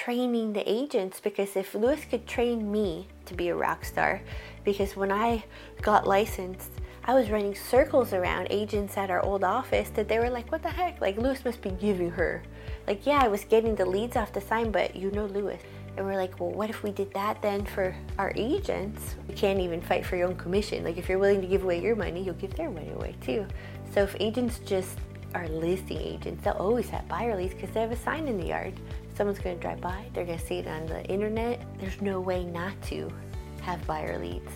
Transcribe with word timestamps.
training 0.00 0.54
the 0.54 0.64
agents 0.66 1.20
because 1.20 1.56
if 1.56 1.74
Luis 1.74 2.06
could 2.08 2.26
train 2.26 2.72
me 2.72 3.06
to 3.26 3.34
be 3.34 3.48
a 3.48 3.54
rock 3.54 3.84
star, 3.84 4.22
because 4.64 4.96
when 4.96 5.12
I 5.12 5.44
got 5.82 6.06
licensed, 6.06 6.70
I 7.04 7.12
was 7.12 7.28
running 7.28 7.54
circles 7.54 8.14
around 8.14 8.46
agents 8.48 8.96
at 8.96 9.10
our 9.10 9.22
old 9.22 9.44
office 9.44 9.90
that 9.90 10.08
they 10.08 10.18
were 10.18 10.30
like, 10.30 10.50
what 10.50 10.62
the 10.62 10.70
heck? 10.70 11.02
Like, 11.02 11.18
Luis 11.18 11.44
must 11.44 11.60
be 11.60 11.68
giving 11.72 12.10
her. 12.12 12.42
Like, 12.86 13.04
yeah, 13.04 13.20
I 13.22 13.28
was 13.28 13.44
getting 13.44 13.74
the 13.74 13.84
leads 13.84 14.16
off 14.16 14.32
the 14.32 14.40
sign, 14.40 14.70
but 14.70 14.96
you 14.96 15.10
know 15.10 15.26
Luis. 15.26 15.60
And 15.98 16.06
we're 16.06 16.16
like, 16.16 16.40
well, 16.40 16.50
what 16.50 16.70
if 16.70 16.82
we 16.82 16.92
did 16.92 17.12
that 17.12 17.42
then 17.42 17.66
for 17.66 17.94
our 18.18 18.32
agents? 18.36 19.16
You 19.28 19.34
can't 19.34 19.60
even 19.60 19.82
fight 19.82 20.06
for 20.06 20.16
your 20.16 20.28
own 20.28 20.36
commission. 20.36 20.82
Like, 20.82 20.96
if 20.96 21.10
you're 21.10 21.18
willing 21.18 21.42
to 21.42 21.46
give 21.46 21.64
away 21.64 21.82
your 21.82 21.94
money, 21.94 22.22
you'll 22.22 22.34
give 22.36 22.54
their 22.54 22.70
money 22.70 22.92
away 22.92 23.16
too. 23.20 23.46
So 23.92 24.04
if 24.04 24.16
agents 24.18 24.60
just 24.60 24.96
are 25.34 25.48
listing 25.48 26.00
agents, 26.00 26.44
they'll 26.44 26.54
always 26.54 26.88
have 26.88 27.06
buyer 27.06 27.36
leads 27.36 27.52
because 27.52 27.70
they 27.70 27.80
have 27.80 27.92
a 27.92 27.96
sign 27.96 28.28
in 28.28 28.38
the 28.38 28.46
yard. 28.46 28.80
Someone's 29.20 29.38
going 29.38 29.56
to 29.56 29.60
drive 29.60 29.82
by, 29.82 30.06
they're 30.14 30.24
going 30.24 30.38
to 30.38 30.46
see 30.46 30.60
it 30.60 30.66
on 30.66 30.86
the 30.86 31.04
internet. 31.04 31.60
There's 31.78 32.00
no 32.00 32.20
way 32.20 32.42
not 32.42 32.72
to 32.84 33.12
have 33.60 33.86
buyer 33.86 34.18
leads. 34.18 34.50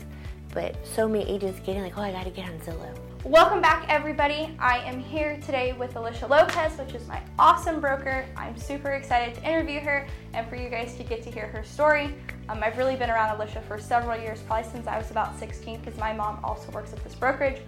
But 0.54 0.74
so 0.86 1.06
many 1.06 1.28
agents 1.28 1.60
getting 1.60 1.82
like, 1.82 1.98
oh, 1.98 2.00
I 2.00 2.12
got 2.12 2.24
to 2.24 2.30
get 2.30 2.48
on 2.48 2.58
Zillow. 2.60 2.98
Welcome 3.24 3.60
back, 3.60 3.84
everybody. 3.90 4.56
I 4.58 4.78
am 4.78 5.00
here 5.00 5.38
today 5.44 5.74
with 5.74 5.96
Elisha 5.96 6.26
Lopez, 6.26 6.78
which 6.78 6.94
is 6.94 7.06
my 7.06 7.20
awesome 7.38 7.78
broker. 7.78 8.24
I'm 8.38 8.56
super 8.56 8.92
excited 8.92 9.34
to 9.34 9.42
interview 9.46 9.80
her 9.80 10.06
and 10.32 10.48
for 10.48 10.56
you 10.56 10.70
guys 10.70 10.96
to 10.96 11.02
get 11.02 11.22
to 11.24 11.30
hear 11.30 11.46
her 11.48 11.62
story. 11.62 12.14
Um, 12.48 12.60
I've 12.62 12.78
really 12.78 12.96
been 12.96 13.10
around 13.10 13.38
Elisha 13.38 13.60
for 13.68 13.78
several 13.78 14.18
years, 14.18 14.40
probably 14.46 14.72
since 14.72 14.86
I 14.86 14.96
was 14.96 15.10
about 15.10 15.38
16, 15.38 15.80
because 15.80 16.00
my 16.00 16.14
mom 16.14 16.38
also 16.42 16.72
works 16.72 16.94
at 16.94 17.04
this 17.04 17.14
brokerage. 17.14 17.60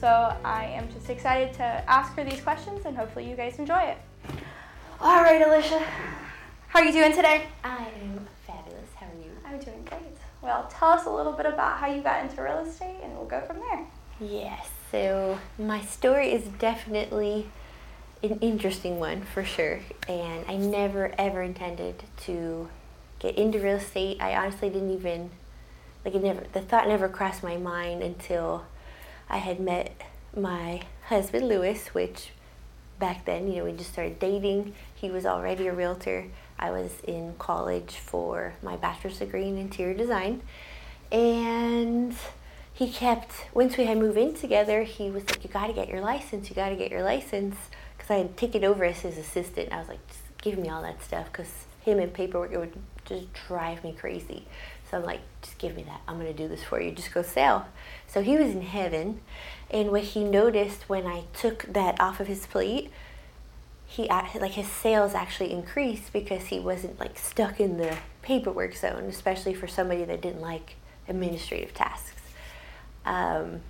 So 0.00 0.36
I 0.44 0.64
am 0.64 0.92
just 0.92 1.10
excited 1.10 1.54
to 1.54 1.62
ask 1.62 2.12
her 2.14 2.24
these 2.24 2.40
questions 2.40 2.86
and 2.86 2.96
hopefully 2.96 3.30
you 3.30 3.36
guys 3.36 3.60
enjoy 3.60 3.82
it. 3.82 3.98
All 5.00 5.22
right, 5.22 5.40
Elisha, 5.40 5.80
how 6.70 6.78
are 6.78 6.84
you 6.84 6.92
doing 6.92 7.12
today? 7.12 7.48
I 7.64 7.88
am 8.00 8.28
fabulous. 8.46 8.88
How 8.94 9.06
are 9.06 9.20
you? 9.20 9.32
I'm 9.44 9.58
doing 9.58 9.84
great. 9.88 10.02
Well, 10.40 10.70
tell 10.70 10.90
us 10.90 11.04
a 11.04 11.10
little 11.10 11.32
bit 11.32 11.46
about 11.46 11.78
how 11.78 11.88
you 11.88 12.00
got 12.00 12.22
into 12.22 12.40
real 12.40 12.60
estate 12.60 12.98
and 13.02 13.12
we'll 13.16 13.26
go 13.26 13.40
from 13.40 13.58
there. 13.58 13.86
Yes, 14.20 14.70
so 14.92 15.40
my 15.58 15.80
story 15.80 16.32
is 16.32 16.44
definitely 16.60 17.50
an 18.22 18.38
interesting 18.40 19.00
one 19.00 19.22
for 19.22 19.42
sure. 19.42 19.80
And 20.06 20.44
I 20.46 20.54
never 20.54 21.12
ever 21.18 21.42
intended 21.42 22.04
to 22.18 22.68
get 23.18 23.36
into 23.36 23.58
real 23.58 23.78
estate. 23.78 24.18
I 24.20 24.36
honestly 24.36 24.70
didn't 24.70 24.92
even, 24.92 25.30
like, 26.04 26.14
it 26.14 26.22
never, 26.22 26.44
the 26.52 26.60
thought 26.60 26.86
never 26.86 27.08
crossed 27.08 27.42
my 27.42 27.56
mind 27.56 28.04
until 28.04 28.64
I 29.28 29.38
had 29.38 29.58
met 29.58 30.00
my 30.36 30.82
husband, 31.06 31.48
Luis, 31.48 31.88
which 31.88 32.30
back 33.00 33.24
then, 33.24 33.48
you 33.48 33.56
know, 33.56 33.64
we 33.64 33.72
just 33.72 33.92
started 33.92 34.20
dating. 34.20 34.74
He 34.94 35.10
was 35.10 35.26
already 35.26 35.66
a 35.66 35.72
realtor. 35.72 36.26
I 36.60 36.70
was 36.70 37.00
in 37.04 37.34
college 37.38 37.94
for 37.94 38.52
my 38.62 38.76
bachelor's 38.76 39.18
degree 39.18 39.48
in 39.48 39.56
interior 39.56 39.94
design. 39.94 40.42
And 41.10 42.14
he 42.72 42.90
kept, 42.90 43.46
once 43.54 43.78
we 43.78 43.86
had 43.86 43.96
moved 43.96 44.18
in 44.18 44.34
together, 44.34 44.82
he 44.82 45.10
was 45.10 45.28
like, 45.28 45.42
You 45.42 45.50
got 45.50 45.68
to 45.68 45.72
get 45.72 45.88
your 45.88 46.02
license, 46.02 46.50
you 46.50 46.54
got 46.54 46.68
to 46.68 46.76
get 46.76 46.90
your 46.90 47.02
license. 47.02 47.56
Because 47.96 48.10
I 48.10 48.18
had 48.18 48.36
taken 48.36 48.62
over 48.62 48.84
as 48.84 49.00
his 49.00 49.16
assistant. 49.16 49.72
I 49.72 49.78
was 49.78 49.88
like, 49.88 50.06
Just 50.06 50.20
give 50.42 50.58
me 50.58 50.68
all 50.68 50.82
that 50.82 51.02
stuff. 51.02 51.32
Because 51.32 51.50
him 51.80 51.98
and 51.98 52.12
paperwork, 52.12 52.52
it 52.52 52.58
would 52.58 52.76
just 53.06 53.32
drive 53.32 53.82
me 53.82 53.96
crazy. 53.98 54.44
So 54.90 54.98
I'm 54.98 55.04
like, 55.04 55.20
Just 55.40 55.56
give 55.56 55.74
me 55.74 55.82
that. 55.84 56.02
I'm 56.06 56.20
to 56.20 56.32
do 56.34 56.46
this 56.46 56.62
for 56.62 56.78
you. 56.78 56.92
Just 56.92 57.14
go 57.14 57.22
sell. 57.22 57.68
So 58.06 58.22
he 58.22 58.36
was 58.36 58.50
in 58.50 58.62
heaven. 58.62 59.22
And 59.70 59.90
what 59.90 60.02
he 60.02 60.24
noticed 60.24 60.90
when 60.90 61.06
I 61.06 61.24
took 61.32 61.62
that 61.72 61.98
off 61.98 62.20
of 62.20 62.26
his 62.26 62.46
plate, 62.46 62.90
he 64.08 64.38
like 64.38 64.52
his 64.52 64.68
sales 64.68 65.14
actually 65.14 65.52
increased 65.52 66.12
because 66.12 66.46
he 66.46 66.58
wasn't 66.58 66.98
like 67.00 67.18
stuck 67.18 67.60
in 67.60 67.76
the 67.76 67.96
paperwork 68.22 68.76
zone, 68.76 69.04
especially 69.04 69.54
for 69.54 69.66
somebody 69.66 70.04
that 70.04 70.20
didn't 70.20 70.40
like 70.40 70.76
administrative 71.08 71.74
tasks. 71.74 72.20
Um, 73.04 73.60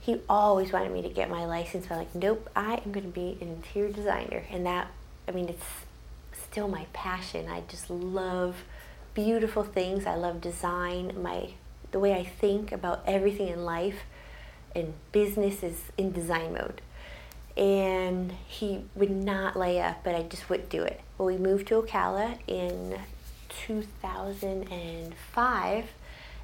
he 0.00 0.20
always 0.28 0.72
wanted 0.72 0.92
me 0.92 1.02
to 1.02 1.08
get 1.08 1.30
my 1.30 1.44
license. 1.44 1.86
I'm 1.90 1.98
like, 1.98 2.14
nope, 2.14 2.50
I 2.56 2.82
am 2.84 2.90
going 2.92 3.06
to 3.06 3.12
be 3.12 3.38
an 3.40 3.48
interior 3.48 3.92
designer, 3.92 4.42
and 4.50 4.66
that, 4.66 4.88
I 5.28 5.30
mean, 5.30 5.48
it's 5.48 5.64
still 6.32 6.68
my 6.68 6.86
passion. 6.92 7.48
I 7.48 7.62
just 7.68 7.88
love 7.88 8.64
beautiful 9.14 9.62
things. 9.62 10.06
I 10.06 10.16
love 10.16 10.40
design. 10.40 11.12
My 11.22 11.50
the 11.92 12.00
way 12.00 12.14
I 12.14 12.24
think 12.24 12.72
about 12.72 13.02
everything 13.06 13.48
in 13.48 13.64
life 13.64 14.00
and 14.74 14.94
business 15.12 15.62
is 15.62 15.78
in 15.98 16.10
design 16.12 16.54
mode. 16.54 16.80
And 17.56 18.32
he 18.46 18.84
would 18.94 19.10
not 19.10 19.56
lay 19.56 19.80
up, 19.80 20.04
but 20.04 20.14
I 20.14 20.22
just 20.22 20.48
wouldn't 20.48 20.70
do 20.70 20.82
it. 20.82 21.00
Well, 21.18 21.26
we 21.26 21.36
moved 21.36 21.66
to 21.68 21.82
Ocala 21.82 22.38
in 22.46 22.98
2005, 23.50 25.84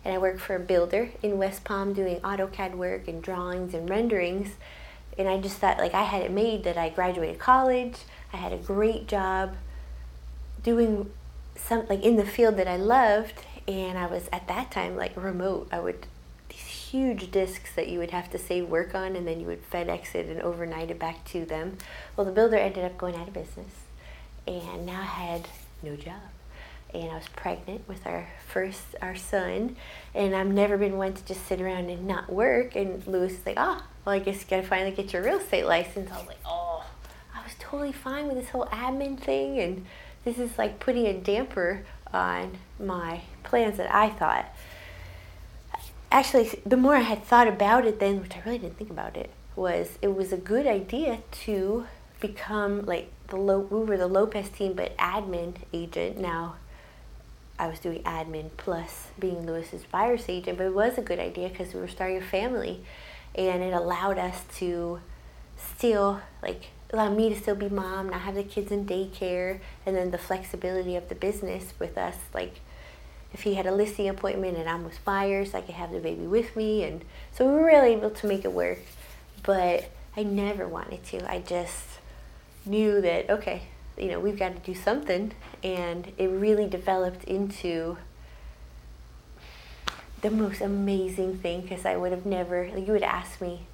and 0.05 0.15
I 0.15 0.19
worked 0.19 0.41
for 0.41 0.55
a 0.55 0.61
builder 0.61 1.09
in 1.23 1.39
West 1.39 1.65
Palm 1.65 1.95
doing 1.95 2.21
AutoCAD 2.21 2.75
work 2.75 3.09
and 3.09 3.23
drawings 3.23 3.73
and 3.75 3.89
renderings. 3.89 4.51
And 5.17 5.27
I 5.29 5.41
just 5.41 5.57
thought, 5.57 5.79
like, 5.79 5.95
I 5.95 6.03
had 6.05 6.21
it 6.23 6.31
made 6.31 6.65
that 6.65 6.77
I 6.77 6.91
graduated 6.91 7.39
college, 7.39 7.97
I 8.33 8.37
had 8.37 8.53
a 8.53 8.59
great 8.59 9.09
job 9.09 9.57
doing 10.63 11.11
something 11.57 11.89
like, 11.89 12.03
in 12.05 12.17
the 12.17 12.27
field 12.27 12.59
that 12.59 12.69
I 12.69 12.77
loved, 12.77 13.43
and 13.67 13.99
I 13.99 14.07
was 14.07 14.29
at 14.33 14.47
that 14.49 14.71
time, 14.71 14.97
like, 14.97 15.17
remote. 15.17 15.69
I 15.73 15.81
would 15.81 16.07
huge 16.91 17.31
discs 17.31 17.75
that 17.75 17.89
you 17.89 17.99
would 17.99 18.11
have 18.11 18.31
to 18.31 18.39
save 18.39 18.69
work 18.69 18.95
on 18.95 19.17
and 19.17 19.27
then 19.27 19.41
you 19.41 19.47
would 19.47 19.71
FedEx 19.71 20.15
it 20.15 20.27
and 20.27 20.41
overnight 20.41 20.91
it 20.91 20.99
back 20.99 21.25
to 21.27 21.45
them. 21.45 21.79
Well, 22.17 22.25
the 22.25 22.33
builder 22.33 22.57
ended 22.57 22.85
up 22.85 22.99
going 22.99 23.15
out 23.15 23.29
of 23.29 23.35
business 23.35 23.73
and 24.47 24.87
now 24.87 25.01
I 25.01 25.05
had 25.05 25.49
no 25.83 25.97
job. 25.97 26.21
And 26.95 27.11
I 27.11 27.15
was 27.17 27.29
pregnant 27.29 27.87
with 27.87 28.07
our 28.07 28.29
first, 28.47 28.97
our 29.03 29.15
son, 29.15 29.77
and 30.15 30.35
I've 30.35 30.49
never 30.49 30.79
been 30.79 30.97
one 30.97 31.13
to 31.13 31.25
just 31.25 31.47
sit 31.47 31.61
around 31.61 31.91
and 31.91 32.07
not 32.07 32.33
work. 32.33 32.77
And 32.77 33.07
Luis 33.07 33.33
is 33.33 33.45
like, 33.45 33.57
oh, 33.59 33.83
well, 34.07 34.15
I 34.15 34.21
guess 34.21 34.41
you 34.41 34.47
gotta 34.49 34.67
finally 34.67 34.93
get 34.93 35.13
your 35.13 35.23
real 35.23 35.37
estate 35.37 35.67
license. 35.67 36.11
I 36.11 36.17
was 36.17 36.27
like, 36.27 36.41
oh, 36.47 36.87
I 37.35 37.45
was 37.45 37.53
totally 37.59 37.93
fine 37.93 38.27
with 38.27 38.37
this 38.37 38.49
whole 38.49 38.65
admin 38.67 39.21
thing, 39.21 39.59
and 39.59 39.85
this 40.25 40.39
is 40.39 40.57
like 40.57 40.81
putting 40.81 41.07
a 41.07 41.13
damper 41.13 41.85
on 42.11 42.57
my 42.81 43.21
plans 43.43 43.77
that 43.77 43.95
I 43.95 44.09
thought 44.09 44.47
actually, 46.11 46.61
the 46.65 46.77
more 46.77 46.97
I 46.97 47.01
had 47.01 47.25
thought 47.25 47.49
about 47.49 47.87
it 47.87 48.01
then, 48.01 48.21
which 48.21 48.37
I 48.37 48.41
really 48.45 48.59
didn't 48.59 48.79
think 48.79 48.91
about 48.91 49.17
it, 49.17 49.31
was 49.57 49.99
it 50.01 50.15
was 50.15 50.33
a 50.33 50.37
good 50.37 50.67
idea 50.67 51.19
to 51.45 51.87
become 52.21 52.85
like 52.85 53.11
the 53.29 53.37
low, 53.37 53.59
we 53.59 53.85
were 53.85 53.97
the 53.97 54.07
Lopez 54.07 54.49
team, 54.49 54.73
but 54.75 54.97
admin 54.97 55.55
agent. 55.73 56.19
Now 56.19 56.57
I 57.59 57.67
was 57.67 57.81
doing 57.81 58.03
admin 58.05 58.51
plus 58.57 59.09
being 59.19 59.47
Luis's 59.47 59.85
buyer's 59.85 60.25
agent, 60.29 60.59
but 60.59 60.67
it 60.67 60.75
was 60.75 60.97
a 60.97 61.03
good 61.03 61.19
idea 61.19 61.49
because 61.49 61.75
we 61.75 61.81
were 61.81 61.89
starting 61.89 62.19
a 62.19 62.23
family 62.23 62.85
and 63.35 63.63
it 63.63 63.73
allowed 63.73 64.19
us 64.19 64.43
to 64.57 65.01
still 65.57 66.21
like 66.43 66.69
allow 66.93 67.13
me 67.13 67.29
to 67.29 67.37
still 67.37 67.55
be 67.55 67.69
mom, 67.69 68.11
not 68.11 68.23
have 68.23 68.35
the 68.35 68.43
kids 68.43 68.73
in 68.73 68.87
daycare, 68.87 69.61
and 69.85 69.95
then 69.97 70.11
the 70.11 70.19
flexibility 70.19 70.97
of 70.97 71.09
the 71.09 71.15
business 71.15 71.75
with 71.79 71.99
us 71.99 72.17
like 72.33 72.61
if 73.39 73.45
he 73.45 73.55
had 73.55 73.67
a 73.67 73.73
listing 73.73 74.09
appointment 74.09 74.59
and 74.59 74.69
I'm 74.69 74.83
with 74.83 75.05
buyers, 75.05 75.53
so 75.53 75.59
I 75.59 75.61
could 75.61 75.77
have 75.77 75.93
the 75.93 76.01
baby 76.01 76.27
with 76.27 76.57
me. 76.57 76.83
And 76.83 77.05
so 77.33 77.47
we 77.47 77.53
were 77.53 77.67
really 77.67 77.93
able 77.93 78.11
to 78.11 78.27
make 78.27 78.45
it 78.45 78.53
work. 78.53 78.81
But 79.45 79.89
I 80.17 80.25
never 80.25 80.67
wanted 80.67 81.05
to. 81.05 81.31
I 81.31 81.39
just 81.43 81.87
knew 82.67 83.01
that, 83.01 83.31
okay, 83.31 83.63
you 83.97 84.09
know, 84.09 84.19
we've 84.19 84.37
got 84.37 84.57
to 84.57 84.61
do 84.61 84.75
something. 84.75 85.35
And 85.63 86.11
it 86.19 86.27
really 86.27 86.67
developed 86.67 87.23
into 87.25 87.97
the 90.21 90.33
most 90.33 90.61
amazing 90.61 91.39
thing 91.39 91.61
because 91.61 91.87
I 91.87 91.95
would 91.95 92.11
have 92.11 92.27
never, 92.27 92.69
like, 92.75 92.89
you 92.89 92.93
would 92.93 93.05
ask 93.05 93.41
me 93.41 93.67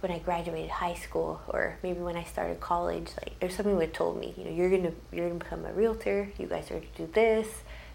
when 0.00 0.12
I 0.12 0.18
graduated 0.18 0.68
high 0.68 0.94
school 0.94 1.40
or 1.48 1.78
maybe 1.82 2.00
when 2.00 2.18
I 2.18 2.24
started 2.24 2.60
college, 2.60 3.12
like, 3.16 3.40
there's 3.40 3.54
somebody 3.54 3.76
would 3.76 3.86
have 3.86 3.94
told 3.94 4.20
me, 4.20 4.34
you 4.36 4.44
know, 4.44 4.50
you're 4.50 4.68
going 4.68 4.82
to, 4.82 4.92
you're 5.10 5.26
going 5.26 5.38
to 5.38 5.44
become 5.44 5.64
a 5.64 5.72
realtor, 5.72 6.28
you 6.36 6.46
guys 6.46 6.70
are 6.70 6.74
going 6.74 6.88
to 6.94 7.06
do 7.06 7.12
this 7.14 7.48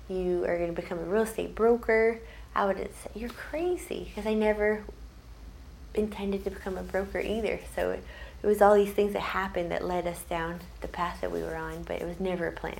you 0.09 0.43
are 0.45 0.57
going 0.57 0.73
to 0.73 0.81
become 0.81 0.99
a 0.99 1.03
real 1.03 1.23
estate 1.23 1.55
broker, 1.55 2.19
I 2.55 2.65
would 2.65 2.77
say, 2.77 3.09
you're 3.15 3.29
crazy 3.29 4.05
because 4.09 4.27
I 4.27 4.33
never 4.33 4.83
intended 5.95 6.43
to 6.43 6.49
become 6.49 6.77
a 6.77 6.83
broker 6.83 7.19
either. 7.19 7.59
So 7.75 7.91
it, 7.91 8.03
it 8.41 8.47
was 8.47 8.61
all 8.61 8.75
these 8.75 8.93
things 8.93 9.13
that 9.13 9.21
happened 9.21 9.71
that 9.71 9.85
led 9.85 10.05
us 10.07 10.21
down 10.23 10.59
the 10.81 10.87
path 10.87 11.21
that 11.21 11.31
we 11.31 11.41
were 11.41 11.55
on, 11.55 11.83
but 11.83 12.01
it 12.01 12.07
was 12.07 12.19
never 12.19 12.47
a 12.47 12.51
plan. 12.51 12.79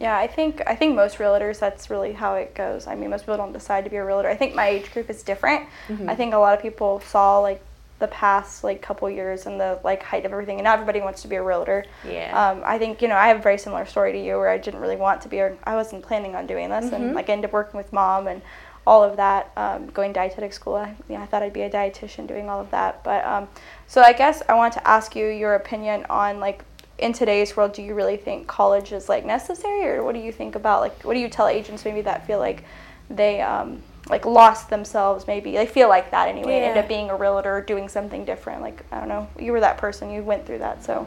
Yeah, 0.00 0.16
I 0.16 0.26
think 0.26 0.62
I 0.66 0.74
think 0.74 0.94
most 0.94 1.18
realtors 1.18 1.58
that's 1.58 1.90
really 1.90 2.12
how 2.12 2.34
it 2.34 2.54
goes. 2.54 2.86
I 2.86 2.94
mean, 2.94 3.10
most 3.10 3.22
people 3.22 3.36
don't 3.36 3.52
decide 3.52 3.84
to 3.84 3.90
be 3.90 3.96
a 3.96 4.04
realtor. 4.04 4.28
I 4.28 4.36
think 4.36 4.54
my 4.54 4.68
age 4.68 4.90
group 4.90 5.10
is 5.10 5.22
different. 5.22 5.68
Mm-hmm. 5.88 6.08
I 6.08 6.14
think 6.14 6.32
a 6.32 6.38
lot 6.38 6.54
of 6.54 6.62
people 6.62 7.00
saw 7.00 7.40
like 7.40 7.62
the 8.02 8.08
past 8.08 8.62
like 8.64 8.82
couple 8.82 9.08
years 9.08 9.46
and 9.46 9.58
the 9.58 9.78
like 9.82 10.02
height 10.02 10.26
of 10.26 10.32
everything 10.32 10.58
and 10.58 10.64
now 10.64 10.74
everybody 10.74 11.00
wants 11.00 11.22
to 11.22 11.28
be 11.28 11.36
a 11.36 11.42
realtor. 11.42 11.84
Yeah. 12.06 12.30
Um, 12.36 12.62
i 12.64 12.76
think 12.76 13.00
you 13.00 13.08
know 13.08 13.16
i 13.16 13.28
have 13.28 13.38
a 13.38 13.42
very 13.42 13.56
similar 13.56 13.86
story 13.86 14.12
to 14.12 14.18
you 14.18 14.36
where 14.36 14.48
i 14.50 14.58
didn't 14.58 14.80
really 14.80 14.96
want 14.96 15.22
to 15.22 15.28
be 15.28 15.40
or 15.40 15.56
i 15.64 15.74
wasn't 15.74 16.02
planning 16.02 16.34
on 16.34 16.46
doing 16.46 16.68
this 16.68 16.86
mm-hmm. 16.86 16.94
and 16.94 17.14
like 17.14 17.28
ended 17.28 17.46
up 17.46 17.52
working 17.52 17.78
with 17.78 17.92
mom 17.92 18.26
and 18.26 18.42
all 18.84 19.04
of 19.04 19.16
that 19.16 19.52
um, 19.56 19.86
going 19.90 20.12
dietetic 20.12 20.52
school. 20.52 20.74
I, 20.74 20.88
you 21.08 21.16
know, 21.16 21.22
I 21.22 21.26
thought 21.26 21.42
i'd 21.42 21.52
be 21.52 21.62
a 21.62 21.70
dietitian 21.70 22.26
doing 22.26 22.50
all 22.50 22.60
of 22.60 22.70
that 22.72 23.02
but 23.04 23.24
um, 23.24 23.48
so 23.86 24.02
i 24.02 24.12
guess 24.12 24.42
i 24.48 24.54
want 24.54 24.74
to 24.74 24.86
ask 24.86 25.16
you 25.16 25.26
your 25.28 25.54
opinion 25.54 26.04
on 26.10 26.40
like 26.40 26.64
in 26.98 27.12
today's 27.12 27.56
world, 27.56 27.72
do 27.72 27.82
you 27.82 27.94
really 27.94 28.16
think 28.16 28.46
college 28.46 28.92
is 28.92 29.08
like 29.08 29.24
necessary, 29.24 29.96
or 29.96 30.04
what 30.04 30.14
do 30.14 30.20
you 30.20 30.30
think 30.30 30.54
about 30.54 30.80
like 30.80 31.02
what 31.02 31.14
do 31.14 31.20
you 31.20 31.28
tell 31.28 31.48
agents 31.48 31.84
maybe 31.84 32.00
that 32.02 32.26
feel 32.26 32.38
like 32.38 32.64
they 33.10 33.40
um, 33.40 33.82
like 34.08 34.24
lost 34.24 34.70
themselves 34.70 35.26
maybe. 35.26 35.52
They 35.52 35.66
feel 35.66 35.88
like 35.88 36.10
that 36.10 36.28
anyway. 36.28 36.60
Yeah. 36.60 36.66
end 36.68 36.78
up 36.78 36.88
being 36.88 37.10
a 37.10 37.16
realtor 37.16 37.60
doing 37.60 37.88
something 37.88 38.24
different. 38.24 38.60
Like 38.60 38.84
i 38.92 38.98
don't 38.98 39.08
know. 39.08 39.28
You 39.38 39.52
were 39.52 39.60
that 39.60 39.78
person. 39.78 40.10
You 40.10 40.22
went 40.22 40.46
through 40.46 40.58
that. 40.58 40.84
So 40.84 41.06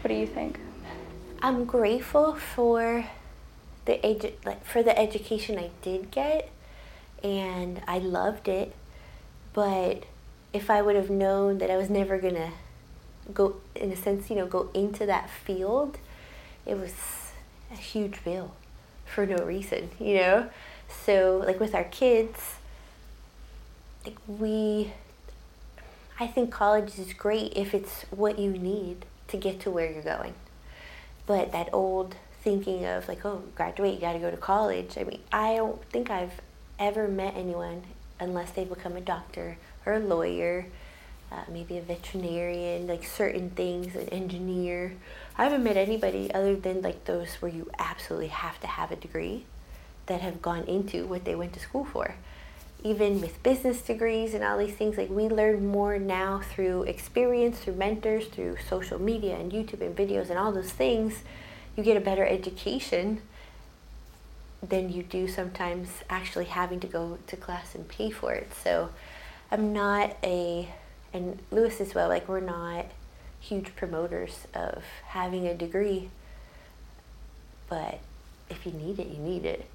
what 0.00 0.08
do 0.08 0.14
you 0.14 0.26
think? 0.26 0.58
I'm 1.40 1.64
grateful 1.64 2.34
for 2.34 3.06
the 3.84 3.98
edu- 4.04 4.34
like 4.44 4.64
for 4.64 4.82
the 4.82 4.96
education 4.98 5.58
I 5.58 5.70
did 5.82 6.10
get, 6.10 6.50
and 7.22 7.82
I 7.86 7.98
loved 7.98 8.48
it. 8.48 8.74
But 9.52 10.04
if 10.52 10.70
I 10.70 10.82
would 10.82 10.96
have 10.96 11.10
known 11.10 11.58
that 11.58 11.70
I 11.70 11.76
was 11.76 11.90
never 11.90 12.18
gonna 12.18 12.52
go, 13.32 13.56
in 13.74 13.90
a 13.90 13.96
sense, 13.96 14.30
you 14.30 14.36
know, 14.36 14.46
go 14.46 14.70
into 14.74 15.06
that 15.06 15.30
field, 15.30 15.98
it 16.66 16.78
was 16.78 16.92
a 17.72 17.76
huge 17.76 18.22
bill 18.24 18.54
for 19.04 19.26
no 19.26 19.44
reason, 19.44 19.90
you 19.98 20.16
know. 20.16 20.50
So 21.04 21.42
like 21.44 21.60
with 21.60 21.74
our 21.74 21.84
kids, 21.84 22.56
like 24.04 24.16
we, 24.26 24.92
I 26.18 26.26
think 26.26 26.50
college 26.50 26.98
is 26.98 27.12
great 27.12 27.52
if 27.56 27.74
it's 27.74 28.02
what 28.10 28.38
you 28.38 28.50
need 28.50 29.06
to 29.28 29.36
get 29.36 29.60
to 29.60 29.70
where 29.70 29.90
you're 29.90 30.02
going. 30.02 30.34
But 31.26 31.52
that 31.52 31.68
old 31.72 32.16
thinking 32.42 32.84
of 32.84 33.06
like 33.06 33.24
oh 33.24 33.44
graduate 33.54 33.94
you 33.94 34.00
got 34.00 34.14
to 34.14 34.18
go 34.18 34.30
to 34.30 34.36
college. 34.36 34.98
I 34.98 35.04
mean 35.04 35.20
i 35.32 35.54
don't 35.54 35.80
think 35.86 36.10
i've 36.10 36.40
ever 36.78 37.06
met 37.06 37.34
anyone 37.36 37.84
unless 38.18 38.50
they 38.50 38.64
become 38.64 38.96
a 38.96 39.00
doctor 39.00 39.58
or 39.86 39.94
a 39.94 40.00
lawyer 40.00 40.66
uh, 41.32 41.44
maybe 41.50 41.78
a 41.78 41.80
veterinarian 41.80 42.86
like 42.86 43.04
certain 43.04 43.50
things 43.50 43.94
an 43.94 44.08
engineer. 44.10 44.94
I 45.38 45.44
haven't 45.44 45.64
met 45.64 45.76
anybody 45.76 46.32
other 46.34 46.56
than 46.56 46.82
like 46.82 47.04
those 47.04 47.34
where 47.36 47.50
you 47.50 47.70
absolutely 47.78 48.28
have 48.28 48.60
to 48.60 48.66
have 48.66 48.90
a 48.90 48.96
degree 48.96 49.46
that 50.12 50.20
have 50.20 50.42
gone 50.42 50.64
into 50.64 51.06
what 51.06 51.24
they 51.24 51.34
went 51.34 51.54
to 51.54 51.60
school 51.60 51.84
for 51.84 52.14
even 52.84 53.20
with 53.20 53.42
business 53.42 53.80
degrees 53.80 54.34
and 54.34 54.42
all 54.42 54.58
these 54.58 54.74
things, 54.74 54.96
like 54.96 55.08
we 55.08 55.28
learn 55.28 55.66
more 55.66 55.98
now 55.98 56.40
through 56.40 56.82
experience, 56.82 57.60
through 57.60 57.74
mentors, 57.74 58.26
through 58.26 58.56
social 58.68 59.00
media 59.00 59.36
and 59.36 59.52
YouTube 59.52 59.80
and 59.80 59.96
videos 59.96 60.30
and 60.30 60.38
all 60.38 60.50
those 60.50 60.72
things. 60.72 61.22
You 61.76 61.84
get 61.84 61.96
a 61.96 62.00
better 62.00 62.26
education 62.26 63.22
than 64.68 64.92
you 64.92 65.02
do 65.02 65.28
sometimes 65.28 65.88
actually 66.10 66.46
having 66.46 66.80
to 66.80 66.86
go 66.86 67.18
to 67.26 67.36
class 67.36 67.74
and 67.74 67.86
pay 67.86 68.10
for 68.10 68.32
it. 68.32 68.52
So 68.52 68.90
I'm 69.50 69.72
not 69.72 70.16
a, 70.22 70.68
and 71.12 71.38
Luis 71.50 71.80
as 71.80 71.94
well, 71.94 72.08
like 72.08 72.28
we're 72.28 72.40
not 72.40 72.86
huge 73.40 73.74
promoters 73.76 74.46
of 74.54 74.82
having 75.06 75.46
a 75.46 75.54
degree, 75.54 76.10
but 77.68 78.00
if 78.50 78.66
you 78.66 78.72
need 78.72 78.98
it, 78.98 79.06
you 79.08 79.18
need 79.18 79.44
it. 79.44 79.66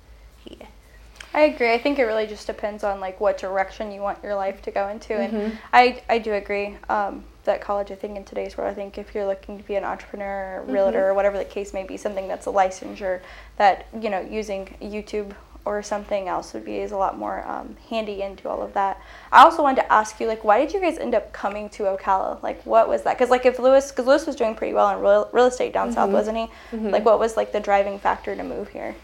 I 1.34 1.42
agree. 1.42 1.72
I 1.72 1.78
think 1.78 2.00
it 2.00 2.06
really 2.06 2.26
just 2.26 2.48
depends 2.48 2.84
on 2.84 3.00
like 3.00 3.20
what 3.20 3.38
direction 3.38 3.92
you 3.92 4.02
want 4.02 4.24
your 4.24 4.34
life 4.36 4.62
to 4.64 4.72
go 4.72 4.88
into, 4.88 5.14
and 5.14 5.34
Mhm. 5.34 5.52
I 5.74 6.02
I 6.10 6.18
do 6.20 6.34
agree 6.34 6.78
um, 6.90 7.26
that 7.44 7.62
college. 7.62 7.92
I 7.92 7.96
think 7.96 8.18
in 8.18 8.24
today's 8.24 8.58
world, 8.58 8.72
I 8.72 8.74
think 8.74 8.98
if 8.98 9.14
you're 9.14 9.26
looking 9.26 9.58
to 9.58 9.64
be 9.64 9.76
an 9.76 9.84
entrepreneur, 9.84 10.64
realtor, 10.66 11.10
or 11.10 11.14
whatever 11.14 11.38
the 11.38 11.46
case 11.46 11.74
may 11.74 11.84
be, 11.84 11.96
something 11.98 12.28
that's 12.28 12.48
a 12.48 12.52
licensure 12.52 13.20
that 13.58 13.86
you 14.02 14.10
know 14.10 14.22
using 14.22 14.76
YouTube 14.82 15.34
or 15.66 15.84
something 15.84 16.30
else 16.30 16.54
would 16.54 16.64
be 16.64 16.78
is 16.78 16.94
a 16.94 16.98
lot 16.98 17.18
more 17.18 17.46
um, 17.46 17.76
handy 17.90 18.22
into 18.22 18.48
all 18.48 18.62
of 18.64 18.74
that. 18.74 19.00
I 19.34 19.44
also 19.44 19.62
wanted 19.62 19.82
to 19.82 19.92
ask 19.92 20.20
you 20.22 20.26
like 20.28 20.44
why 20.46 20.60
did 20.60 20.74
you 20.74 20.80
guys 20.80 20.98
end 20.98 21.14
up 21.14 21.34
coming 21.34 21.68
to 21.72 21.84
Ocala? 21.84 22.42
Like 22.42 22.66
what 22.66 22.88
was 22.88 23.04
that? 23.04 23.16
Because 23.18 23.30
like 23.30 23.46
if 23.46 23.60
Luis, 23.60 23.92
because 23.92 24.06
Luis 24.08 24.26
was 24.26 24.36
doing 24.38 24.56
pretty 24.56 24.74
well 24.74 24.90
in 24.90 25.02
real, 25.02 25.30
real 25.34 25.48
estate 25.48 25.74
down 25.74 25.92
south, 25.92 26.10
wasn't 26.14 26.38
he? 26.38 26.48
Like 26.92 27.04
what 27.06 27.20
was 27.20 27.36
like 27.36 27.52
the 27.52 27.60
driving 27.60 28.00
factor 28.00 28.34
to 28.36 28.44
move 28.44 28.70
here? 28.70 28.96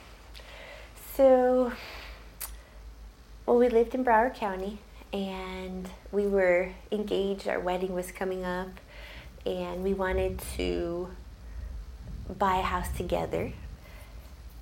So, 1.15 1.71
well, 3.45 3.57
we 3.57 3.69
lived 3.69 3.93
in 3.93 4.03
Broward 4.03 4.33
County 4.33 4.79
and 5.11 5.87
we 6.11 6.25
were 6.25 6.71
engaged. 6.91 7.47
Our 7.47 7.59
wedding 7.59 7.93
was 7.93 8.11
coming 8.11 8.43
up 8.43 8.69
and 9.45 9.83
we 9.83 9.93
wanted 9.93 10.41
to 10.57 11.09
buy 12.27 12.57
a 12.57 12.63
house 12.63 12.87
together. 12.97 13.53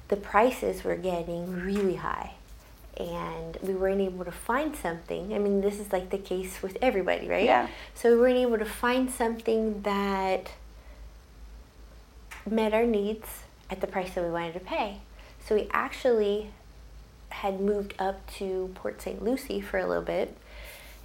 The 0.10 0.18
prices 0.18 0.84
were 0.84 0.98
getting 0.98 1.64
really 1.64 1.96
high 1.96 2.34
and 2.98 3.58
we 3.62 3.74
weren't 3.74 4.02
able 4.02 4.26
to 4.26 4.32
find 4.34 4.76
something. 4.76 5.34
I 5.34 5.38
mean, 5.38 5.62
this 5.62 5.80
is 5.80 5.94
like 5.94 6.10
the 6.10 6.18
case 6.18 6.62
with 6.62 6.78
everybody, 6.82 7.30
right? 7.30 7.46
Yeah. 7.46 7.70
So, 7.96 8.16
we 8.16 8.20
weren't 8.20 8.38
able 8.38 8.58
to 8.58 8.66
find 8.66 9.10
something 9.10 9.84
that 9.84 10.52
met 12.46 12.74
our 12.74 12.86
needs 12.86 13.28
at 13.70 13.80
the 13.80 13.88
price 13.88 14.14
that 14.16 14.24
we 14.26 14.32
wanted 14.32 14.56
to 14.56 14.60
pay. 14.60 15.00
So 15.52 15.56
we 15.56 15.68
actually 15.74 16.50
had 17.28 17.60
moved 17.60 17.94
up 18.00 18.26
to 18.36 18.72
Port 18.74 19.02
St. 19.02 19.22
Lucie 19.22 19.60
for 19.60 19.80
a 19.80 19.86
little 19.86 20.02
bit. 20.02 20.38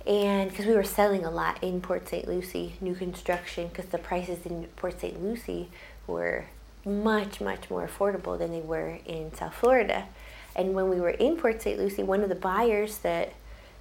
And 0.06 0.48
because 0.48 0.66
we 0.66 0.75
were 0.75 0.84
selling 0.84 1.25
a 1.25 1.32
lot 1.32 1.60
in 1.64 1.81
Port 1.81 2.08
St. 2.08 2.28
Lucie, 2.28 2.76
new 2.81 2.94
construction, 2.94 3.66
because 3.66 3.87
the 3.87 3.98
prices 3.98 4.46
in 4.46 4.69
Port 4.76 5.00
St. 5.00 5.20
Lucie 5.20 5.69
were 6.06 6.44
much, 6.84 7.40
much 7.40 7.69
more 7.69 7.88
affordable 7.88 8.38
than 8.38 8.52
they 8.52 8.60
were 8.60 9.00
in 9.04 9.34
South 9.34 9.52
Florida. 9.52 10.06
And 10.54 10.75
when 10.75 10.88
we 10.90 11.00
were 11.00 11.10
in 11.10 11.37
Port 11.37 11.60
St. 11.60 11.76
Lucie, 11.76 12.04
one 12.04 12.22
of 12.22 12.28
the 12.28 12.37
buyers 12.37 12.98
that 12.98 13.32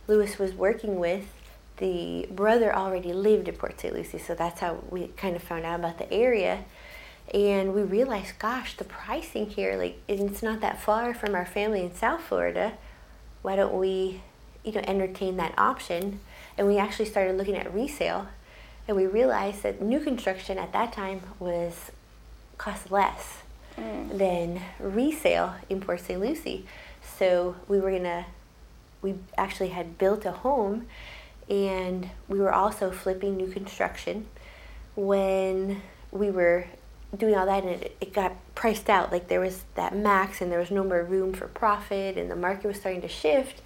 Luis 0.07 0.39
was 0.39 0.53
working 0.53 0.97
with, 0.97 1.27
the 1.77 2.27
brother 2.31 2.75
already 2.75 3.13
lived 3.13 3.47
in 3.47 3.56
Port 3.56 3.79
St. 3.79 3.94
Lucie, 3.94 4.17
so 4.17 4.33
that's 4.33 4.62
how 4.62 4.83
we 4.89 5.09
kind 5.09 5.35
of 5.35 5.44
found 5.44 5.63
out 5.63 5.79
about 5.79 6.00
the 6.00 6.12
area 6.12 6.65
and 7.33 7.74
we 7.74 7.81
realized 7.81 8.38
gosh 8.39 8.77
the 8.77 8.83
pricing 8.83 9.50
here 9.50 9.75
like 9.75 10.00
it's 10.07 10.44
not 10.44 10.62
that 10.62 10.81
far 10.81 11.13
from 11.13 11.36
our 11.36 11.45
family 11.45 11.81
in 11.81 11.94
south 11.94 12.22
florida. 12.22 12.74
Why 13.42 13.56
don't 13.56 13.77
we 13.77 14.22
you 14.63 14.72
know 14.72 14.81
entertain 14.88 15.38
that 15.38 15.54
option? 15.57 16.19
And 16.57 16.68
we 16.68 16.77
actually 16.77 17.06
started 17.06 17.38
looking 17.38 17.56
at 17.56 17.74
resale. 17.74 18.27
And 18.88 18.95
we 18.95 19.07
realized 19.07 19.63
that 19.63 19.81
new 19.81 20.00
construction 20.00 20.57
at 20.57 20.72
that 20.74 20.94
time 20.94 21.22
was 21.39 21.92
cost 22.57 22.92
less 22.92 23.39
mm. 23.77 24.18
than 24.18 24.62
resale 24.80 25.56
in 25.69 25.81
port 25.81 26.01
st 26.01 26.19
lucie. 26.19 26.66
So 27.18 27.56
we 27.68 27.80
were 27.80 27.92
gonna 27.92 28.25
we 29.01 29.16
actually 29.38 29.69
had 29.69 29.98
built 29.98 30.25
a 30.25 30.31
home 30.31 30.88
and 31.50 32.10
we 32.27 32.39
were 32.39 32.54
also 32.54 32.92
flipping 32.92 33.38
new 33.38 33.48
construction 33.48 34.25
when 34.95 35.81
we 36.12 36.31
were 36.31 36.66
doing 37.15 37.35
all 37.35 37.45
that 37.45 37.63
and 37.63 37.81
it, 37.81 37.97
it 38.01 38.13
got 38.13 38.33
priced 38.56 38.89
out. 38.89 39.12
Like 39.12 39.27
there 39.27 39.39
was 39.39 39.63
that 39.75 39.95
max 39.95 40.41
and 40.41 40.51
there 40.51 40.59
was 40.59 40.71
no 40.71 40.83
more 40.83 41.03
room 41.03 41.33
for 41.33 41.47
profit 41.47 42.17
and 42.17 42.29
the 42.29 42.36
market 42.36 42.67
was 42.67 42.77
starting 42.77 43.01
to 43.01 43.07
shift. 43.07 43.62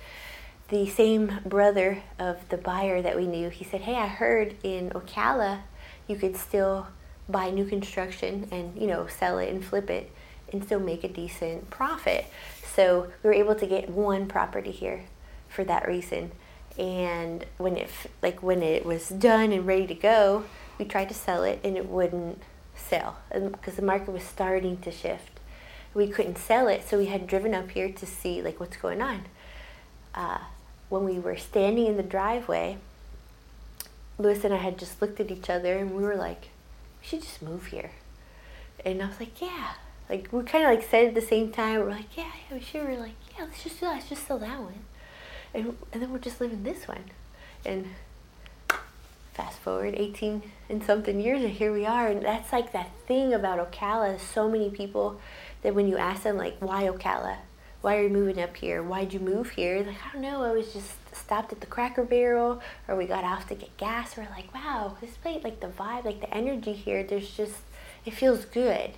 The 0.69 0.87
same 0.87 1.39
brother 1.45 2.03
of 2.19 2.47
the 2.49 2.57
buyer 2.57 3.01
that 3.01 3.15
we 3.15 3.25
knew 3.25 3.49
he 3.49 3.63
said 3.63 3.81
hey 3.81 3.95
i 3.95 4.05
heard 4.05 4.55
in 4.61 4.91
ocala 4.91 5.61
you 6.07 6.15
could 6.15 6.37
still 6.37 6.85
buy 7.27 7.49
new 7.49 7.65
construction 7.65 8.47
and 8.51 8.79
you 8.79 8.87
know 8.87 9.07
sell 9.07 9.39
it 9.39 9.49
and 9.49 9.65
flip 9.65 9.89
it 9.89 10.11
and 10.51 10.63
still 10.63 10.79
make 10.79 11.03
a 11.03 11.07
decent 11.07 11.69
profit. 11.69 12.25
So 12.75 13.07
we 13.23 13.27
were 13.27 13.33
able 13.33 13.55
to 13.55 13.67
get 13.67 13.89
one 13.89 14.27
property 14.27 14.71
here 14.71 15.05
for 15.47 15.63
that 15.63 15.87
reason. 15.87 16.31
And 16.77 17.45
when 17.57 17.77
it 17.77 17.89
like 18.21 18.41
when 18.41 18.63
it 18.63 18.85
was 18.85 19.09
done 19.09 19.51
and 19.51 19.65
ready 19.65 19.87
to 19.87 19.95
go 19.95 20.45
we 20.77 20.85
tried 20.85 21.09
to 21.09 21.13
sell 21.13 21.43
it 21.43 21.59
and 21.63 21.75
it 21.75 21.87
wouldn't 21.87 22.41
sell 22.79 23.17
because 23.31 23.75
the 23.75 23.81
market 23.81 24.11
was 24.11 24.23
starting 24.23 24.77
to 24.77 24.91
shift. 24.91 25.39
We 25.93 26.07
couldn't 26.07 26.37
sell 26.37 26.67
it 26.67 26.87
so 26.87 26.97
we 26.97 27.07
had 27.07 27.27
driven 27.27 27.53
up 27.53 27.71
here 27.71 27.91
to 27.91 28.05
see 28.05 28.41
like 28.41 28.59
what's 28.59 28.77
going 28.77 29.01
on. 29.01 29.25
Uh, 30.13 30.39
when 30.89 31.05
we 31.05 31.19
were 31.19 31.37
standing 31.37 31.85
in 31.85 31.97
the 31.97 32.03
driveway 32.03 32.77
luis 34.17 34.43
and 34.43 34.53
i 34.53 34.57
had 34.57 34.77
just 34.77 35.01
looked 35.01 35.19
at 35.19 35.31
each 35.31 35.49
other 35.49 35.77
and 35.77 35.95
we 35.95 36.03
were 36.03 36.15
like 36.15 36.49
we 36.99 37.07
should 37.07 37.21
just 37.21 37.41
move 37.41 37.67
here. 37.67 37.91
And 38.85 39.01
i 39.01 39.07
was 39.07 39.19
like 39.19 39.41
yeah. 39.41 39.73
Like 40.09 40.27
we 40.31 40.41
kind 40.43 40.65
of 40.65 40.71
like 40.71 40.89
said 40.89 41.07
at 41.07 41.15
the 41.15 41.21
same 41.21 41.51
time 41.51 41.79
we're 41.79 41.91
like 41.91 42.17
yeah, 42.17 42.31
yeah 42.49 42.57
we 42.57 42.61
should. 42.61 42.83
We're 42.83 42.99
like 42.99 43.15
yeah 43.37 43.45
let's 43.45 43.63
just 43.63 43.79
do 43.79 43.85
that 43.85 43.93
let's 43.93 44.09
just 44.09 44.27
sell 44.27 44.39
that 44.39 44.59
one. 44.59 44.81
And, 45.53 45.77
and 45.91 46.01
then 46.01 46.11
we'll 46.11 46.21
just 46.21 46.41
live 46.41 46.51
in 46.51 46.63
this 46.63 46.87
one. 46.87 47.05
And 47.65 47.87
fast 49.39 49.59
forward 49.59 49.93
18 49.95 50.43
and 50.67 50.83
something 50.83 51.17
years 51.21 51.41
and 51.41 51.51
here 51.53 51.71
we 51.71 51.85
are. 51.85 52.07
And 52.07 52.21
that's 52.23 52.51
like 52.51 52.73
that 52.73 52.91
thing 53.07 53.33
about 53.33 53.71
ocala 53.71 54.19
so 54.19 54.49
many 54.49 54.69
people 54.69 55.17
that 55.61 55.73
when 55.73 55.87
you 55.87 55.95
ask 55.95 56.23
them 56.23 56.35
like 56.35 56.57
why 56.59 56.83
ocala? 56.83 57.37
Why 57.79 57.95
are 57.95 58.03
you 58.03 58.09
moving 58.09 58.43
up 58.43 58.57
here? 58.57 58.83
Why'd 58.83 59.13
you 59.13 59.21
move 59.21 59.51
here? 59.51 59.77
Like 59.77 59.95
i 60.05 60.11
don't 60.11 60.21
know. 60.21 60.43
I 60.43 60.51
was 60.51 60.73
just 60.73 60.91
stopped 61.15 61.53
at 61.53 61.61
the 61.61 61.67
cracker 61.67 62.03
barrel 62.03 62.61
or 62.85 62.97
we 62.97 63.05
got 63.05 63.23
off 63.23 63.47
to 63.47 63.55
get 63.55 63.77
gas. 63.77 64.17
We're 64.17 64.27
like 64.29 64.53
wow 64.53 64.97
this 64.99 65.15
place 65.15 65.41
like 65.41 65.61
the 65.61 65.67
vibe 65.67 66.03
like 66.03 66.19
the 66.19 66.33
energy 66.33 66.73
here 66.73 67.03
there's 67.03 67.31
just 67.31 67.59
it 68.05 68.13
feels 68.13 68.43
good. 68.43 68.91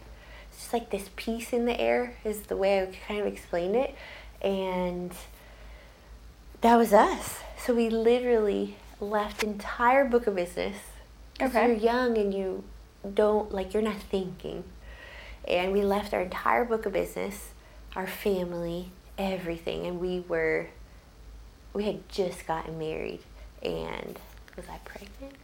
It's 0.49 0.57
just 0.57 0.73
like 0.73 0.89
this 0.89 1.11
peace 1.15 1.53
in 1.53 1.65
the 1.65 1.79
air 1.79 2.15
is 2.23 2.41
the 2.43 2.57
way 2.57 2.81
i 2.81 2.87
kind 3.07 3.21
of 3.21 3.27
explain 3.27 3.75
it. 3.75 3.93
And 4.41 5.11
that 6.61 6.77
was 6.77 6.93
us. 6.93 7.41
So 7.63 7.75
we 7.75 7.91
literally 7.91 8.77
left 9.01 9.43
entire 9.43 10.05
book 10.05 10.27
of 10.27 10.35
business. 10.35 10.77
Okay. 11.41 11.67
You're 11.67 11.77
young 11.77 12.17
and 12.17 12.33
you 12.33 12.63
don't 13.13 13.51
like 13.51 13.73
you're 13.73 13.83
not 13.83 13.99
thinking. 13.99 14.63
And 15.47 15.73
we 15.73 15.81
left 15.81 16.13
our 16.13 16.21
entire 16.21 16.63
book 16.63 16.85
of 16.85 16.93
business, 16.93 17.49
our 17.95 18.05
family, 18.05 18.91
everything, 19.17 19.85
and 19.87 19.99
we 19.99 20.19
were 20.19 20.67
we 21.73 21.85
had 21.85 22.07
just 22.09 22.45
gotten 22.45 22.77
married 22.77 23.21
and 23.63 24.19
was 24.55 24.65
I 24.69 24.77
pregnant? 24.85 25.35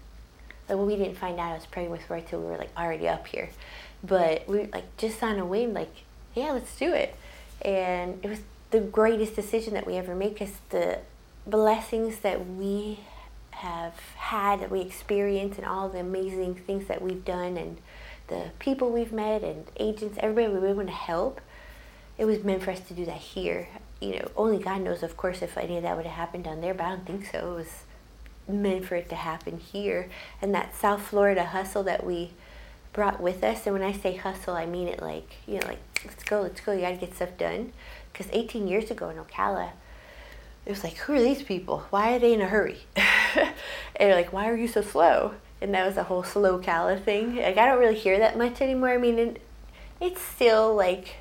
Like 0.70 0.78
well 0.78 0.86
we 0.86 0.96
didn't 0.96 1.18
find 1.18 1.40
out 1.40 1.52
I 1.52 1.56
was 1.56 1.66
pregnant 1.66 2.00
with 2.00 2.10
right 2.10 2.28
till 2.28 2.42
we 2.42 2.48
were 2.48 2.58
like 2.58 2.72
already 2.78 3.08
up 3.08 3.26
here. 3.28 3.50
But 4.04 4.48
we 4.48 4.66
like 4.68 4.96
just 4.98 5.24
on 5.24 5.40
a 5.40 5.46
whim 5.46 5.74
like, 5.74 6.04
yeah, 6.36 6.52
let's 6.52 6.78
do 6.78 6.94
it. 6.94 7.16
And 7.64 8.20
it 8.24 8.30
was 8.30 8.40
the 8.70 8.82
greatest 8.82 9.36
decision 9.36 9.74
that 9.74 9.88
we 9.88 9.96
ever 9.96 10.14
made 10.14 10.34
because 10.34 10.54
the 10.70 11.00
blessings 11.48 12.20
that 12.20 12.48
we 12.48 13.00
have 13.58 13.94
had 14.16 14.60
that 14.60 14.70
we 14.70 14.82
experience 14.82 15.58
and 15.58 15.66
all 15.66 15.90
the 15.90 16.00
amazing 16.00 16.56
things 16.56 16.88
that 16.88 17.02
we've 17.02 17.26
done 17.26 17.58
and 17.58 17.78
the 18.28 18.52
people 18.60 18.92
we've 18.92 19.12
met 19.12 19.44
and 19.44 19.66
agents, 19.78 20.18
everybody 20.22 20.54
we 20.54 20.60
were 20.60 20.68
able 20.68 20.86
to 20.86 20.92
help, 20.92 21.42
it 22.18 22.26
was 22.26 22.44
meant 22.44 22.62
for 22.62 22.72
us 22.72 22.80
to 22.82 22.94
do 22.94 23.06
that 23.06 23.18
here. 23.18 23.68
You 24.00 24.20
know, 24.20 24.32
only 24.36 24.60
God 24.60 24.82
knows, 24.82 25.02
of 25.02 25.18
course, 25.18 25.42
if 25.42 25.58
any 25.58 25.78
of 25.78 25.84
that 25.84 25.98
would 25.98 26.06
have 26.06 26.16
happened 26.16 26.44
down 26.44 26.62
there, 26.62 26.74
but 26.74 26.86
I 26.86 26.90
don't 26.90 27.06
think 27.06 27.26
so. 27.32 27.54
It 27.54 27.56
was 27.56 27.84
meant 28.48 28.86
for 28.86 28.96
it 28.96 29.10
to 29.10 29.16
happen 29.16 29.58
here. 29.58 30.10
And 30.42 30.54
that 30.54 30.76
South 30.76 31.02
Florida 31.02 31.46
hustle 31.46 31.84
that 31.84 32.06
we 32.06 32.32
brought 32.94 33.20
with 33.20 33.44
us, 33.44 33.66
and 33.66 33.74
when 33.74 33.84
I 33.84 33.92
say 33.92 34.16
hustle, 34.16 34.56
I 34.56 34.66
mean 34.66 34.88
it 34.88 35.02
like, 35.02 35.38
you 35.48 35.60
know, 35.60 35.68
like, 35.68 35.80
let's 36.06 36.24
go, 36.24 36.42
let's 36.42 36.62
go, 36.62 36.74
you 36.74 36.82
got 36.82 36.92
to 36.92 36.98
get 36.98 37.16
stuff 37.16 37.38
done. 37.38 37.74
Because 38.12 38.28
18 38.32 38.68
years 38.68 38.92
ago 38.92 39.10
in 39.10 39.18
Ocala, 39.18 39.72
it 40.66 40.70
was 40.70 40.84
like, 40.84 40.98
who 40.98 41.14
are 41.14 41.22
these 41.22 41.44
people? 41.44 41.86
Why 41.90 42.14
are 42.16 42.20
they 42.20 42.34
in 42.34 42.42
a 42.42 42.48
hurry? 42.48 42.80
and 43.96 44.12
like, 44.12 44.32
why 44.34 44.50
are 44.50 44.56
you 44.56 44.68
so 44.68 44.82
slow? 44.82 45.34
And 45.62 45.74
that 45.74 45.86
was 45.86 45.98
a 45.98 46.04
whole 46.04 46.24
slow 46.24 46.60
Cala 46.60 46.98
thing. 46.98 47.36
Like, 47.36 47.58
I 47.58 47.66
don't 47.66 47.80
really 47.80 47.96
hear 47.96 48.20
that 48.20 48.38
much 48.38 48.62
anymore. 48.62 48.90
I 48.90 48.98
mean, 48.98 49.18
it, 49.18 49.42
it's 50.00 50.22
still 50.22 50.76
like, 50.76 51.16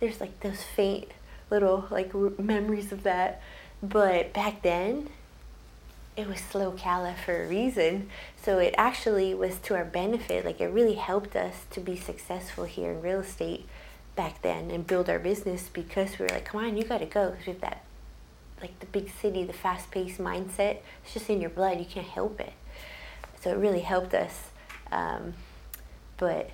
there's 0.00 0.20
like 0.20 0.40
those 0.40 0.62
faint 0.62 1.08
little 1.50 1.86
like 1.90 2.12
memories 2.38 2.92
of 2.92 3.02
that. 3.04 3.40
But 3.82 4.32
back 4.32 4.62
then, 4.62 5.08
it 6.16 6.26
was 6.26 6.40
slow 6.40 6.72
Cala 6.72 7.14
for 7.24 7.44
a 7.44 7.48
reason. 7.48 8.10
So 8.42 8.58
it 8.58 8.74
actually 8.76 9.34
was 9.34 9.58
to 9.60 9.76
our 9.76 9.84
benefit. 9.84 10.44
Like, 10.44 10.60
it 10.60 10.66
really 10.66 10.94
helped 10.94 11.36
us 11.36 11.64
to 11.70 11.80
be 11.80 11.96
successful 11.96 12.64
here 12.64 12.90
in 12.92 13.00
real 13.00 13.20
estate 13.20 13.66
back 14.16 14.42
then 14.42 14.70
and 14.72 14.84
build 14.86 15.08
our 15.08 15.20
business 15.20 15.70
because 15.72 16.18
we 16.18 16.24
were 16.24 16.30
like, 16.30 16.44
come 16.44 16.64
on, 16.64 16.76
you 16.76 16.84
got 16.84 16.98
to 16.98 17.06
go. 17.06 17.30
Because 17.30 17.46
we 17.46 17.52
have 17.52 17.62
that 17.62 17.84
like 18.60 18.78
the 18.80 18.86
big 18.86 19.10
city, 19.10 19.44
the 19.44 19.52
fast 19.52 19.90
paced 19.90 20.18
mindset. 20.18 20.78
It's 21.04 21.14
just 21.14 21.30
in 21.30 21.40
your 21.40 21.50
blood. 21.50 21.78
You 21.78 21.84
can't 21.84 22.06
help 22.06 22.40
it. 22.40 22.52
So 23.40 23.50
it 23.50 23.56
really 23.56 23.80
helped 23.80 24.14
us. 24.14 24.50
Um, 24.90 25.34
but 26.16 26.50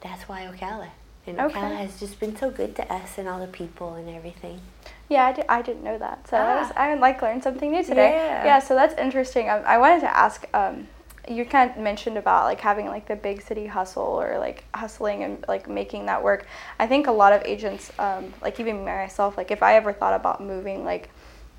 that's 0.00 0.28
why 0.28 0.42
Ocala. 0.42 0.90
And 1.26 1.40
okay. 1.40 1.58
Ocala 1.58 1.76
has 1.76 1.98
just 1.98 2.20
been 2.20 2.36
so 2.36 2.50
good 2.50 2.76
to 2.76 2.92
us 2.92 3.18
and 3.18 3.28
all 3.28 3.40
the 3.40 3.46
people 3.46 3.94
and 3.94 4.08
everything. 4.08 4.60
Yeah, 5.08 5.26
I, 5.26 5.32
did, 5.32 5.44
I 5.48 5.62
didn't 5.62 5.84
know 5.84 5.98
that. 5.98 6.28
So 6.28 6.36
ah. 6.36 6.40
I, 6.40 6.60
was, 6.60 6.72
I 6.76 6.94
like 6.94 7.22
learned 7.22 7.42
something 7.42 7.70
new 7.70 7.82
today. 7.82 8.10
Yeah, 8.10 8.44
yeah 8.44 8.58
so 8.58 8.74
that's 8.74 8.98
interesting. 8.98 9.48
I, 9.48 9.58
I 9.58 9.78
wanted 9.78 10.00
to 10.00 10.16
ask 10.16 10.46
um, 10.54 10.88
you 11.28 11.44
kind 11.44 11.70
of 11.70 11.76
mentioned 11.78 12.16
about 12.16 12.44
like 12.44 12.60
having 12.60 12.86
like 12.86 13.06
the 13.06 13.16
big 13.16 13.42
city 13.42 13.66
hustle 13.66 14.02
or 14.02 14.38
like 14.38 14.64
hustling 14.74 15.24
and 15.24 15.44
like 15.48 15.68
making 15.68 16.06
that 16.06 16.22
work. 16.22 16.46
I 16.78 16.86
think 16.86 17.06
a 17.06 17.12
lot 17.12 17.32
of 17.32 17.42
agents, 17.44 17.90
um, 17.98 18.32
like 18.42 18.60
even 18.60 18.84
myself, 18.84 19.36
like 19.36 19.50
if 19.50 19.62
I 19.62 19.74
ever 19.74 19.92
thought 19.92 20.14
about 20.14 20.40
moving, 20.40 20.84
like 20.84 21.10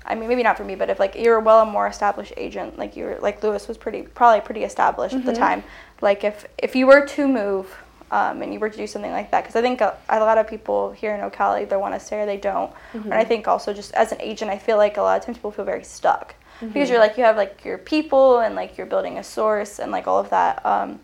I 0.08 0.14
mean, 0.14 0.28
maybe 0.28 0.42
not 0.42 0.56
for 0.56 0.64
me, 0.64 0.74
but 0.74 0.88
if 0.88 0.98
like 0.98 1.14
you're 1.14 1.36
a 1.36 1.40
well 1.40 1.64
more 1.66 1.86
established 1.86 2.32
agent, 2.36 2.78
like 2.78 2.96
you're 2.96 3.18
like 3.20 3.42
Luis 3.42 3.68
was 3.68 3.76
pretty 3.76 4.02
probably 4.02 4.40
pretty 4.40 4.64
established 4.64 5.14
mm-hmm. 5.14 5.28
at 5.28 5.34
the 5.34 5.40
mm-hmm. 5.40 5.60
time. 5.60 5.64
Like 6.00 6.24
if 6.24 6.46
if 6.56 6.74
you 6.74 6.86
were 6.86 7.06
to 7.06 7.28
move 7.28 7.76
um, 8.10 8.40
and 8.42 8.52
you 8.54 8.58
were 8.58 8.70
to 8.70 8.76
do 8.76 8.86
something 8.86 9.12
like 9.12 9.30
that, 9.30 9.42
because 9.42 9.54
I 9.54 9.60
think 9.60 9.82
a, 9.82 9.96
a, 10.08 10.18
lot 10.20 10.38
of 10.38 10.48
people 10.48 10.92
here 10.92 11.14
in 11.14 11.20
Ocala 11.20 11.60
either 11.60 11.78
want 11.78 11.92
to 11.92 12.00
stay 12.00 12.20
or 12.22 12.26
they 12.26 12.38
don't. 12.38 12.72
Mm-hmm. 12.94 13.02
And 13.02 13.14
I 13.14 13.24
think 13.24 13.46
also 13.46 13.74
just 13.74 13.92
as 13.92 14.12
an 14.12 14.20
agent, 14.22 14.50
I 14.50 14.56
feel 14.56 14.78
like 14.78 14.96
a 14.96 15.02
lot 15.02 15.18
of 15.18 15.26
times 15.26 15.36
people 15.36 15.50
feel 15.50 15.66
very 15.66 15.84
stuck 15.84 16.34
mm-hmm. 16.56 16.68
because 16.68 16.88
you're 16.88 17.00
like 17.00 17.18
you 17.18 17.24
have 17.24 17.36
like 17.36 17.64
your 17.66 17.76
people 17.76 18.38
and 18.38 18.54
like 18.54 18.78
you're 18.78 18.86
building 18.86 19.18
a 19.18 19.24
source 19.24 19.78
and 19.78 19.92
like 19.92 20.06
all 20.06 20.18
of 20.18 20.30
that. 20.30 20.64
Um, 20.64 21.00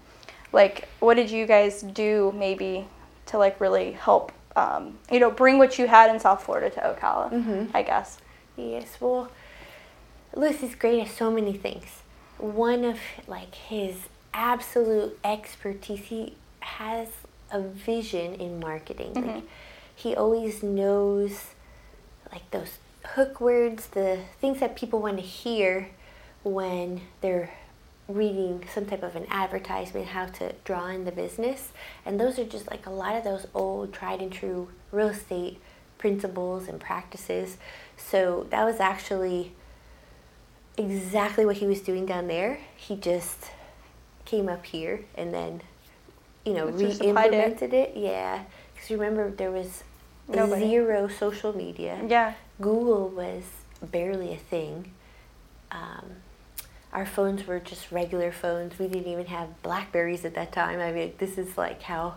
like, 0.55 0.89
what 1.01 1.15
did 1.15 1.31
you 1.31 1.47
guys 1.47 1.83
do 1.83 2.33
maybe 2.35 2.87
to 3.27 3.39
like 3.39 3.61
really 3.61 3.93
help? 3.93 4.33
Um, 4.57 4.97
you 5.11 5.19
know, 5.19 5.31
bring 5.31 5.59
what 5.59 5.79
you 5.79 5.89
had 5.89 6.15
in 6.15 6.21
South 6.21 6.45
Florida 6.45 6.71
to 6.71 6.81
Ocala, 6.81 7.33
mm-hmm. 7.33 7.77
I 7.77 7.83
guess. 7.83 8.19
Yes, 8.57 8.97
well, 9.01 9.31
Luis 10.35 10.63
is 10.63 10.75
great 10.75 11.01
at 11.01 11.11
so 11.11 11.31
many 11.31 11.53
things. 11.53 12.03
One 12.39 12.85
of 12.85 12.99
like 13.27 13.55
his 13.55 13.97
absolute 14.33 15.19
expertise, 15.25 16.01
he 16.01 16.35
has 16.61 17.09
a 17.51 17.61
vision 17.61 18.35
in 18.35 18.61
marketing. 18.61 19.15
Mm-hmm. 19.15 19.29
Like 19.29 19.45
he 19.95 20.15
always 20.15 20.63
knows 20.63 21.55
like 22.33 22.51
those 22.51 22.79
hook 23.15 23.41
words, 23.41 23.87
the 23.89 24.21
things 24.41 24.61
that 24.61 24.77
people 24.77 25.01
want 25.01 25.19
to 25.19 25.23
hear 25.23 25.91
when 26.43 27.01
they're 27.21 27.51
reading 28.09 28.65
some 28.73 28.85
type 28.85 29.03
of 29.03 29.17
an 29.17 29.27
advertisement, 29.31 30.09
how 30.09 30.27
to 30.27 30.53
draw 30.65 30.89
in 30.89 31.05
the 31.05 31.13
business. 31.13 31.71
And 32.05 32.21
those 32.21 32.39
are 32.39 32.45
just 32.45 32.71
like 32.71 32.87
a 32.87 32.91
lot 32.91 33.15
of 33.15 33.25
those 33.25 33.47
old 33.55 33.93
tried 33.93 34.21
and 34.21 34.33
true 34.33 34.69
real 34.91 35.09
estate 35.09 35.61
principles 36.05 36.69
and 36.69 36.79
practices. 36.79 37.57
So 37.97 38.47
that 38.51 38.63
was 38.63 38.79
actually 38.79 39.53
exactly 40.77 41.47
what 41.47 41.57
he 41.57 41.67
was 41.67 41.81
doing 41.81 42.05
down 42.05 42.27
there. 42.27 42.59
He 42.77 42.95
just 42.95 43.51
came 44.27 44.47
up 44.47 44.67
here 44.67 45.07
and 45.15 45.33
then, 45.33 45.63
you 46.45 46.53
know, 46.53 46.67
re-implemented 46.67 47.73
it. 47.73 47.93
it. 47.95 47.97
Yeah, 47.97 48.43
because 48.75 48.91
remember 48.91 49.31
there 49.31 49.51
was 49.51 49.83
Nobody. 50.29 50.67
zero 50.69 51.09
social 51.09 51.57
media. 51.57 51.99
Yeah. 52.07 52.35
Google 52.61 53.09
was 53.09 53.45
barely 53.81 54.35
a 54.35 54.37
thing. 54.37 54.93
Um, 55.71 56.17
our 56.93 57.07
phones 57.07 57.47
were 57.47 57.61
just 57.61 57.91
regular 57.91 58.31
phones. 58.31 58.79
We 58.79 58.89
didn't 58.89 59.11
even 59.11 59.25
have 59.27 59.63
Blackberries 59.63 60.27
at 60.27 60.35
that 60.35 60.53
time. 60.53 60.81
I 60.81 60.93
mean, 60.93 61.15
this 61.17 61.39
is 61.39 61.57
like 61.57 61.81
how 61.81 62.17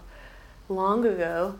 long 0.68 1.06
ago. 1.06 1.58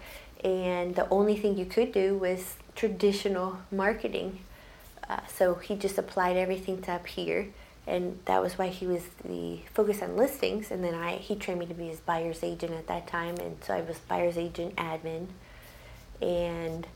And 0.48 0.96
the 0.96 1.10
only 1.10 1.36
thing 1.36 1.58
you 1.58 1.66
could 1.66 1.92
do 1.92 2.18
was 2.18 2.56
traditional 2.74 3.60
marketing. 3.70 4.40
Uh, 5.10 5.20
so 5.28 5.56
he 5.56 5.76
just 5.76 5.98
applied 5.98 6.38
everything 6.38 6.82
to 6.84 6.94
up 6.94 7.06
here, 7.06 7.50
and 7.86 8.18
that 8.24 8.42
was 8.42 8.58
why 8.58 8.70
he 8.70 8.88
was 8.88 9.04
the 9.26 9.60
focus 9.74 10.02
on 10.02 10.16
listings. 10.16 10.72
And 10.72 10.86
then 10.86 10.96
I 10.96 11.18
he 11.18 11.36
trained 11.36 11.60
me 11.60 11.66
to 11.66 11.74
be 11.74 11.88
his 11.88 12.00
buyer's 12.00 12.44
agent 12.44 12.72
at 12.72 12.88
that 12.88 13.08
time, 13.08 13.36
and 13.42 13.62
so 13.62 13.74
I 13.74 13.82
was 13.82 13.98
buyer's 13.98 14.38
agent 14.38 14.78
admin. 14.78 15.28
And 16.22 16.88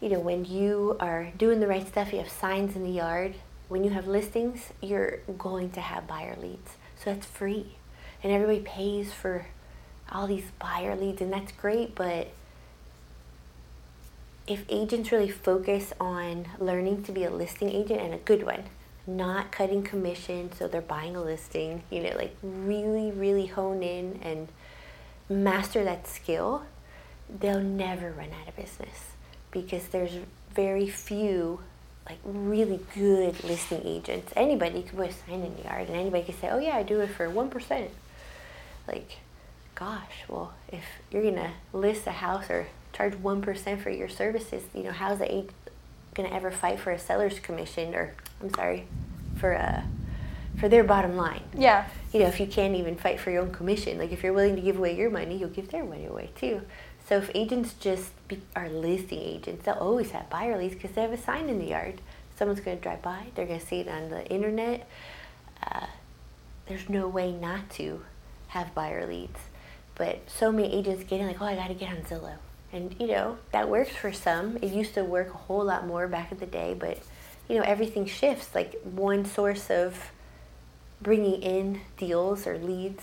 you 0.00 0.08
know 0.08 0.18
when 0.18 0.44
you 0.44 0.96
are 0.98 1.30
doing 1.38 1.60
the 1.60 1.68
right 1.68 1.86
stuff, 1.86 2.12
you 2.12 2.18
have 2.18 2.28
signs 2.28 2.74
in 2.74 2.82
the 2.82 2.90
yard. 2.90 3.36
When 3.68 3.84
you 3.84 3.90
have 3.90 4.08
listings, 4.08 4.72
you're 4.80 5.18
going 5.38 5.70
to 5.70 5.80
have 5.80 6.08
buyer 6.08 6.36
leads, 6.40 6.72
so 6.96 7.12
that's 7.12 7.26
free, 7.26 7.76
and 8.24 8.32
everybody 8.32 8.58
pays 8.58 9.12
for 9.12 9.46
all 10.10 10.26
these 10.26 10.50
buyer 10.58 10.96
leads, 10.96 11.20
and 11.20 11.32
that's 11.32 11.52
great, 11.52 11.94
but 11.94 12.32
if 14.48 14.64
agents 14.70 15.12
really 15.12 15.28
focus 15.28 15.92
on 16.00 16.46
learning 16.58 17.02
to 17.04 17.12
be 17.12 17.24
a 17.24 17.30
listing 17.30 17.68
agent 17.68 18.00
and 18.00 18.14
a 18.14 18.18
good 18.18 18.44
one, 18.44 18.64
not 19.06 19.52
cutting 19.52 19.82
commission 19.82 20.50
so 20.52 20.66
they're 20.66 20.80
buying 20.80 21.14
a 21.14 21.22
listing, 21.22 21.82
you 21.90 22.02
know, 22.02 22.12
like 22.16 22.34
really, 22.42 23.10
really 23.10 23.46
hone 23.46 23.82
in 23.82 24.18
and 24.22 24.48
master 25.28 25.84
that 25.84 26.06
skill, 26.06 26.62
they'll 27.40 27.60
never 27.60 28.10
run 28.10 28.30
out 28.40 28.48
of 28.48 28.56
business 28.56 29.12
because 29.50 29.88
there's 29.88 30.16
very 30.54 30.88
few 30.88 31.60
like 32.08 32.18
really 32.24 32.80
good 32.94 33.44
listing 33.44 33.82
agents. 33.84 34.32
Anybody 34.34 34.82
could 34.82 34.96
put 34.96 35.10
a 35.10 35.12
sign 35.12 35.42
in 35.42 35.56
the 35.56 35.64
yard 35.64 35.88
and 35.88 35.96
anybody 35.96 36.24
could 36.24 36.40
say, 36.40 36.48
Oh 36.48 36.58
yeah, 36.58 36.74
I 36.76 36.82
do 36.82 37.00
it 37.00 37.08
for 37.08 37.28
one 37.28 37.50
percent. 37.50 37.90
Like, 38.86 39.18
gosh, 39.74 40.24
well 40.26 40.54
if 40.72 40.84
you're 41.10 41.22
gonna 41.22 41.52
list 41.74 42.06
a 42.06 42.12
house 42.12 42.48
or 42.48 42.66
charge 42.98 43.14
1% 43.14 43.80
for 43.80 43.90
your 43.90 44.08
services, 44.08 44.64
you 44.74 44.82
know, 44.82 44.90
how's 44.90 45.18
the 45.18 45.32
agent 45.32 45.52
going 46.14 46.28
to 46.28 46.34
ever 46.34 46.50
fight 46.50 46.80
for 46.80 46.90
a 46.90 46.98
seller's 46.98 47.38
commission 47.38 47.94
or, 47.94 48.12
I'm 48.42 48.52
sorry, 48.52 48.86
for 49.36 49.52
a, 49.52 49.84
for 50.58 50.68
their 50.68 50.82
bottom 50.82 51.16
line? 51.16 51.44
Yeah. 51.56 51.86
You 52.12 52.18
know, 52.20 52.26
if 52.26 52.40
you 52.40 52.48
can't 52.48 52.74
even 52.74 52.96
fight 52.96 53.20
for 53.20 53.30
your 53.30 53.42
own 53.42 53.52
commission, 53.52 53.98
like 53.98 54.10
if 54.10 54.24
you're 54.24 54.32
willing 54.32 54.56
to 54.56 54.60
give 54.60 54.78
away 54.78 54.96
your 54.96 55.10
money, 55.10 55.38
you'll 55.38 55.48
give 55.48 55.70
their 55.70 55.84
money 55.84 56.06
away 56.06 56.30
too. 56.34 56.62
So 57.08 57.18
if 57.18 57.30
agents 57.34 57.74
just 57.78 58.10
be, 58.26 58.40
are 58.56 58.68
listing 58.68 59.20
agents, 59.20 59.64
they'll 59.64 59.74
always 59.76 60.10
have 60.10 60.28
buyer 60.28 60.58
leads 60.58 60.74
because 60.74 60.90
they 60.90 61.02
have 61.02 61.12
a 61.12 61.18
sign 61.18 61.48
in 61.48 61.60
the 61.60 61.66
yard. 61.66 62.00
Someone's 62.36 62.60
going 62.60 62.78
to 62.78 62.82
drive 62.82 63.00
by, 63.00 63.26
they're 63.36 63.46
going 63.46 63.60
to 63.60 63.66
see 63.66 63.78
it 63.80 63.88
on 63.88 64.10
the 64.10 64.26
internet. 64.26 64.88
Uh, 65.64 65.86
there's 66.66 66.88
no 66.88 67.06
way 67.06 67.30
not 67.30 67.70
to 67.70 68.02
have 68.48 68.74
buyer 68.74 69.06
leads. 69.06 69.38
But 69.94 70.28
so 70.28 70.50
many 70.50 70.72
agents 70.72 71.04
get 71.04 71.20
in 71.20 71.28
like, 71.28 71.40
oh, 71.40 71.46
I 71.46 71.54
got 71.54 71.68
to 71.68 71.74
get 71.74 71.90
on 71.90 72.02
Zillow. 72.02 72.38
And, 72.72 72.94
you 72.98 73.06
know, 73.06 73.38
that 73.52 73.68
works 73.68 73.90
for 73.90 74.12
some. 74.12 74.56
It 74.58 74.72
used 74.72 74.94
to 74.94 75.04
work 75.04 75.28
a 75.28 75.36
whole 75.36 75.64
lot 75.64 75.86
more 75.86 76.06
back 76.06 76.32
in 76.32 76.38
the 76.38 76.46
day, 76.46 76.74
but, 76.78 76.98
you 77.48 77.56
know, 77.56 77.62
everything 77.62 78.06
shifts. 78.06 78.54
Like 78.54 78.80
one 78.82 79.24
source 79.24 79.70
of 79.70 80.10
bringing 81.00 81.40
in 81.42 81.80
deals 81.96 82.46
or 82.46 82.58
leads 82.58 83.02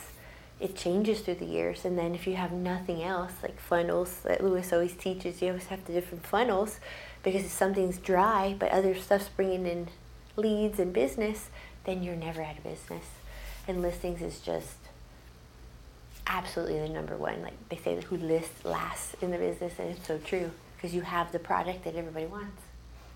it 0.59 0.75
changes 0.75 1.19
through 1.19 1.35
the 1.35 1.45
years. 1.45 1.85
And 1.85 1.97
then 1.97 2.15
if 2.15 2.27
you 2.27 2.35
have 2.35 2.51
nothing 2.51 3.03
else, 3.03 3.33
like 3.43 3.59
funnels 3.59 4.21
that 4.23 4.43
Luis 4.43 4.71
always 4.71 4.93
teaches, 4.93 5.41
you 5.41 5.49
always 5.49 5.65
have 5.65 5.85
the 5.85 5.93
different 5.93 6.25
funnels 6.25 6.79
because 7.23 7.43
if 7.43 7.51
something's 7.51 7.97
dry 7.97 8.55
but 8.57 8.71
other 8.71 8.95
stuff's 8.95 9.29
bringing 9.29 9.65
in 9.65 9.89
leads 10.35 10.79
and 10.79 10.93
business, 10.93 11.49
then 11.83 12.03
you're 12.03 12.15
never 12.15 12.41
out 12.41 12.57
of 12.57 12.63
business. 12.63 13.05
And 13.67 13.81
listings 13.81 14.21
is 14.21 14.39
just 14.39 14.77
absolutely 16.27 16.79
the 16.79 16.89
number 16.89 17.15
one. 17.15 17.41
Like 17.41 17.69
they 17.69 17.77
say, 17.77 17.99
who 18.01 18.17
lists 18.17 18.65
last 18.65 19.15
in 19.21 19.31
the 19.31 19.37
business, 19.37 19.73
and 19.79 19.91
it's 19.91 20.07
so 20.07 20.17
true 20.17 20.51
because 20.75 20.93
you 20.93 21.01
have 21.01 21.31
the 21.31 21.39
product 21.39 21.83
that 21.85 21.95
everybody 21.95 22.25
wants. 22.25 22.61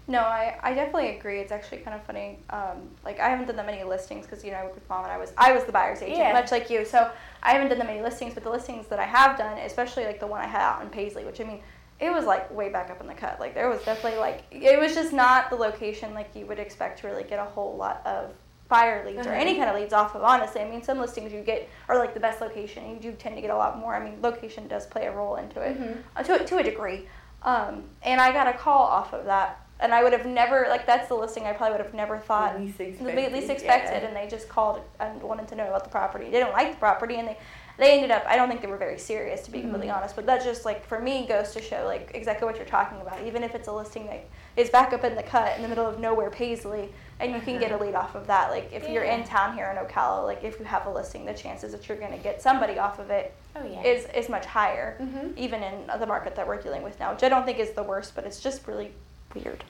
No, 0.09 0.21
I, 0.21 0.57
I 0.63 0.73
definitely 0.73 1.17
agree. 1.17 1.39
It's 1.39 1.51
actually 1.51 1.77
kind 1.79 1.95
of 1.95 2.03
funny. 2.03 2.39
Um, 2.49 2.89
like 3.05 3.19
I 3.19 3.29
haven't 3.29 3.45
done 3.45 3.55
that 3.57 3.65
many 3.67 3.83
listings 3.83 4.25
because 4.25 4.43
you 4.43 4.49
know 4.49 4.57
I 4.57 4.63
work 4.63 4.73
with 4.73 4.89
mom 4.89 5.03
and 5.03 5.13
I 5.13 5.19
was 5.19 5.31
I 5.37 5.51
was 5.51 5.65
the 5.65 5.71
buyer's 5.71 6.01
agent, 6.01 6.17
yeah. 6.17 6.33
much 6.33 6.51
like 6.51 6.69
you. 6.69 6.83
So 6.83 7.11
I 7.43 7.51
haven't 7.51 7.69
done 7.69 7.77
that 7.77 7.85
many 7.87 8.01
listings, 8.01 8.33
but 8.33 8.43
the 8.43 8.49
listings 8.49 8.87
that 8.87 8.97
I 8.97 9.05
have 9.05 9.37
done, 9.37 9.57
especially 9.59 10.05
like 10.05 10.19
the 10.19 10.25
one 10.25 10.41
I 10.41 10.47
had 10.47 10.61
out 10.61 10.81
in 10.81 10.89
Paisley, 10.89 11.25
which 11.25 11.39
I 11.39 11.43
mean, 11.43 11.61
it 11.99 12.11
was 12.11 12.25
like 12.25 12.49
way 12.51 12.69
back 12.69 12.89
up 12.89 13.01
in 13.01 13.07
the 13.07 13.13
cut. 13.13 13.39
Like 13.39 13.53
there 13.53 13.69
was 13.69 13.83
definitely 13.83 14.19
like 14.19 14.45
it 14.49 14.79
was 14.79 14.95
just 14.95 15.13
not 15.13 15.51
the 15.51 15.55
location 15.55 16.15
like 16.15 16.35
you 16.35 16.47
would 16.47 16.59
expect 16.59 17.01
to 17.01 17.07
really 17.07 17.23
get 17.23 17.37
a 17.37 17.45
whole 17.45 17.77
lot 17.77 18.01
of 18.03 18.31
buyer 18.69 19.05
leads 19.05 19.27
or 19.27 19.33
any 19.33 19.51
uh-huh. 19.51 19.65
kind 19.65 19.75
of 19.75 19.81
leads 19.81 19.93
off 19.93 20.15
of. 20.15 20.21
Honestly, 20.21 20.61
I 20.61 20.69
mean, 20.69 20.81
some 20.81 20.99
listings 20.99 21.33
you 21.33 21.41
get 21.41 21.67
are 21.87 21.97
like 21.97 22.13
the 22.13 22.19
best 22.19 22.39
location. 22.39 22.89
You 22.89 22.99
do 22.99 23.11
tend 23.13 23.35
to 23.35 23.41
get 23.41 23.49
a 23.49 23.57
lot 23.57 23.77
more. 23.77 23.95
I 23.95 24.03
mean, 24.03 24.21
location 24.21 24.67
does 24.67 24.85
play 24.85 25.07
a 25.07 25.11
role 25.11 25.35
into 25.35 25.59
it 25.59 25.77
mm-hmm. 25.77 25.99
uh, 26.15 26.23
to 26.23 26.45
to 26.45 26.57
a 26.57 26.63
degree. 26.63 27.07
Um, 27.41 27.83
and 28.03 28.21
I 28.21 28.31
got 28.31 28.47
a 28.47 28.57
call 28.57 28.83
off 28.83 29.13
of 29.13 29.25
that 29.25 29.65
and 29.79 29.93
I 29.93 30.03
would 30.03 30.11
have 30.11 30.25
never 30.25 30.65
like 30.69 30.85
that's 30.85 31.07
the 31.07 31.15
listing 31.15 31.45
I 31.45 31.53
probably 31.53 31.77
would 31.77 31.85
have 31.85 31.93
never 31.93 32.17
thought 32.17 32.59
least 32.59 32.79
expected, 32.79 33.33
least 33.33 33.49
expected 33.49 34.01
yeah. 34.01 34.07
and 34.07 34.15
they 34.15 34.27
just 34.27 34.49
called 34.49 34.81
and 34.99 35.21
wanted 35.21 35.47
to 35.49 35.55
know 35.55 35.67
about 35.67 35.83
the 35.83 35.89
property. 35.89 36.25
They 36.25 36.31
didn't 36.31 36.51
like 36.51 36.73
the 36.73 36.77
property 36.77 37.15
and 37.15 37.27
they 37.27 37.37
they 37.77 37.93
ended 37.93 38.11
up 38.11 38.25
I 38.27 38.35
don't 38.35 38.49
think 38.49 38.61
they 38.61 38.67
were 38.67 38.77
very 38.77 38.99
serious 38.99 39.41
to 39.41 39.51
be 39.51 39.59
mm-hmm. 39.59 39.69
completely 39.69 39.89
honest, 39.89 40.15
but 40.15 40.25
that 40.25 40.43
just 40.43 40.65
like 40.65 40.85
for 40.85 40.99
me 40.99 41.25
goes 41.27 41.53
to 41.53 41.61
show 41.61 41.85
like 41.85 42.11
exactly 42.13 42.45
what 42.45 42.57
you're 42.57 42.65
talking 42.65 42.99
about. 42.99 43.25
Even 43.25 43.41
if 43.41 43.55
it's 43.55 43.69
a 43.69 43.71
listing 43.71 44.05
that 44.07 44.27
is 44.57 44.69
back 44.69 44.91
up 44.91 45.03
in 45.05 45.15
the 45.15 45.23
cut 45.23 45.55
in 45.55 45.61
the 45.61 45.69
middle 45.69 45.87
of 45.87 45.99
nowhere 45.99 46.29
Paisley 46.29 46.89
and 47.19 47.33
you 47.33 47.41
can 47.41 47.59
get 47.59 47.71
a 47.71 47.77
lead 47.77 47.95
off 47.95 48.15
of 48.15 48.27
that. 48.27 48.49
Like 48.49 48.71
if 48.71 48.83
yeah. 48.83 48.91
you're 48.91 49.03
in 49.03 49.23
town 49.23 49.55
here 49.55 49.67
in 49.69 49.85
Ocala, 49.85 50.25
like 50.25 50.43
if 50.43 50.59
you 50.59 50.65
have 50.65 50.85
a 50.85 50.89
listing, 50.89 51.25
the 51.25 51.33
chances 51.33 51.71
that 51.73 51.87
you're 51.87 51.97
going 51.97 52.11
to 52.11 52.17
get 52.17 52.41
somebody 52.41 52.79
off 52.79 52.99
of 52.99 53.09
it 53.09 53.33
oh, 53.55 53.65
yeah. 53.65 53.83
is 53.83 54.05
is 54.15 54.29
much 54.29 54.45
higher, 54.45 54.97
mm-hmm. 55.01 55.37
even 55.37 55.61
in 55.63 55.87
the 55.99 56.05
market 56.05 56.35
that 56.35 56.47
we're 56.47 56.61
dealing 56.61 56.81
with 56.81 56.99
now, 56.99 57.13
which 57.13 57.23
I 57.23 57.29
don't 57.29 57.45
think 57.45 57.59
is 57.59 57.71
the 57.71 57.83
worst, 57.83 58.15
but 58.15 58.25
it's 58.25 58.39
just 58.39 58.67
really 58.67 58.91
weird. 59.35 59.63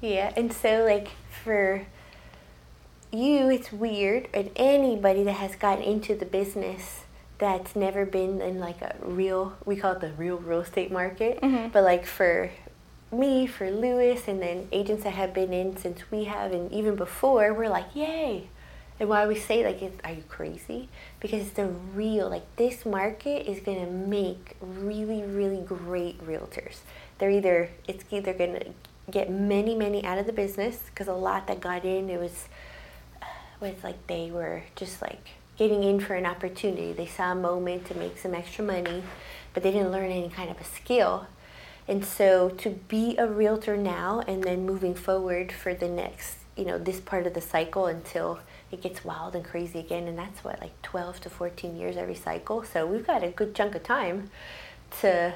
Yeah, 0.00 0.32
and 0.36 0.52
so 0.52 0.84
like 0.84 1.08
for 1.44 1.86
you, 3.10 3.50
it's 3.50 3.72
weird, 3.72 4.28
and 4.34 4.50
anybody 4.56 5.22
that 5.24 5.34
has 5.34 5.54
gotten 5.56 5.84
into 5.84 6.14
the 6.14 6.26
business 6.26 7.04
that's 7.38 7.74
never 7.74 8.06
been 8.06 8.40
in 8.40 8.60
like 8.60 8.80
a 8.82 8.94
real, 9.00 9.56
we 9.64 9.76
call 9.76 9.92
it 9.92 10.00
the 10.00 10.12
real 10.12 10.36
real 10.36 10.60
estate 10.60 10.92
market, 10.92 11.40
mm-hmm. 11.40 11.68
but 11.68 11.84
like 11.84 12.04
for 12.04 12.50
me, 13.12 13.46
for 13.46 13.70
Luis, 13.70 14.26
and 14.26 14.40
then 14.40 14.68
agents 14.72 15.04
that 15.04 15.14
have 15.14 15.34
been 15.34 15.52
in 15.52 15.76
since 15.76 16.10
we 16.10 16.24
have, 16.24 16.52
and 16.52 16.72
even 16.72 16.96
before, 16.96 17.52
we're 17.52 17.68
like, 17.68 17.94
yay. 17.94 18.48
And 18.98 19.08
why 19.08 19.26
we 19.26 19.34
say 19.34 19.64
like, 19.64 20.00
are 20.04 20.12
you 20.12 20.22
crazy? 20.28 20.88
Because 21.18 21.42
it's 21.42 21.56
the 21.56 21.66
real, 21.66 22.28
like 22.28 22.44
this 22.56 22.86
market 22.86 23.50
is 23.50 23.60
gonna 23.60 23.90
make 23.90 24.56
really, 24.60 25.22
really 25.22 25.60
great 25.60 26.24
realtors. 26.24 26.80
They're 27.18 27.30
either, 27.30 27.70
it's 27.88 28.04
either 28.10 28.32
gonna 28.32 28.62
get 29.10 29.30
many, 29.30 29.74
many 29.74 30.04
out 30.04 30.18
of 30.18 30.26
the 30.26 30.32
business 30.32 30.78
because 30.86 31.08
a 31.08 31.14
lot 31.14 31.48
that 31.48 31.60
got 31.60 31.84
in, 31.84 32.10
it 32.10 32.20
was, 32.20 32.48
was 33.60 33.82
like 33.82 34.06
they 34.06 34.30
were 34.30 34.62
just 34.76 35.02
like 35.02 35.30
getting 35.56 35.82
in 35.82 35.98
for 36.00 36.14
an 36.14 36.26
opportunity. 36.26 36.92
They 36.92 37.06
saw 37.06 37.32
a 37.32 37.34
moment 37.34 37.86
to 37.86 37.94
make 37.94 38.18
some 38.18 38.34
extra 38.34 38.64
money, 38.64 39.02
but 39.52 39.62
they 39.62 39.72
didn't 39.72 39.90
learn 39.90 40.10
any 40.10 40.28
kind 40.28 40.50
of 40.50 40.60
a 40.60 40.64
skill. 40.64 41.26
And 41.88 42.04
so 42.04 42.48
to 42.48 42.70
be 42.70 43.16
a 43.16 43.26
realtor 43.26 43.76
now 43.76 44.20
and 44.26 44.42
then 44.44 44.64
moving 44.64 44.94
forward 44.94 45.50
for 45.52 45.74
the 45.74 45.88
next, 45.88 46.36
you 46.56 46.64
know, 46.64 46.78
this 46.78 47.00
part 47.00 47.26
of 47.26 47.34
the 47.34 47.40
cycle 47.40 47.86
until 47.86 48.38
it 48.70 48.82
gets 48.82 49.04
wild 49.04 49.34
and 49.34 49.44
crazy 49.44 49.80
again, 49.80 50.06
and 50.06 50.16
that's 50.16 50.44
what, 50.44 50.60
like 50.60 50.80
12 50.82 51.20
to 51.22 51.30
14 51.30 51.76
years 51.76 51.96
every 51.96 52.14
cycle. 52.14 52.62
So 52.62 52.86
we've 52.86 53.06
got 53.06 53.22
a 53.22 53.28
good 53.28 53.54
chunk 53.54 53.74
of 53.74 53.82
time 53.82 54.30
to 55.00 55.34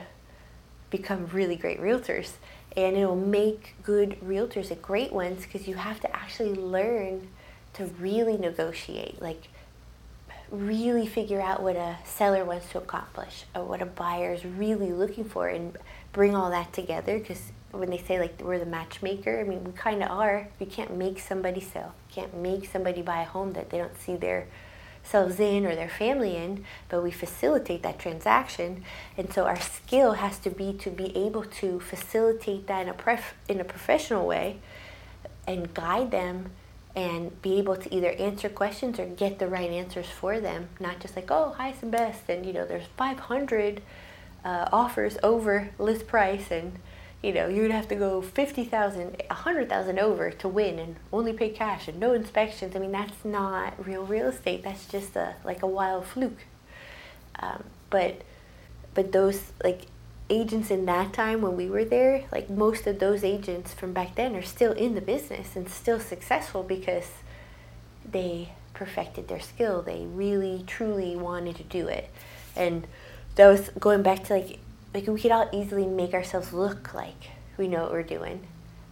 become 0.91 1.27
really 1.33 1.57
great 1.57 1.81
realtors 1.81 2.33
and 2.77 2.97
it'll 2.97 3.17
make 3.17 3.75
good 3.83 4.19
realtors 4.21 4.71
and 4.71 4.81
great 4.83 5.13
ones 5.13 5.43
because 5.43 5.67
you 5.67 5.75
have 5.75 5.99
to 6.01 6.17
actually 6.17 6.55
learn 6.55 7.29
to 7.73 7.87
really 7.99 8.37
negotiate 8.37 9.21
like 9.21 9.49
really 10.51 11.07
figure 11.07 11.41
out 11.41 11.63
what 11.63 11.75
a 11.75 11.97
seller 12.05 12.45
wants 12.45 12.69
to 12.71 12.79
accomplish 12.79 13.45
or 13.55 13.65
what 13.65 13.83
a 13.83 13.87
buyer 13.87 14.33
is 14.33 14.45
really 14.45 14.93
looking 14.93 15.25
for 15.25 15.49
and 15.49 15.77
bring 16.17 16.35
all 16.35 16.49
that 16.49 16.73
together 16.73 17.19
because 17.19 17.53
when 17.73 17.91
they 17.91 17.99
say 17.99 18.19
like 18.19 18.41
we're 18.41 18.59
the 18.59 18.65
matchmaker 18.65 19.39
i 19.39 19.45
mean 19.45 19.63
we 19.63 19.73
kind 19.73 20.03
of 20.03 20.11
are 20.11 20.49
you 20.59 20.65
can't 20.65 20.97
make 20.97 21.21
somebody 21.21 21.61
sell 21.61 21.95
you 22.09 22.15
can't 22.15 22.35
make 22.35 22.67
somebody 22.67 23.03
buy 23.03 23.21
a 23.21 23.25
home 23.27 23.53
that 23.53 23.69
they 23.69 23.77
don't 23.77 24.01
see 24.01 24.17
their 24.17 24.47
selves 25.07 25.39
in 25.39 25.65
or 25.65 25.75
their 25.75 25.89
family 25.89 26.37
in, 26.37 26.65
but 26.89 27.03
we 27.03 27.11
facilitate 27.11 27.83
that 27.83 27.99
transaction. 27.99 28.83
And 29.17 29.33
so 29.33 29.45
our 29.45 29.59
skill 29.61 30.15
has 30.15 30.39
to 30.41 30.51
be 30.51 30.73
to 30.75 30.91
be 30.91 31.17
able 31.17 31.45
to 31.45 31.81
facilitate 31.81 32.67
that 32.67 32.83
in 32.83 32.89
a, 32.89 32.95
pref- 32.95 33.35
in 33.49 33.61
a 33.61 33.65
professional 33.65 34.27
way 34.27 34.59
and 35.47 35.73
guide 35.73 36.11
them 36.11 36.51
and 36.95 37.41
be 37.43 37.59
able 37.59 37.77
to 37.77 37.95
either 37.95 38.11
answer 38.13 38.49
questions 38.49 38.99
or 38.99 39.07
get 39.07 39.39
the 39.39 39.47
right 39.47 39.71
answers 39.71 40.07
for 40.07 40.41
them. 40.41 40.69
Not 40.81 40.99
just 40.99 41.15
like, 41.15 41.31
oh, 41.31 41.51
highest 41.51 41.83
and 41.83 41.93
best, 41.93 42.23
and 42.29 42.45
you 42.45 42.53
know, 42.53 42.67
there's 42.67 42.87
500 42.97 43.83
uh, 44.45 44.69
offers 44.73 45.19
over 45.23 45.71
list 45.79 46.07
price 46.07 46.51
and 46.51 46.79
you 47.23 47.33
know, 47.33 47.49
you'd 47.49 47.71
have 47.71 47.89
to 47.89 47.97
go 47.97 48.23
50,000, 48.23 49.23
100,000 49.27 49.99
over 49.99 50.31
to 50.31 50.49
win 50.49 50.79
and 50.79 50.97
only 51.13 51.33
pay 51.33 51.49
cash 51.49 51.89
and 51.89 51.99
no 51.99 52.13
inspections. 52.13 52.77
I 52.77 52.79
mean, 52.79 52.93
that's 52.93 53.25
not 53.25 53.85
real 53.85 54.05
real 54.05 54.29
estate. 54.29 54.63
That's 54.63 54.87
just 54.87 55.17
a 55.17 55.35
like 55.45 55.63
a 55.63 55.67
wild 55.67 56.07
fluke. 56.07 56.45
Um, 57.41 57.65
but 57.91 58.23
but 58.95 59.13
those 59.13 59.53
like 59.65 59.83
agents 60.29 60.71
in 60.71 60.87
that 60.87 61.13
time 61.13 61.41
when 61.41 61.57
we 61.57 61.69
were 61.69 61.85
there, 61.85 62.25
like 62.31 62.51
most 62.51 62.87
of 62.87 62.99
those 62.99 63.25
agents 63.25 63.73
from 63.73 63.93
back 63.93 64.15
then 64.15 64.37
are 64.37 64.43
still 64.43 64.73
in 64.73 64.95
the 64.95 65.01
business 65.01 65.57
and 65.57 65.69
still 65.69 66.01
successful 66.01 66.63
because 66.63 67.09
they 68.09 68.51
perfected 68.75 69.29
their 69.29 69.41
skill. 69.41 69.83
They 69.83 70.05
really 70.05 70.65
truly 70.67 71.17
wanted 71.17 71.57
to 71.57 71.63
do 71.65 71.89
it. 71.89 72.11
And 72.55 72.87
that 73.37 73.47
was 73.47 73.71
going 73.79 74.03
back 74.03 74.25
to 74.25 74.35
like 74.35 74.59
like 74.93 75.07
we 75.07 75.21
could 75.21 75.31
all 75.31 75.49
easily 75.53 75.87
make 75.87 76.15
ourselves 76.15 76.53
look 76.53 76.93
like 76.95 77.31
we 77.57 77.69
know 77.69 77.83
what 77.83 77.93
we're 77.93 78.03
doing. 78.03 78.47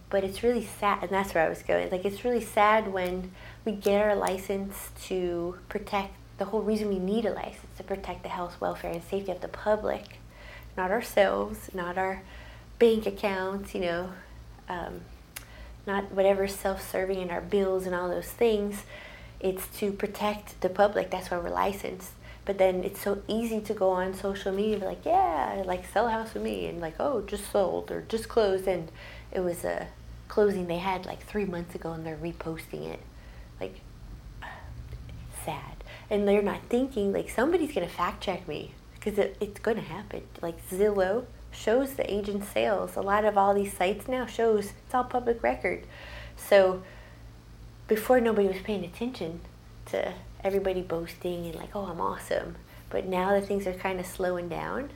But 0.09 0.23
it's 0.23 0.43
really 0.43 0.63
sad 0.63 1.01
and 1.01 1.11
that's 1.11 1.33
where 1.33 1.45
i 1.45 1.49
was 1.49 1.61
going. 1.61 1.89
Like 1.89 2.05
it's 2.05 2.23
really 2.23 2.43
sad 2.43 2.93
when 2.93 3.31
we 3.65 3.73
get 3.73 4.01
our 4.01 4.15
license 4.15 4.91
to 5.05 5.57
protect 5.67 6.13
the 6.37 6.45
whole 6.45 6.61
reason 6.61 6.89
we 6.89 6.99
need 6.99 7.25
a 7.25 7.33
license 7.33 7.65
to 7.77 7.83
protect 7.83 8.23
the 8.23 8.29
health 8.29 8.59
welfare 8.61 8.91
and 8.91 9.03
safety 9.03 9.31
of 9.31 9.41
the 9.41 9.47
public. 9.47 10.19
Not 10.77 10.91
ourselves 10.91 11.69
not 11.73 11.97
our 11.97 12.21
bank 12.77 13.05
accounts 13.05 13.73
you 13.73 13.81
know 13.81 14.09
um, 14.69 15.01
not 15.87 16.11
whatever 16.11 16.47
self-serving 16.47 17.19
in 17.19 17.29
our 17.31 17.41
bills 17.41 17.85
and 17.85 17.95
all 17.95 18.09
those 18.09 18.27
things. 18.27 18.83
It's 19.39 19.67
to 19.79 19.91
protect 19.91 20.61
the 20.61 20.69
public. 20.69 21.09
That's 21.09 21.29
why 21.29 21.37
we're 21.37 21.49
licensed 21.49 22.11
but 22.45 22.57
then 22.57 22.83
it's 22.83 23.01
so 23.01 23.21
easy 23.27 23.59
to 23.61 23.73
go 23.73 23.89
on 23.89 24.13
social 24.13 24.51
media 24.51 24.77
like, 24.77 25.05
yeah, 25.05 25.63
like 25.65 25.85
sell 25.91 26.07
a 26.07 26.11
house 26.11 26.33
with 26.33 26.43
me, 26.43 26.67
and 26.67 26.79
like, 26.79 26.95
oh, 26.99 27.21
just 27.21 27.51
sold 27.51 27.91
or 27.91 28.01
just 28.07 28.29
closed, 28.29 28.67
and 28.67 28.91
it 29.31 29.39
was 29.39 29.63
a 29.63 29.87
closing 30.27 30.67
they 30.67 30.77
had 30.77 31.05
like 31.05 31.25
three 31.25 31.45
months 31.45 31.75
ago, 31.75 31.91
and 31.91 32.05
they're 32.05 32.17
reposting 32.17 32.87
it, 32.87 32.99
like 33.59 33.81
sad, 35.45 35.83
and 36.09 36.27
they're 36.27 36.41
not 36.41 36.61
thinking 36.69 37.11
like 37.11 37.29
somebody's 37.29 37.73
gonna 37.73 37.87
fact 37.87 38.21
check 38.23 38.47
me 38.47 38.71
because 38.93 39.17
it, 39.17 39.37
it's 39.39 39.59
gonna 39.59 39.81
happen. 39.81 40.23
Like 40.41 40.67
Zillow 40.69 41.25
shows 41.51 41.93
the 41.93 42.11
agent 42.13 42.43
sales. 42.45 42.95
A 42.95 43.01
lot 43.01 43.25
of 43.25 43.37
all 43.37 43.53
these 43.53 43.73
sites 43.73 44.07
now 44.07 44.25
shows 44.25 44.73
it's 44.85 44.93
all 44.93 45.03
public 45.03 45.41
record. 45.41 45.85
So 46.37 46.83
before 47.87 48.19
nobody 48.19 48.47
was 48.47 48.57
paying 48.63 48.83
attention 48.83 49.41
to 49.87 50.13
everybody 50.45 50.81
boasting 50.81 51.45
and 51.45 51.55
like, 51.55 51.75
oh, 51.75 51.85
I'm 51.85 51.99
awesome. 51.99 52.55
But 52.89 53.07
now 53.07 53.31
that 53.31 53.47
things 53.47 53.65
are 53.65 53.73
kind 53.73 53.99
of 53.99 54.05
slowing 54.05 54.47
down, 54.47 54.91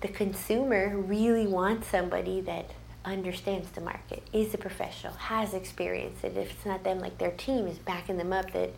the 0.00 0.08
consumer 0.08 0.96
really 0.96 1.46
wants 1.46 1.86
somebody 1.88 2.40
that 2.42 2.70
understands 3.04 3.70
the 3.70 3.80
market, 3.80 4.22
is 4.32 4.52
a 4.52 4.58
professional, 4.58 5.12
has 5.14 5.54
experience, 5.54 6.18
and 6.24 6.36
if 6.36 6.50
it's 6.50 6.66
not 6.66 6.82
them, 6.82 6.98
like 6.98 7.18
their 7.18 7.30
team 7.30 7.68
is 7.68 7.78
backing 7.78 8.18
them 8.18 8.32
up, 8.32 8.52
that 8.52 8.70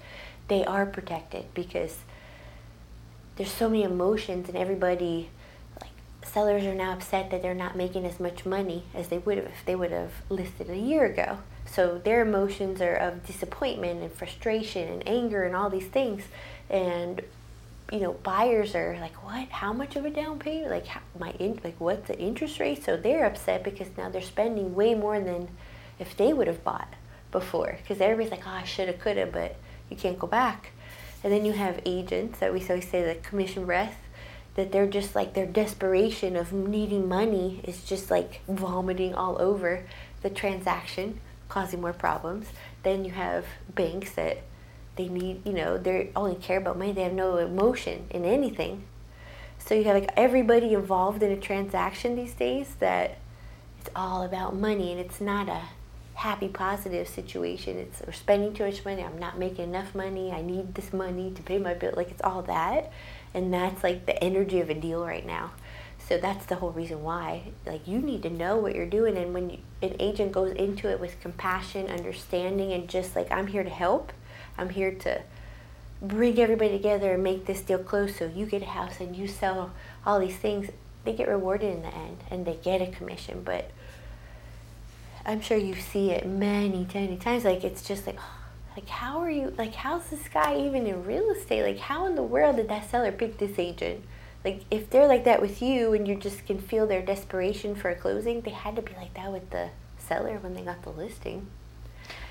they 0.49 0.65
are 0.65 0.85
protected 0.85 1.47
because 1.55 1.97
there's 3.37 3.51
so 3.51 3.69
many 3.69 3.83
emotions 3.83 4.49
and 4.49 4.57
everybody 4.57 5.31
like 5.81 5.91
sellers 6.23 6.65
are 6.65 6.75
now 6.75 6.93
upset 6.93 7.31
that 7.31 7.41
they're 7.41 7.55
not 7.55 7.77
making 7.77 8.05
as 8.05 8.19
much 8.19 8.45
money 8.45 8.83
as 8.95 9.09
they 9.09 9.19
would 9.19 9.39
have 9.39 9.47
if 9.47 9.65
they 9.65 9.77
would 9.77 9.93
have 9.93 10.13
listed 10.29 10.69
a 10.69 10.77
year 10.77 11.05
ago 11.05 11.39
so 11.71 11.99
their 11.99 12.23
emotions 12.23 12.81
are 12.81 12.95
of 12.95 13.27
disappointment 13.27 14.03
and 14.03 14.13
frustration 14.13 14.89
and 14.89 15.07
anger 15.07 15.45
and 15.45 15.55
all 15.55 15.71
these 15.71 15.87
things. 15.87 16.25
And 16.71 17.23
you 17.93 18.01
know 18.01 18.13
buyers 18.13 18.75
are 18.75 18.97
like 19.01 19.23
what? 19.25 19.49
How 19.49 19.73
much 19.73 19.97
of 19.97 20.05
a 20.05 20.11
down 20.11 20.39
payment? 20.39 20.71
Like 20.71 20.87
how, 20.87 21.01
my 21.19 21.31
in, 21.39 21.61
like 21.63 21.79
what's 21.79 22.09
the 22.09 22.19
interest 22.19 22.59
rate? 22.59 22.85
So 22.85 22.97
they're 22.97 23.27
upset 23.27 23.63
because 23.65 23.89
now 23.97 24.09
they're 24.09 24.23
spending 24.23 24.75
way 24.75 24.95
more 24.95 25.21
than 25.21 25.49
if 25.99 26.17
they 26.17 26.33
would 26.33 26.47
have 26.47 26.65
bought 26.65 26.95
before. 27.31 27.79
Because 27.83 28.01
everybody's 28.01 28.31
like 28.31 28.47
oh 28.47 28.51
i 28.51 28.65
shoulda 28.65 28.93
coulda 28.95 29.27
but 29.27 29.57
you 29.91 29.97
can't 29.97 30.19
go 30.19 30.27
back. 30.27 30.73
And 31.23 31.33
then 31.33 31.45
you 31.45 31.53
have 31.53 31.81
agents 31.85 32.39
that 32.39 32.53
we 32.53 32.61
always 32.69 32.89
say 32.89 33.03
the 33.03 33.17
commission 33.17 33.67
breath 33.67 33.97
that 34.55 34.73
they're 34.73 34.87
just 34.87 35.15
like 35.15 35.35
their 35.35 35.47
desperation 35.47 36.35
of 36.35 36.53
needing 36.53 37.09
money 37.09 37.61
is 37.65 37.85
just 37.85 38.11
like 38.11 38.41
vomiting 38.49 39.15
all 39.15 39.41
over 39.41 39.85
the 40.23 40.31
transaction 40.31 41.21
causing 41.59 41.81
more 41.81 41.93
problems 41.93 42.47
then 42.83 43.05
you 43.05 43.11
have 43.11 43.45
banks 43.75 44.13
that 44.13 44.39
they 44.99 45.09
need, 45.09 45.47
you 45.47 45.53
know, 45.53 45.79
they 45.79 46.11
only 46.17 46.35
care 46.35 46.59
about 46.59 46.77
money. 46.77 46.93
They 46.93 47.05
have 47.05 47.13
no 47.13 47.37
emotion 47.37 48.07
in 48.11 48.25
anything. 48.25 48.85
So 49.59 49.75
you 49.75 49.85
have 49.85 49.95
like 49.95 50.11
everybody 50.17 50.75
involved 50.75 51.23
in 51.23 51.31
a 51.31 51.37
transaction 51.37 52.17
these 52.17 52.35
days 52.35 52.75
that 52.81 53.19
it's 53.81 53.91
all 53.95 54.23
about 54.23 54.57
money 54.57 54.91
and 54.91 55.01
it's 55.01 55.21
not 55.21 55.49
a 55.49 55.63
happy, 56.15 56.49
positive 56.49 57.07
situation. 57.07 57.79
It's 57.79 58.03
we're 58.05 58.13
spending 58.13 58.53
too 58.53 58.65
much 58.65 58.85
money. 58.85 59.05
I'm 59.05 59.19
not 59.19 59.39
making 59.39 59.65
enough 59.65 59.95
money. 59.95 60.33
I 60.33 60.43
need 60.43 60.75
this 60.75 60.93
money 60.93 61.31
to 61.31 61.43
pay 61.43 61.59
my 61.59 61.75
bill. 61.75 61.95
Like 61.97 62.11
it's 62.11 62.23
all 62.23 62.43
that, 62.43 62.91
and 63.35 63.55
that's 63.55 63.85
like 63.85 64.07
the 64.07 64.23
energy 64.23 64.61
of 64.61 64.69
a 64.69 64.75
deal 64.75 65.05
right 65.05 65.25
now. 65.25 65.53
So 66.09 66.17
that's 66.17 66.47
the 66.47 66.55
whole 66.55 66.71
reason 66.71 67.03
why. 67.03 67.43
Like 67.67 67.87
you 67.87 67.99
need 67.99 68.23
to 68.23 68.31
know 68.31 68.57
what 68.57 68.75
you're 68.75 68.87
doing, 68.87 69.19
and 69.19 69.35
when 69.35 69.51
you, 69.51 69.59
an 69.83 69.95
agent 70.01 70.33
goes 70.33 70.53
into 70.53 70.91
it 70.91 70.99
with 70.99 71.21
compassion, 71.21 71.87
understanding, 71.89 72.73
and 72.73 72.89
just 72.89 73.15
like 73.15 73.31
I'm 73.31 73.47
here 73.47 73.63
to 73.63 73.69
help, 73.69 74.13
I'm 74.57 74.71
here 74.71 74.93
to 74.93 75.21
bring 76.01 76.39
everybody 76.39 76.71
together 76.71 77.13
and 77.13 77.23
make 77.23 77.45
this 77.45 77.61
deal 77.61 77.79
close 77.79 78.17
so 78.17 78.27
you 78.27 78.47
get 78.47 78.63
a 78.63 78.67
house 78.67 79.01
and 79.01 79.15
you 79.15 79.29
sell 79.29 79.73
all 80.07 80.19
these 80.19 80.37
things. 80.37 80.71
They 81.05 81.13
get 81.13 81.29
rewarded 81.29 81.75
in 81.75 81.83
the 81.83 81.95
end 81.95 82.19
and 82.31 82.47
they 82.47 82.55
get 82.55 82.81
a 82.81 82.87
commission, 82.87 83.43
but 83.45 83.71
I'm 85.27 85.43
sure 85.43 85.59
you 85.59 85.75
see 85.75 86.11
it 86.11 86.27
many, 86.27 86.87
many 86.95 87.19
times. 87.19 87.45
Like 87.45 87.65
it's 87.65 87.87
just 87.87 88.07
like, 88.07 88.19
like 88.77 88.89
how 88.89 89.19
are 89.19 89.31
you? 89.31 89.53
Like 89.59 89.75
how's 89.75 90.09
this 90.09 90.27
guy 90.29 90.59
even 90.59 90.87
in 90.87 91.05
real 91.05 91.31
estate? 91.33 91.65
Like 91.65 91.79
how 91.81 92.07
in 92.07 92.15
the 92.15 92.23
world 92.23 92.57
did 92.57 92.69
that 92.71 92.91
seller 92.91 93.13
pick 93.13 93.37
this 93.37 93.59
agent? 93.59 94.03
Like 94.49 94.65
if 94.71 94.89
they're 94.89 95.07
like 95.07 95.25
that 95.25 95.43
with 95.43 95.61
you 95.61 95.93
and 95.93 96.09
you 96.09 96.15
just 96.15 96.47
can 96.47 96.59
feel 96.59 96.87
their 96.87 97.03
desperation 97.03 97.75
for 97.75 97.91
a 97.91 97.95
closing, 97.95 98.41
they 98.41 98.51
had 98.51 98.77
to 98.77 98.83
be 98.83 98.95
like 98.95 99.13
that 99.13 99.31
with 99.31 99.51
the 99.51 99.69
seller 99.99 100.39
when 100.41 100.55
they 100.55 100.63
got 100.63 100.83
the 100.83 100.91
listing. 100.91 101.49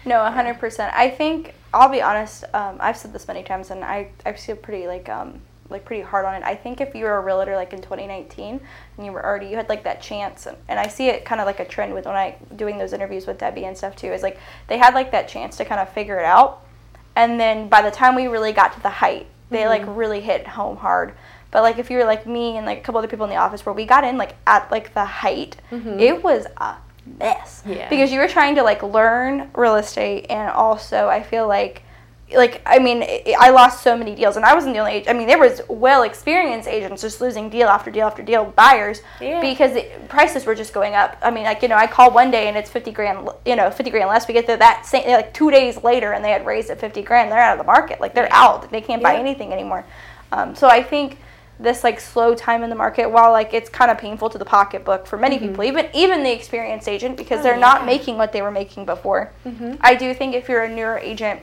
No, 0.04 0.24
hundred 0.24 0.58
percent. 0.58 0.92
I 0.96 1.12
think 1.12 1.54
I'll 1.72 1.90
be 1.90 2.02
honest. 2.02 2.44
Um, 2.56 2.78
I've 2.80 2.98
said 2.98 3.14
this 3.14 3.28
many 3.28 3.44
times, 3.44 3.70
and 3.70 3.84
I 3.84 4.10
I 4.26 4.34
feel 4.34 4.56
pretty 4.56 4.88
like 4.88 5.10
um 5.10 5.42
like 5.70 5.86
pretty 5.86 6.02
hard 6.02 6.26
on 6.26 6.34
it. 6.34 6.44
I 6.44 6.56
think 6.56 6.82
if 6.82 6.96
you 6.96 7.04
were 7.06 7.18
a 7.18 7.22
realtor 7.22 7.56
like 7.56 7.72
in 7.72 7.82
2019 7.82 8.62
and 8.96 9.06
you 9.06 9.12
were 9.12 9.24
already 9.24 9.48
you 9.48 9.56
had 9.56 9.70
like 9.70 9.84
that 9.84 10.02
chance, 10.02 10.48
and, 10.48 10.58
and 10.68 10.80
I 10.80 10.88
see 10.88 11.10
it 11.10 11.24
kind 11.24 11.40
of 11.40 11.46
like 11.46 11.60
a 11.60 11.66
trend 11.66 11.94
with 11.94 12.08
when 12.08 12.16
I 12.16 12.36
doing 12.56 12.80
those 12.80 12.94
interviews 12.94 13.28
with 13.28 13.38
Debbie 13.38 13.66
and 13.66 13.78
stuff 13.78 13.96
too. 13.96 14.12
Is 14.12 14.24
like 14.24 14.40
they 14.70 14.80
had 14.80 14.96
like 14.96 15.12
that 15.12 15.28
chance 15.28 15.56
to 15.58 15.66
kind 15.66 15.80
of 15.80 15.88
figure 15.94 16.18
it 16.18 16.26
out, 16.26 16.66
and 17.16 17.40
then 17.40 17.70
by 17.70 17.84
the 17.84 17.92
time 17.92 18.16
we 18.16 18.26
really 18.26 18.54
got 18.54 18.74
to 18.74 18.82
the 18.82 18.90
height, 18.90 19.28
they 19.52 19.60
mm-hmm. 19.60 19.88
like 19.88 19.98
really 19.98 20.22
hit 20.22 20.48
home 20.48 20.78
hard. 20.78 21.14
But 21.52 21.64
like 21.64 21.78
if 21.78 21.90
you 21.90 21.98
were 21.98 22.06
like 22.06 22.26
me 22.28 22.58
and 22.58 22.66
like 22.66 22.80
a 22.80 22.82
couple 22.82 23.00
other 23.00 23.08
people 23.08 23.26
in 23.26 23.30
the 23.30 23.38
office 23.38 23.66
where 23.66 23.74
we 23.74 23.86
got 23.86 24.04
in 24.04 24.18
like 24.18 24.36
at 24.46 24.70
like 24.72 24.94
the 24.94 25.06
height, 25.06 25.58
mm-hmm. 25.72 26.00
it 26.00 26.24
was 26.24 26.46
a 26.58 26.76
mess. 27.20 27.64
Yeah. 27.66 27.90
Because 27.90 28.12
you 28.12 28.20
were 28.20 28.28
trying 28.28 28.56
to 28.56 28.64
like 28.64 28.84
learn 28.84 29.50
real 29.56 29.76
estate 29.76 30.28
and 30.30 30.50
also 30.50 31.08
I 31.08 31.24
feel 31.24 31.48
like 31.48 31.84
like 32.36 32.62
I 32.66 32.80
mean 32.80 33.06
I 33.40 33.52
lost 33.52 33.84
so 33.84 33.96
many 33.96 34.14
deals 34.14 34.36
and 34.36 34.44
I 34.44 34.54
wasn't 34.54 34.74
the 34.74 34.80
only 34.80 34.94
agent. 34.94 35.10
I 35.10 35.18
mean 35.18 35.28
there 35.28 35.40
was 35.40 35.62
well 35.70 36.04
experienced 36.04 36.68
agents 36.68 37.02
just 37.02 37.22
losing 37.22 37.50
deal 37.50 37.70
after 37.70 37.90
deal 37.90 38.06
after 38.06 38.22
deal 38.22 38.54
buyers 38.58 39.02
yeah. 39.22 39.40
because 39.40 39.74
the 39.74 39.88
prices 40.10 40.46
were 40.46 40.56
just 40.56 40.74
going 40.74 40.94
up. 40.94 41.18
I 41.22 41.32
mean 41.32 41.46
like 41.46 41.62
you 41.62 41.70
know 41.70 41.78
I 41.78 41.88
call 41.88 42.12
one 42.12 42.30
day 42.30 42.50
and 42.50 42.58
it's 42.58 42.70
50 42.70 42.92
grand 42.92 43.30
you 43.46 43.56
know 43.56 43.72
50 43.72 43.90
grand 43.90 44.10
less 44.10 44.28
we 44.28 44.34
get 44.34 44.46
to 44.48 44.58
that 44.58 44.86
same 44.86 45.08
like 45.08 45.34
2 45.34 45.52
days 45.52 45.82
later 45.84 46.12
and 46.12 46.24
they 46.24 46.32
had 46.32 46.46
raised 46.46 46.70
it 46.70 46.80
50 46.80 47.02
grand 47.04 47.32
they're 47.32 47.40
out 47.40 47.54
of 47.54 47.66
the 47.66 47.72
market 47.72 48.02
like 48.02 48.14
they're 48.14 48.26
yeah. 48.26 48.44
out 48.44 48.70
they 48.72 48.82
can't 48.82 49.02
buy 49.02 49.16
anything 49.16 49.54
anymore. 49.54 49.86
Um, 50.34 50.54
so 50.54 50.68
I 50.68 50.84
think 50.84 51.20
this 51.60 51.84
like 51.84 52.00
slow 52.00 52.36
time 52.36 52.64
in 52.64 52.70
the 52.70 52.76
market 52.76 53.10
while 53.10 53.32
like 53.32 53.54
it's 53.54 53.70
kind 53.70 53.90
of 53.90 53.98
painful 53.98 54.30
to 54.30 54.38
the 54.38 54.46
pocketbook 54.46 55.08
for 55.08 55.18
many 55.18 55.38
mm-hmm. 55.38 55.50
people 55.50 55.64
even 55.64 55.90
even 55.94 56.24
the 56.24 56.32
experienced 56.32 56.88
agent 56.88 57.18
because 57.18 57.40
oh, 57.40 57.44
they're 57.44 57.54
yeah. 57.54 57.60
not 57.60 57.86
making 57.86 58.18
what 58.18 58.32
they 58.32 58.42
were 58.42 58.52
making 58.52 58.86
before 58.86 59.32
mm-hmm. 59.46 59.74
i 59.82 59.96
do 59.96 60.14
think 60.14 60.36
if 60.36 60.48
you're 60.48 60.64
a 60.64 60.70
newer 60.70 60.98
agent 61.00 61.40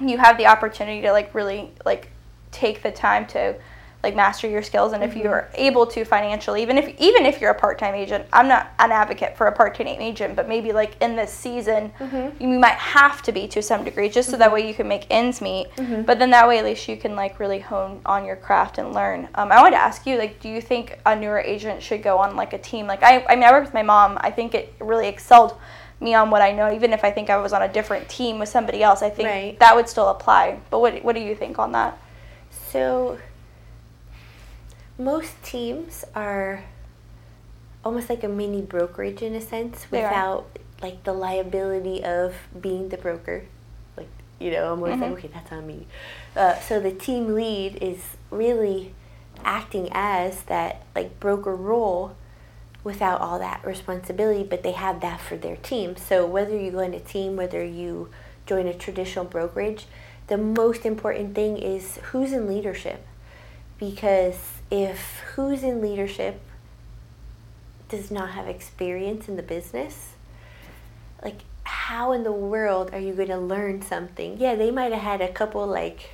you 0.00 0.18
have 0.18 0.36
the 0.38 0.46
opportunity 0.46 1.00
to 1.02 1.12
like 1.12 1.32
really 1.34 1.70
like 1.84 2.10
take 2.50 2.82
the 2.82 2.90
time 2.90 3.26
to 3.26 3.54
like 4.02 4.14
master 4.14 4.48
your 4.48 4.62
skills 4.62 4.92
and 4.92 5.02
mm-hmm. 5.02 5.18
if 5.18 5.24
you're 5.24 5.48
able 5.54 5.84
to 5.84 6.04
financially 6.04 6.62
even 6.62 6.78
if 6.78 6.88
even 7.00 7.26
if 7.26 7.40
you're 7.40 7.50
a 7.50 7.58
part-time 7.58 7.94
agent 7.94 8.24
i'm 8.32 8.46
not 8.46 8.70
an 8.78 8.92
advocate 8.92 9.36
for 9.36 9.48
a 9.48 9.52
part-time 9.52 9.88
agent 9.88 10.36
but 10.36 10.48
maybe 10.48 10.72
like 10.72 10.96
in 11.02 11.16
this 11.16 11.32
season 11.32 11.92
mm-hmm. 11.98 12.42
you 12.42 12.48
might 12.48 12.76
have 12.76 13.22
to 13.22 13.32
be 13.32 13.48
to 13.48 13.60
some 13.60 13.84
degree 13.84 14.08
just 14.08 14.30
so 14.30 14.36
that 14.36 14.46
mm-hmm. 14.46 14.54
way 14.54 14.68
you 14.68 14.72
can 14.72 14.86
make 14.86 15.06
ends 15.10 15.40
meet 15.40 15.68
mm-hmm. 15.76 16.02
but 16.02 16.18
then 16.18 16.30
that 16.30 16.46
way 16.46 16.58
at 16.58 16.64
least 16.64 16.86
you 16.88 16.96
can 16.96 17.16
like 17.16 17.40
really 17.40 17.58
hone 17.58 18.00
on 18.06 18.24
your 18.24 18.36
craft 18.36 18.78
and 18.78 18.92
learn 18.92 19.28
um, 19.34 19.50
i 19.50 19.60
wanted 19.60 19.72
to 19.72 19.82
ask 19.82 20.06
you 20.06 20.16
like 20.16 20.38
do 20.40 20.48
you 20.48 20.60
think 20.60 20.98
a 21.06 21.16
newer 21.16 21.40
agent 21.40 21.82
should 21.82 22.02
go 22.02 22.18
on 22.18 22.36
like 22.36 22.52
a 22.52 22.58
team 22.58 22.86
like 22.86 23.02
i, 23.02 23.24
I 23.28 23.34
mean 23.34 23.44
i 23.44 23.50
work 23.50 23.64
with 23.64 23.74
my 23.74 23.82
mom 23.82 24.16
i 24.20 24.30
think 24.30 24.54
it 24.54 24.74
really 24.80 25.08
excelled 25.08 25.58
me 26.00 26.14
on 26.14 26.30
what 26.30 26.42
I 26.42 26.52
know, 26.52 26.72
even 26.72 26.92
if 26.92 27.02
I 27.02 27.10
think 27.10 27.28
I 27.28 27.38
was 27.38 27.52
on 27.52 27.62
a 27.62 27.72
different 27.72 28.08
team 28.08 28.38
with 28.38 28.48
somebody 28.48 28.84
else, 28.84 29.02
I 29.02 29.10
think 29.10 29.28
right. 29.28 29.58
that 29.58 29.74
would 29.74 29.88
still 29.88 30.06
apply. 30.10 30.60
But 30.70 30.78
what 30.78 31.02
what 31.02 31.16
do 31.16 31.20
you 31.20 31.34
think 31.34 31.58
on 31.58 31.72
that? 31.72 31.98
So 32.70 33.18
most 34.98 35.40
teams 35.42 36.04
are 36.14 36.64
almost 37.84 38.10
like 38.10 38.24
a 38.24 38.28
mini 38.28 38.60
brokerage 38.60 39.22
in 39.22 39.34
a 39.34 39.40
sense 39.40 39.86
without 39.90 40.58
like 40.82 41.04
the 41.04 41.12
liability 41.12 42.02
of 42.04 42.34
being 42.60 42.88
the 42.88 42.96
broker. 42.96 43.44
Like 43.96 44.08
you 44.38 44.50
know 44.50 44.70
almost 44.70 44.92
mm-hmm. 44.92 45.02
like 45.02 45.12
okay 45.12 45.28
that's 45.28 45.52
on 45.52 45.66
me. 45.66 45.86
Uh, 46.36 46.58
so 46.60 46.80
the 46.80 46.92
team 46.92 47.34
lead 47.34 47.76
is 47.80 48.16
really 48.30 48.94
acting 49.44 49.88
as 49.92 50.42
that 50.44 50.82
like 50.94 51.20
broker 51.20 51.54
role 51.54 52.16
without 52.82 53.20
all 53.20 53.38
that 53.38 53.64
responsibility 53.64 54.42
but 54.42 54.62
they 54.62 54.72
have 54.72 55.00
that 55.00 55.20
for 55.20 55.36
their 55.36 55.56
team. 55.56 55.96
So 55.96 56.26
whether 56.26 56.58
you 56.58 56.72
go 56.72 56.80
in 56.80 56.92
a 56.92 57.00
team 57.00 57.36
whether 57.36 57.64
you 57.64 58.10
join 58.46 58.66
a 58.66 58.74
traditional 58.74 59.24
brokerage 59.24 59.86
the 60.28 60.36
most 60.36 60.84
important 60.84 61.34
thing 61.34 61.56
is 61.56 61.98
who's 62.10 62.32
in 62.32 62.46
leadership. 62.46 63.04
Because 63.78 64.57
if 64.70 65.20
who's 65.34 65.62
in 65.62 65.80
leadership 65.80 66.40
does 67.88 68.10
not 68.10 68.30
have 68.30 68.46
experience 68.46 69.28
in 69.28 69.36
the 69.36 69.42
business, 69.42 70.10
like 71.22 71.40
how 71.64 72.12
in 72.12 72.22
the 72.22 72.32
world 72.32 72.90
are 72.92 72.98
you 72.98 73.12
going 73.12 73.28
to 73.28 73.38
learn 73.38 73.82
something? 73.82 74.38
Yeah, 74.38 74.54
they 74.54 74.70
might 74.70 74.92
have 74.92 75.02
had 75.02 75.20
a 75.20 75.32
couple 75.32 75.66
like 75.66 76.10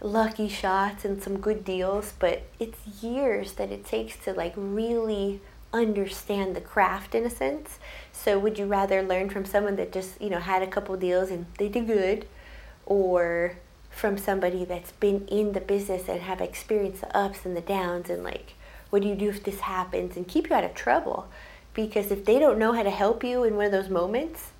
lucky 0.00 0.48
shots 0.48 1.04
and 1.04 1.22
some 1.22 1.38
good 1.38 1.64
deals, 1.64 2.12
but 2.18 2.42
it's 2.58 3.02
years 3.02 3.52
that 3.54 3.70
it 3.70 3.84
takes 3.84 4.16
to 4.24 4.32
like 4.32 4.54
really 4.56 5.40
understand 5.72 6.56
the 6.56 6.60
craft 6.60 7.14
in 7.14 7.24
a 7.24 7.30
sense. 7.30 7.78
So 8.12 8.38
would 8.38 8.58
you 8.58 8.66
rather 8.66 9.02
learn 9.02 9.28
from 9.28 9.44
someone 9.44 9.76
that 9.76 9.92
just, 9.92 10.20
you 10.20 10.30
know, 10.30 10.38
had 10.38 10.62
a 10.62 10.66
couple 10.66 10.96
deals 10.96 11.30
and 11.30 11.46
they 11.58 11.68
did 11.68 11.86
good 11.86 12.26
or 12.86 13.56
from 13.98 14.16
somebody 14.16 14.64
that's 14.64 14.92
been 14.92 15.26
in 15.26 15.54
the 15.54 15.60
business 15.60 16.08
and 16.08 16.20
have 16.20 16.40
experienced 16.40 17.00
the 17.00 17.16
ups 17.16 17.44
and 17.44 17.56
the 17.56 17.60
downs 17.60 18.08
and 18.08 18.22
like 18.22 18.54
what 18.90 19.02
do 19.02 19.08
you 19.08 19.16
do 19.16 19.28
if 19.28 19.42
this 19.42 19.58
happens 19.58 20.16
and 20.16 20.28
keep 20.28 20.48
you 20.48 20.54
out 20.54 20.62
of 20.62 20.72
trouble? 20.72 21.26
Because 21.74 22.12
if 22.12 22.24
they 22.24 22.38
don't 22.38 22.60
know 22.60 22.72
how 22.72 22.84
to 22.84 22.90
help 22.90 23.24
you 23.24 23.42
in 23.42 23.56
one 23.56 23.66
of 23.66 23.72
those 23.72 23.88
moments 23.90 24.52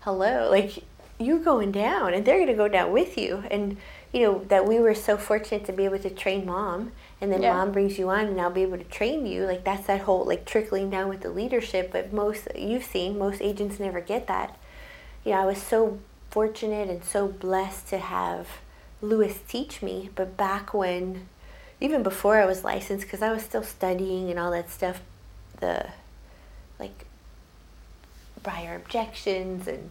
hello 0.00 0.50
like 0.50 0.82
you're 1.20 1.38
going 1.38 1.70
down 1.70 2.12
and 2.12 2.26
they're 2.26 2.38
going 2.38 2.48
to 2.48 2.54
go 2.54 2.66
down 2.66 2.92
with 2.92 3.16
you. 3.16 3.44
And 3.52 3.76
you 4.12 4.22
know 4.22 4.44
that 4.48 4.66
we 4.66 4.80
were 4.80 4.96
so 4.96 5.16
fortunate 5.16 5.64
to 5.66 5.72
be 5.72 5.84
able 5.84 6.00
to 6.00 6.10
train 6.10 6.44
mom 6.44 6.90
and 7.20 7.32
then 7.32 7.42
yeah. 7.42 7.52
mom 7.52 7.70
brings 7.70 7.98
you 7.98 8.08
on 8.08 8.26
and 8.26 8.40
i'll 8.40 8.50
be 8.50 8.62
able 8.62 8.78
to 8.78 8.84
train 8.84 9.26
you 9.26 9.44
like 9.44 9.64
that's 9.64 9.86
that 9.88 10.02
whole 10.02 10.24
like 10.24 10.44
trickling 10.44 10.90
down 10.90 11.08
with 11.08 11.20
the 11.20 11.30
leadership. 11.30 11.92
But 11.92 12.12
most 12.12 12.48
you've 12.56 12.84
seen 12.84 13.16
most 13.16 13.40
agents 13.40 13.78
never 13.78 14.00
get 14.00 14.26
that. 14.26 14.58
You 15.24 15.32
know 15.32 15.42
i 15.42 15.46
was 15.46 15.62
so 15.62 16.00
fortunate 16.36 16.90
and 16.90 17.02
so 17.02 17.26
blessed 17.26 17.88
to 17.88 17.96
have 17.96 18.46
Luis 19.00 19.38
teach 19.48 19.80
me. 19.80 20.10
But 20.14 20.36
back 20.36 20.74
when, 20.74 21.28
even 21.80 22.02
before 22.02 22.38
I 22.38 22.44
was 22.44 22.62
licensed, 22.62 23.06
because 23.06 23.22
I 23.22 23.32
was 23.32 23.42
still 23.42 23.62
studying 23.62 24.28
and 24.28 24.38
all 24.38 24.50
that 24.50 24.68
stuff, 24.68 25.00
the 25.60 25.86
like 26.78 27.06
buyer 28.42 28.76
objections 28.76 29.66
and 29.66 29.88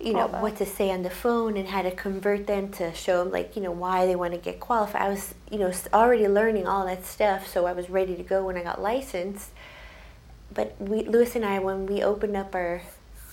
you 0.00 0.14
know 0.14 0.28
what 0.28 0.56
to 0.56 0.64
say 0.64 0.90
on 0.90 1.02
the 1.02 1.10
phone 1.10 1.58
and 1.58 1.68
how 1.68 1.82
to 1.82 1.90
convert 1.90 2.46
them 2.46 2.70
to 2.70 2.94
show 2.94 3.22
them 3.22 3.30
like 3.30 3.54
you 3.54 3.60
know 3.60 3.70
why 3.70 4.06
they 4.06 4.16
want 4.16 4.32
to 4.32 4.38
get 4.38 4.60
qualified. 4.60 5.02
I 5.02 5.10
was 5.10 5.34
you 5.50 5.58
know 5.58 5.70
already 5.92 6.26
learning 6.26 6.66
all 6.66 6.86
that 6.86 7.04
stuff, 7.04 7.46
so 7.46 7.66
I 7.66 7.74
was 7.74 7.90
ready 7.90 8.16
to 8.16 8.22
go 8.22 8.46
when 8.46 8.56
I 8.56 8.62
got 8.62 8.80
licensed. 8.80 9.50
But 10.54 10.74
we, 10.80 11.02
Luis 11.02 11.36
and 11.36 11.44
I, 11.44 11.58
when 11.58 11.84
we 11.84 12.02
opened 12.02 12.34
up 12.34 12.54
our 12.54 12.80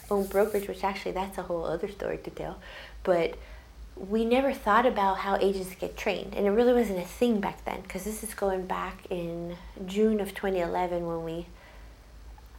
own 0.10 0.26
brokerage, 0.26 0.68
which 0.68 0.84
actually 0.84 1.12
that's 1.12 1.38
a 1.38 1.44
whole 1.44 1.66
other 1.66 1.88
story 1.90 2.18
to 2.24 2.30
tell, 2.30 2.60
but 3.04 3.38
we 3.96 4.26
never 4.26 4.54
thought 4.54 4.86
about 4.86 5.20
how 5.20 5.38
agents 5.38 5.74
get 5.80 5.98
trained, 5.98 6.36
and 6.36 6.46
it 6.46 6.52
really 6.52 6.74
wasn't 6.74 7.00
a 7.00 7.08
thing 7.08 7.40
back 7.40 7.64
then 7.66 7.82
because 7.82 8.04
this 8.04 8.24
is 8.24 8.34
going 8.34 8.66
back 8.66 9.06
in 9.10 9.58
June 9.86 10.20
of 10.20 10.36
2011 10.36 11.06
when 11.06 11.24
we 11.24 11.48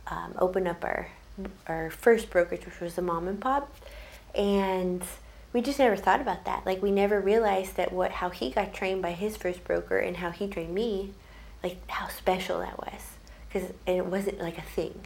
um, 0.09 0.35
opened 0.39 0.69
up 0.69 0.85
our 0.85 1.09
our 1.69 1.91
first 1.91 2.31
brokerage, 2.31 2.65
which 2.65 2.81
was 2.81 2.95
the 2.97 3.03
mom 3.03 3.29
and 3.29 3.41
pop, 3.41 3.73
and 4.35 5.03
we 5.53 5.63
just 5.63 5.79
never 5.79 5.97
thought 5.97 6.21
about 6.21 6.45
that. 6.45 6.67
Like 6.67 6.83
we 6.83 6.91
never 6.91 7.21
realized 7.21 7.77
that 7.77 7.93
what 7.93 8.11
how 8.11 8.31
he 8.31 8.51
got 8.51 8.75
trained 8.75 9.03
by 9.03 9.13
his 9.13 9.37
first 9.37 9.63
broker 9.65 9.99
and 9.99 10.17
how 10.17 10.31
he 10.31 10.49
trained 10.49 10.75
me, 10.75 11.13
like 11.63 11.79
how 11.89 12.09
special 12.09 12.59
that 12.61 12.79
was, 12.79 13.03
because 13.49 13.71
it 13.87 14.05
wasn't 14.07 14.41
like 14.41 14.59
a 14.59 14.63
thing. 14.63 15.01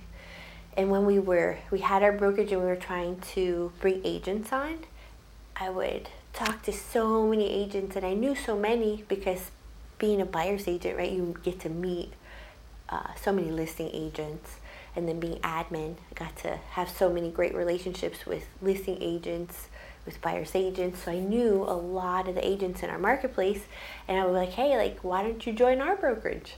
And 0.76 0.90
when 0.90 1.04
we 1.04 1.18
were 1.18 1.58
we 1.70 1.80
had 1.80 2.02
our 2.02 2.12
brokerage 2.12 2.52
and 2.52 2.60
we 2.60 2.66
were 2.66 2.76
trying 2.76 3.20
to 3.34 3.72
bring 3.80 4.00
agents 4.04 4.52
on, 4.52 4.78
I 5.54 5.68
would 5.70 6.08
talk 6.32 6.62
to 6.62 6.72
so 6.72 7.26
many 7.28 7.50
agents, 7.50 7.94
and 7.96 8.06
I 8.06 8.14
knew 8.14 8.34
so 8.34 8.56
many 8.56 9.04
because 9.08 9.50
being 9.98 10.20
a 10.20 10.24
buyer's 10.24 10.66
agent, 10.66 10.96
right, 10.96 11.12
you 11.12 11.36
get 11.42 11.60
to 11.60 11.68
meet 11.68 12.12
uh, 12.88 13.14
so 13.20 13.32
many 13.32 13.50
listing 13.50 13.90
agents. 13.92 14.56
And 14.94 15.08
then 15.08 15.20
being 15.20 15.38
admin, 15.38 15.96
I 16.10 16.14
got 16.14 16.36
to 16.38 16.58
have 16.72 16.90
so 16.90 17.10
many 17.10 17.30
great 17.30 17.54
relationships 17.54 18.26
with 18.26 18.46
listing 18.60 18.98
agents, 19.00 19.68
with 20.04 20.20
buyer's 20.20 20.54
agents. 20.54 21.04
So 21.04 21.12
I 21.12 21.18
knew 21.18 21.62
a 21.62 21.72
lot 21.72 22.28
of 22.28 22.34
the 22.34 22.46
agents 22.46 22.82
in 22.82 22.90
our 22.90 22.98
marketplace. 22.98 23.64
And 24.06 24.20
I 24.20 24.26
was 24.26 24.34
like, 24.34 24.50
hey, 24.50 24.76
like, 24.76 24.98
why 25.02 25.22
don't 25.22 25.46
you 25.46 25.52
join 25.54 25.80
our 25.80 25.96
brokerage? 25.96 26.56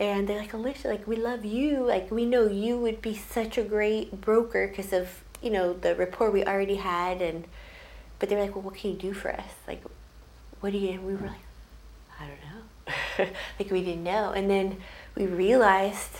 And 0.00 0.28
they're 0.28 0.38
like, 0.38 0.54
Elisha, 0.54 0.88
like, 0.88 1.06
we 1.06 1.16
love 1.16 1.44
you. 1.44 1.84
Like, 1.84 2.10
we 2.10 2.24
know 2.24 2.46
you 2.46 2.78
would 2.78 3.02
be 3.02 3.14
such 3.14 3.58
a 3.58 3.62
great 3.62 4.20
broker 4.20 4.68
because 4.68 4.92
of, 4.92 5.24
you 5.42 5.50
know, 5.50 5.72
the 5.72 5.96
rapport 5.96 6.30
we 6.30 6.44
already 6.44 6.76
had 6.76 7.20
and 7.20 7.44
but 8.18 8.28
they 8.28 8.36
were 8.36 8.42
like, 8.42 8.54
well, 8.54 8.62
what 8.62 8.74
can 8.74 8.90
you 8.90 8.96
do 8.96 9.12
for 9.12 9.32
us? 9.32 9.50
Like, 9.66 9.82
what 10.60 10.72
do 10.72 10.78
you, 10.78 10.90
and 10.90 11.06
we 11.06 11.14
were 11.14 11.28
like, 11.28 11.36
I 12.20 12.26
don't 12.26 13.26
know. 13.26 13.32
like, 13.58 13.70
we 13.70 13.84
didn't 13.84 14.02
know. 14.02 14.32
And 14.32 14.50
then 14.50 14.78
we 15.14 15.26
realized 15.26 16.16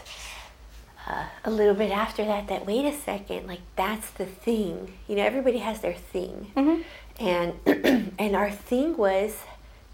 uh, 1.06 1.24
a 1.44 1.50
little 1.50 1.74
bit 1.74 1.90
after 1.90 2.24
that 2.24 2.48
that, 2.48 2.66
wait 2.66 2.84
a 2.84 2.96
second, 2.96 3.46
like, 3.46 3.62
that's 3.74 4.10
the 4.10 4.26
thing. 4.26 4.94
You 5.08 5.16
know, 5.16 5.24
everybody 5.24 5.58
has 5.58 5.80
their 5.80 5.94
thing. 5.94 6.52
Mm-hmm. 6.56 6.82
And, 7.24 8.12
and 8.18 8.36
our 8.36 8.50
thing 8.50 8.96
was 8.96 9.36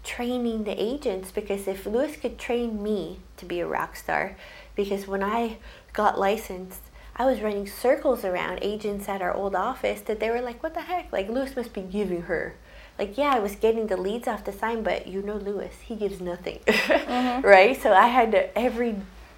training 0.05 0.63
the 0.63 0.81
agents 0.81 1.31
because 1.31 1.67
if 1.67 1.85
Luis 1.85 2.15
could 2.15 2.37
train 2.37 2.81
me 2.81 3.19
to 3.37 3.45
be 3.45 3.59
a 3.59 3.67
rock 3.67 3.95
star, 3.95 4.37
because 4.75 5.07
when 5.07 5.23
I 5.23 5.57
got 5.93 6.19
licensed, 6.19 6.81
I 7.17 7.25
was 7.25 7.41
running 7.41 7.67
circles 7.67 8.23
around 8.23 8.59
agents 8.61 9.09
at 9.09 9.21
our 9.21 9.33
old 9.33 9.55
office 9.55 10.01
that 10.01 10.19
they 10.19 10.29
were 10.29 10.41
like, 10.41 10.61
what 10.61 10.73
the 10.73 10.81
heck? 10.81 11.11
Like, 11.11 11.29
Luis 11.29 11.55
must 11.55 11.73
be 11.73 11.81
giving 11.81 12.23
her. 12.23 12.55
Like, 12.99 13.17
yeah, 13.17 13.33
I 13.33 13.39
was 13.39 13.55
getting 13.55 13.87
the 13.87 13.97
leads 13.97 14.27
off 14.27 14.45
the 14.45 14.53
sign, 14.53 14.83
but 14.83 15.07
you 15.07 15.21
know 15.21 15.35
Luis, 15.35 15.73
he 15.83 15.95
gives 15.95 16.21
nothing. 16.21 16.59
Mm-hmm. 16.67 17.45
right? 17.45 17.81
So 17.81 17.93
I 17.93 18.07
had 18.07 18.31
to, 18.31 18.57
every 18.57 18.95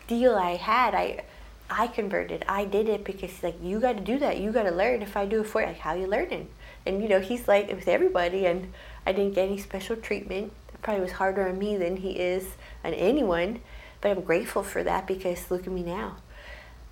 deal 0.08 0.36
I 0.36 0.56
had, 0.56 0.96
I, 0.96 1.24
I 1.70 1.88
converted. 1.88 2.46
I 2.48 2.66
did 2.66 2.88
it 2.88 3.04
because 3.04 3.44
like 3.44 3.56
you 3.62 3.80
got 3.80 3.98
to 3.98 4.04
do 4.04 4.18
that. 4.20 4.40
You 4.40 4.52
got 4.52 4.64
to 4.64 4.72
learn. 4.72 5.02
If 5.02 5.18
I 5.18 5.26
do 5.26 5.42
it 5.42 5.48
for 5.48 5.62
you, 5.62 5.68
like 5.68 5.80
how 5.80 5.94
you 5.94 6.08
learning? 6.08 6.50
And 6.86 7.02
you 7.02 7.10
know 7.10 7.20
he's 7.20 7.48
like 7.48 7.68
with 7.70 7.88
everybody, 7.88 8.46
and 8.46 8.72
I 9.08 9.14
didn't 9.14 9.36
get 9.36 9.48
any 9.48 9.58
special 9.58 9.96
treatment. 9.96 10.52
It 10.74 10.82
probably 10.82 11.02
was 11.02 11.14
harder 11.14 11.48
on 11.48 11.58
me 11.58 11.78
than 11.78 11.96
he 11.96 12.20
is 12.20 12.46
on 12.84 12.94
anyone, 12.94 13.62
but 14.02 14.12
I'm 14.12 14.20
grateful 14.20 14.64
for 14.64 14.84
that 14.84 15.08
because 15.08 15.50
look 15.50 15.66
at 15.66 15.72
me 15.72 15.82
now. 15.82 16.18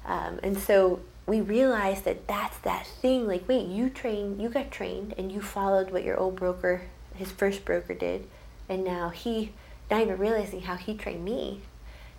Um, 0.06 0.40
and 0.42 0.58
so 0.58 1.02
we 1.28 1.42
realized 1.42 2.06
that 2.06 2.26
that's 2.26 2.58
that 2.60 2.88
thing. 2.88 3.28
Like, 3.28 3.50
wait, 3.50 3.68
you 3.68 3.90
trained, 3.90 4.42
you 4.42 4.48
got 4.48 4.72
trained, 4.72 5.14
and 5.18 5.30
you 5.30 5.42
followed 5.42 5.92
what 5.92 6.06
your 6.06 6.18
old 6.18 6.38
broker, 6.38 6.84
his 7.16 7.32
first 7.32 7.66
broker, 7.66 7.94
did, 7.94 8.28
and 8.70 8.86
now 8.86 9.10
he, 9.10 9.52
not 9.92 10.00
even 10.00 10.18
realizing 10.18 10.62
how 10.62 10.76
he 10.76 10.96
trained 10.96 11.26
me. 11.26 11.64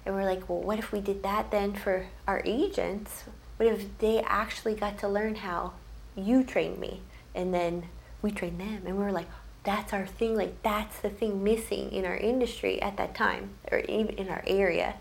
And 0.05 0.15
we're 0.15 0.25
like, 0.27 0.47
well, 0.47 0.61
what 0.61 0.79
if 0.79 0.93
we 0.93 1.01
did 1.01 1.23
that 1.23 1.51
then 1.51 1.73
for 1.73 2.05
our 2.29 2.43
agents? 2.45 3.25
What 3.57 3.71
if 3.71 3.97
they 3.97 4.21
actually 4.21 4.75
got 4.75 4.99
to 4.99 5.09
learn 5.09 5.37
how 5.37 5.73
you 6.15 6.45
trained 6.45 6.79
me, 6.79 7.01
and 7.35 7.55
then 7.55 7.85
we 8.21 8.31
trained 8.31 8.61
them? 8.61 8.83
And 8.85 8.99
we 8.99 9.03
were 9.03 9.11
like, 9.11 9.29
that's 9.67 9.93
our 9.93 10.07
thing. 10.07 10.35
Like, 10.35 10.63
that's 10.63 10.99
the 11.01 11.11
thing 11.11 11.45
missing 11.45 11.93
in 11.93 12.07
our 12.07 12.17
industry 12.17 12.81
at 12.81 12.97
that 12.97 13.15
time, 13.15 13.51
or 13.71 13.81
even 13.81 14.15
in 14.17 14.29
our 14.29 14.43
area. 14.47 14.95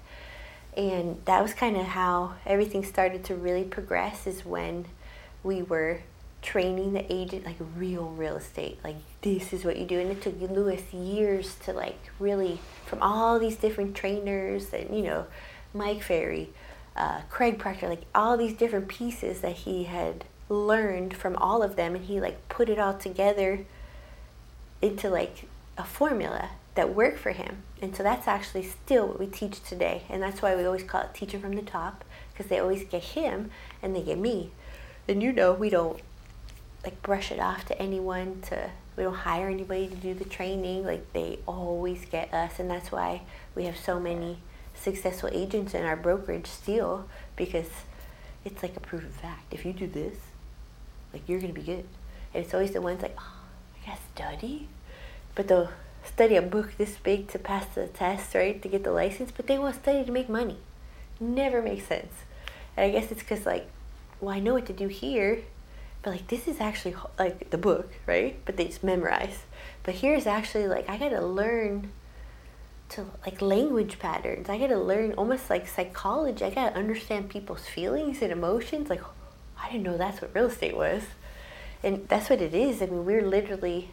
And 0.75 1.21
that 1.23 1.41
was 1.41 1.54
kind 1.54 1.78
of 1.78 1.86
how 1.86 2.34
everything 2.45 2.84
started 2.84 3.23
to 3.25 3.36
really 3.36 3.63
progress 3.63 4.28
is 4.28 4.43
when 4.43 4.86
we 5.43 5.62
were 5.62 6.01
training 6.41 6.93
the 6.93 7.12
agent 7.12 7.43
like 7.45 7.56
real 7.75 8.10
real 8.10 8.36
estate. 8.36 8.78
Like 8.84 8.97
this 9.21 9.54
is 9.54 9.63
what 9.63 9.78
you 9.78 9.86
do. 9.86 9.99
And 9.99 10.12
it 10.12 10.21
took 10.21 10.39
luis 10.41 10.93
years 10.93 11.56
to 11.63 11.71
like 11.71 11.97
really 12.19 12.60
from 12.86 13.01
all 13.01 13.39
these 13.39 13.56
different 13.56 13.95
trainers 13.95 14.71
and 14.71 14.95
you 14.95 15.01
know 15.01 15.25
mike 15.73 16.04
ferry 16.04 16.49
uh, 16.95 17.21
craig 17.30 17.58
proctor 17.58 17.89
like 17.89 18.04
all 18.13 18.38
these 18.38 18.54
different 18.54 18.88
pieces 18.88 19.41
that 19.41 19.54
he 19.54 19.86
had 19.86 20.25
learned 20.49 21.15
from 21.15 21.36
all 21.38 21.63
of 21.63 21.75
them. 21.75 21.95
And 21.95 22.06
he 22.06 22.19
like 22.19 22.47
put 22.49 22.69
it 22.69 22.80
all 22.80 22.93
together 22.93 23.65
into 24.85 25.09
like 25.09 25.47
a 25.77 25.83
formula 25.83 26.49
that 26.75 26.93
worked 26.93 27.19
for 27.19 27.31
him. 27.31 27.63
And 27.81 27.95
so 27.95 28.03
that's 28.03 28.27
actually 28.27 28.63
still 28.63 29.07
what 29.07 29.19
we 29.19 29.27
teach 29.27 29.63
today. 29.63 30.03
And 30.09 30.21
that's 30.21 30.41
why 30.41 30.55
we 30.55 30.65
always 30.65 30.83
call 30.83 31.01
it 31.01 31.13
teaching 31.13 31.41
from 31.41 31.55
the 31.55 31.61
top 31.61 32.03
because 32.31 32.47
they 32.47 32.59
always 32.59 32.83
get 32.83 33.01
him 33.01 33.49
and 33.81 33.95
they 33.95 34.03
get 34.03 34.17
me. 34.17 34.51
And 35.07 35.23
you 35.23 35.31
know, 35.31 35.53
we 35.53 35.69
don't 35.69 35.99
like 36.83 37.01
brush 37.01 37.31
it 37.31 37.39
off 37.39 37.65
to 37.65 37.81
anyone 37.81 38.41
to 38.49 38.69
we 38.95 39.03
don't 39.03 39.13
hire 39.13 39.49
anybody 39.49 39.87
to 39.87 39.95
do 39.95 40.13
the 40.13 40.25
training. 40.25 40.85
Like 40.85 41.11
they 41.13 41.39
always 41.47 42.05
get 42.05 42.33
us 42.33 42.59
and 42.59 42.69
that's 42.69 42.91
why 42.91 43.21
we 43.55 43.65
have 43.65 43.77
so 43.77 43.99
many 43.99 44.39
successful 44.73 45.29
agents 45.31 45.73
in 45.73 45.83
our 45.83 45.95
brokerage 45.95 46.47
still 46.47 47.07
because 47.35 47.69
it's 48.43 48.61
like 48.61 48.75
a 48.75 48.79
proven 48.79 49.09
fact. 49.09 49.53
If 49.53 49.65
you 49.65 49.73
do 49.73 49.87
this, 49.87 50.17
like 51.13 51.27
you're 51.27 51.39
gonna 51.39 51.53
be 51.53 51.63
good. 51.63 51.85
And 52.33 52.43
it's 52.43 52.53
always 52.53 52.71
the 52.71 52.81
ones 52.81 53.01
like, 53.01 53.15
oh, 53.17 53.41
I 53.81 53.87
gotta 53.87 54.01
study. 54.13 54.67
But 55.35 55.49
the 55.49 55.69
study 56.03 56.35
a 56.35 56.41
book 56.41 56.77
this 56.77 56.97
big 56.97 57.27
to 57.29 57.39
pass 57.39 57.65
the 57.75 57.87
test, 57.87 58.33
right, 58.33 58.61
to 58.61 58.67
get 58.69 58.83
the 58.83 58.91
license, 58.91 59.31
but 59.35 59.47
they 59.47 59.59
want 59.59 59.75
to 59.75 59.81
study 59.81 60.05
to 60.05 60.11
make 60.11 60.29
money. 60.29 60.57
Never 61.19 61.61
makes 61.61 61.85
sense. 61.85 62.13
And 62.77 62.85
I 62.85 62.89
guess 62.89 63.11
it's 63.11 63.21
because, 63.21 63.45
like, 63.45 63.67
well, 64.19 64.33
I 64.33 64.39
know 64.39 64.53
what 64.53 64.65
to 64.67 64.73
do 64.73 64.87
here, 64.87 65.39
but, 66.01 66.11
like, 66.11 66.27
this 66.27 66.47
is 66.47 66.61
actually, 66.61 66.95
like, 67.19 67.49
the 67.49 67.57
book, 67.57 67.91
right? 68.05 68.39
But 68.45 68.57
they 68.57 68.65
just 68.65 68.83
memorize. 68.83 69.39
But 69.83 69.95
here's 69.95 70.25
actually, 70.25 70.67
like, 70.67 70.89
I 70.89 70.97
got 70.97 71.09
to 71.09 71.25
learn 71.25 71.91
to, 72.89 73.05
like, 73.25 73.41
language 73.41 73.99
patterns. 73.99 74.47
I 74.49 74.57
got 74.57 74.67
to 74.67 74.77
learn 74.77 75.13
almost 75.13 75.49
like 75.49 75.67
psychology. 75.67 76.45
I 76.45 76.49
got 76.49 76.71
to 76.71 76.79
understand 76.79 77.29
people's 77.29 77.65
feelings 77.67 78.21
and 78.21 78.31
emotions. 78.31 78.89
Like, 78.89 79.01
I 79.61 79.71
didn't 79.71 79.83
know 79.83 79.97
that's 79.97 80.21
what 80.21 80.35
real 80.35 80.45
estate 80.45 80.77
was. 80.77 81.03
And 81.83 82.07
that's 82.07 82.29
what 82.29 82.41
it 82.41 82.53
is. 82.53 82.81
I 82.81 82.85
mean, 82.85 83.05
we're 83.05 83.27
literally 83.27 83.91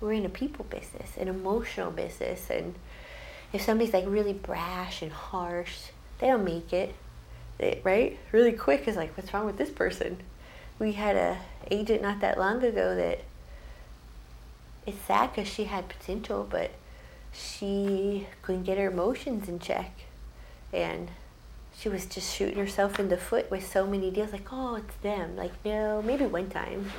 we're 0.00 0.12
in 0.12 0.24
a 0.24 0.30
people 0.30 0.64
business, 0.68 1.16
an 1.16 1.28
emotional 1.28 1.90
business, 1.90 2.50
and 2.50 2.74
if 3.52 3.62
somebody's 3.62 3.94
like 3.94 4.04
really 4.06 4.32
brash 4.32 5.02
and 5.02 5.12
harsh, 5.12 5.90
they 6.18 6.26
don't 6.26 6.44
make 6.44 6.72
it, 6.72 6.94
they, 7.58 7.80
right? 7.84 8.18
Really 8.32 8.52
quick 8.52 8.88
is 8.88 8.96
like, 8.96 9.16
what's 9.16 9.32
wrong 9.32 9.46
with 9.46 9.56
this 9.56 9.70
person? 9.70 10.18
We 10.78 10.92
had 10.92 11.16
a 11.16 11.38
agent 11.70 12.02
not 12.02 12.20
that 12.20 12.38
long 12.38 12.62
ago 12.62 12.94
that 12.96 13.20
it's 14.86 15.00
sad 15.06 15.34
because 15.34 15.48
she 15.48 15.64
had 15.64 15.88
potential, 15.88 16.46
but 16.48 16.72
she 17.32 18.26
couldn't 18.42 18.64
get 18.64 18.78
her 18.78 18.90
emotions 18.90 19.48
in 19.48 19.58
check, 19.58 19.92
and 20.72 21.10
she 21.76 21.88
was 21.88 22.06
just 22.06 22.34
shooting 22.34 22.58
herself 22.58 22.98
in 22.98 23.08
the 23.08 23.16
foot 23.16 23.50
with 23.50 23.66
so 23.66 23.86
many 23.86 24.10
deals. 24.10 24.32
Like, 24.32 24.52
oh, 24.52 24.76
it's 24.76 24.94
them. 24.96 25.36
Like, 25.36 25.52
no, 25.64 26.02
maybe 26.02 26.26
one 26.26 26.50
time 26.50 26.90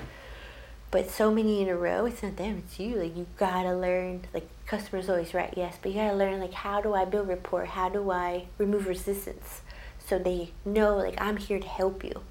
but 0.96 1.12
so 1.12 1.30
many 1.30 1.62
in 1.62 1.68
a 1.68 1.76
row 1.76 2.06
it's 2.06 2.24
not 2.24 2.38
them 2.38 2.64
it's 2.66 2.80
you. 2.80 2.96
Like 2.96 3.18
you 3.18 3.28
gotta 3.36 3.76
learn 3.76 4.22
like 4.34 4.48
customers 4.66 5.10
always 5.10 5.34
right 5.34 5.54
yes 5.58 5.78
but 5.82 5.92
you 5.92 5.98
gotta 5.98 6.16
learn 6.16 6.40
like 6.40 6.54
how 6.54 6.80
do 6.80 6.94
i 6.94 7.04
build 7.04 7.28
rapport? 7.28 7.66
How 7.66 7.90
do 7.90 8.12
i 8.12 8.46
remove 8.58 8.88
resistance 8.88 9.60
so 10.00 10.18
they 10.18 10.52
know 10.64 10.96
like 10.96 11.20
i'm 11.20 11.36
here 11.36 11.60
to 11.60 11.68
help 11.68 12.02
you? 12.02 12.22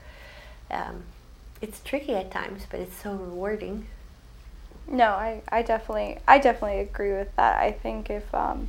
Um, 0.71 1.03
it's 1.61 1.81
tricky 1.81 2.15
at 2.15 2.31
times 2.31 2.63
but 2.71 2.81
it's 2.81 2.97
so 2.97 3.13
rewarding. 3.13 3.87
No 4.89 5.09
i, 5.09 5.43
I 5.53 5.61
definitely 5.61 6.21
i 6.27 6.39
definitely 6.39 6.81
agree 6.81 7.13
with 7.13 7.37
that. 7.37 7.61
I 7.61 7.71
think 7.71 8.09
if 8.09 8.35
um, 8.35 8.69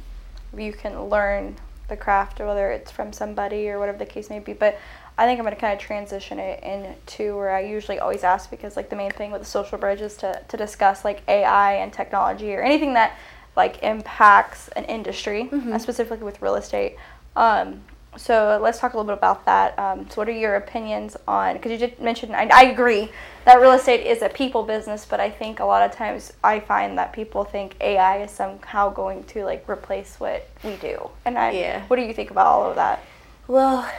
you 0.57 0.73
can 0.73 1.05
learn 1.05 1.55
the 1.87 1.95
craft 1.95 2.39
whether 2.39 2.69
it's 2.69 2.91
from 2.91 3.13
somebody 3.13 3.69
or 3.69 3.79
whatever 3.79 3.99
the 3.99 4.05
case 4.05 4.29
may 4.29 4.39
be 4.39 4.51
but 4.51 4.77
I 5.17 5.25
think 5.25 5.39
I'm 5.39 5.45
going 5.45 5.55
to 5.55 5.61
kind 5.61 5.73
of 5.73 5.79
transition 5.79 6.39
it 6.39 6.61
into 6.63 7.35
where 7.37 7.55
I 7.55 7.61
usually 7.61 7.99
always 7.99 8.23
ask 8.23 8.49
because 8.49 8.75
like 8.75 8.89
the 8.89 8.95
main 8.95 9.11
thing 9.11 9.31
with 9.31 9.41
the 9.41 9.47
social 9.47 9.77
bridge 9.77 10.01
is 10.01 10.15
to, 10.17 10.41
to 10.47 10.57
discuss 10.57 11.05
like 11.05 11.21
AI 11.27 11.75
and 11.75 11.93
technology 11.93 12.53
or 12.53 12.61
anything 12.61 12.93
that 12.95 13.17
like 13.55 13.81
impacts 13.83 14.67
an 14.69 14.83
industry, 14.85 15.49
mm-hmm. 15.51 15.77
specifically 15.77 16.25
with 16.25 16.41
real 16.41 16.55
estate. 16.55 16.97
Um, 17.35 17.81
so 18.17 18.59
let's 18.61 18.79
talk 18.79 18.93
a 18.93 18.97
little 18.97 19.09
bit 19.09 19.17
about 19.17 19.45
that. 19.45 19.77
Um, 19.77 20.09
so, 20.09 20.21
what 20.21 20.29
are 20.29 20.33
your 20.33 20.55
opinions 20.55 21.17
on? 21.27 21.53
Because 21.55 21.71
you 21.71 21.77
did 21.77 21.99
mention, 21.99 22.33
I, 22.33 22.49
I 22.53 22.63
agree 22.65 23.09
that 23.45 23.59
real 23.59 23.73
estate 23.73 24.05
is 24.05 24.21
a 24.21 24.29
people 24.29 24.63
business, 24.63 25.05
but 25.05 25.19
I 25.19 25.29
think 25.29 25.59
a 25.59 25.65
lot 25.65 25.87
of 25.87 25.95
times 25.95 26.31
I 26.43 26.59
find 26.59 26.97
that 26.97 27.13
people 27.13 27.43
think 27.43 27.75
AI 27.81 28.23
is 28.23 28.31
somehow 28.31 28.89
going 28.89 29.23
to 29.25 29.43
like 29.43 29.67
replace 29.69 30.19
what 30.19 30.47
we 30.63 30.75
do. 30.77 31.09
And 31.25 31.37
I, 31.37 31.51
Yeah. 31.51 31.83
what 31.87 31.97
do 31.97 32.03
you 32.03 32.13
think 32.13 32.31
about 32.31 32.47
all 32.47 32.69
of 32.69 32.75
that? 32.75 33.03
Well, 33.47 33.89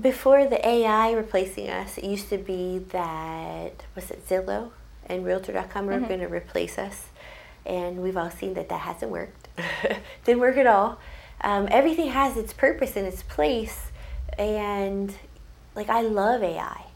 before 0.00 0.46
the 0.46 0.66
AI 0.66 1.12
replacing 1.12 1.68
us, 1.68 1.98
it 1.98 2.04
used 2.04 2.28
to 2.30 2.38
be 2.38 2.78
that 2.90 3.84
was 3.94 4.10
it 4.10 4.26
Zillow 4.28 4.70
and 5.06 5.24
Realtor.com 5.24 5.86
were 5.86 5.98
Mhm. 5.98 6.08
going 6.08 6.20
to 6.20 6.28
replace 6.28 6.78
us, 6.78 7.06
and 7.66 8.02
we've 8.02 8.16
all 8.16 8.30
seen 8.30 8.54
that 8.54 8.68
that 8.68 8.80
hasn't 8.80 9.10
worked. 9.10 9.48
Didn't 10.24 10.40
work 10.40 10.56
at 10.56 10.66
all. 10.66 10.98
Um, 11.42 11.68
everything 11.70 12.08
has 12.10 12.36
its 12.36 12.52
purpose 12.52 12.96
and 12.96 13.06
its 13.06 13.22
place, 13.22 13.90
and 14.38 15.14
like 15.74 15.90
I 15.90 16.00
love 16.02 16.42
AI, 16.42 16.86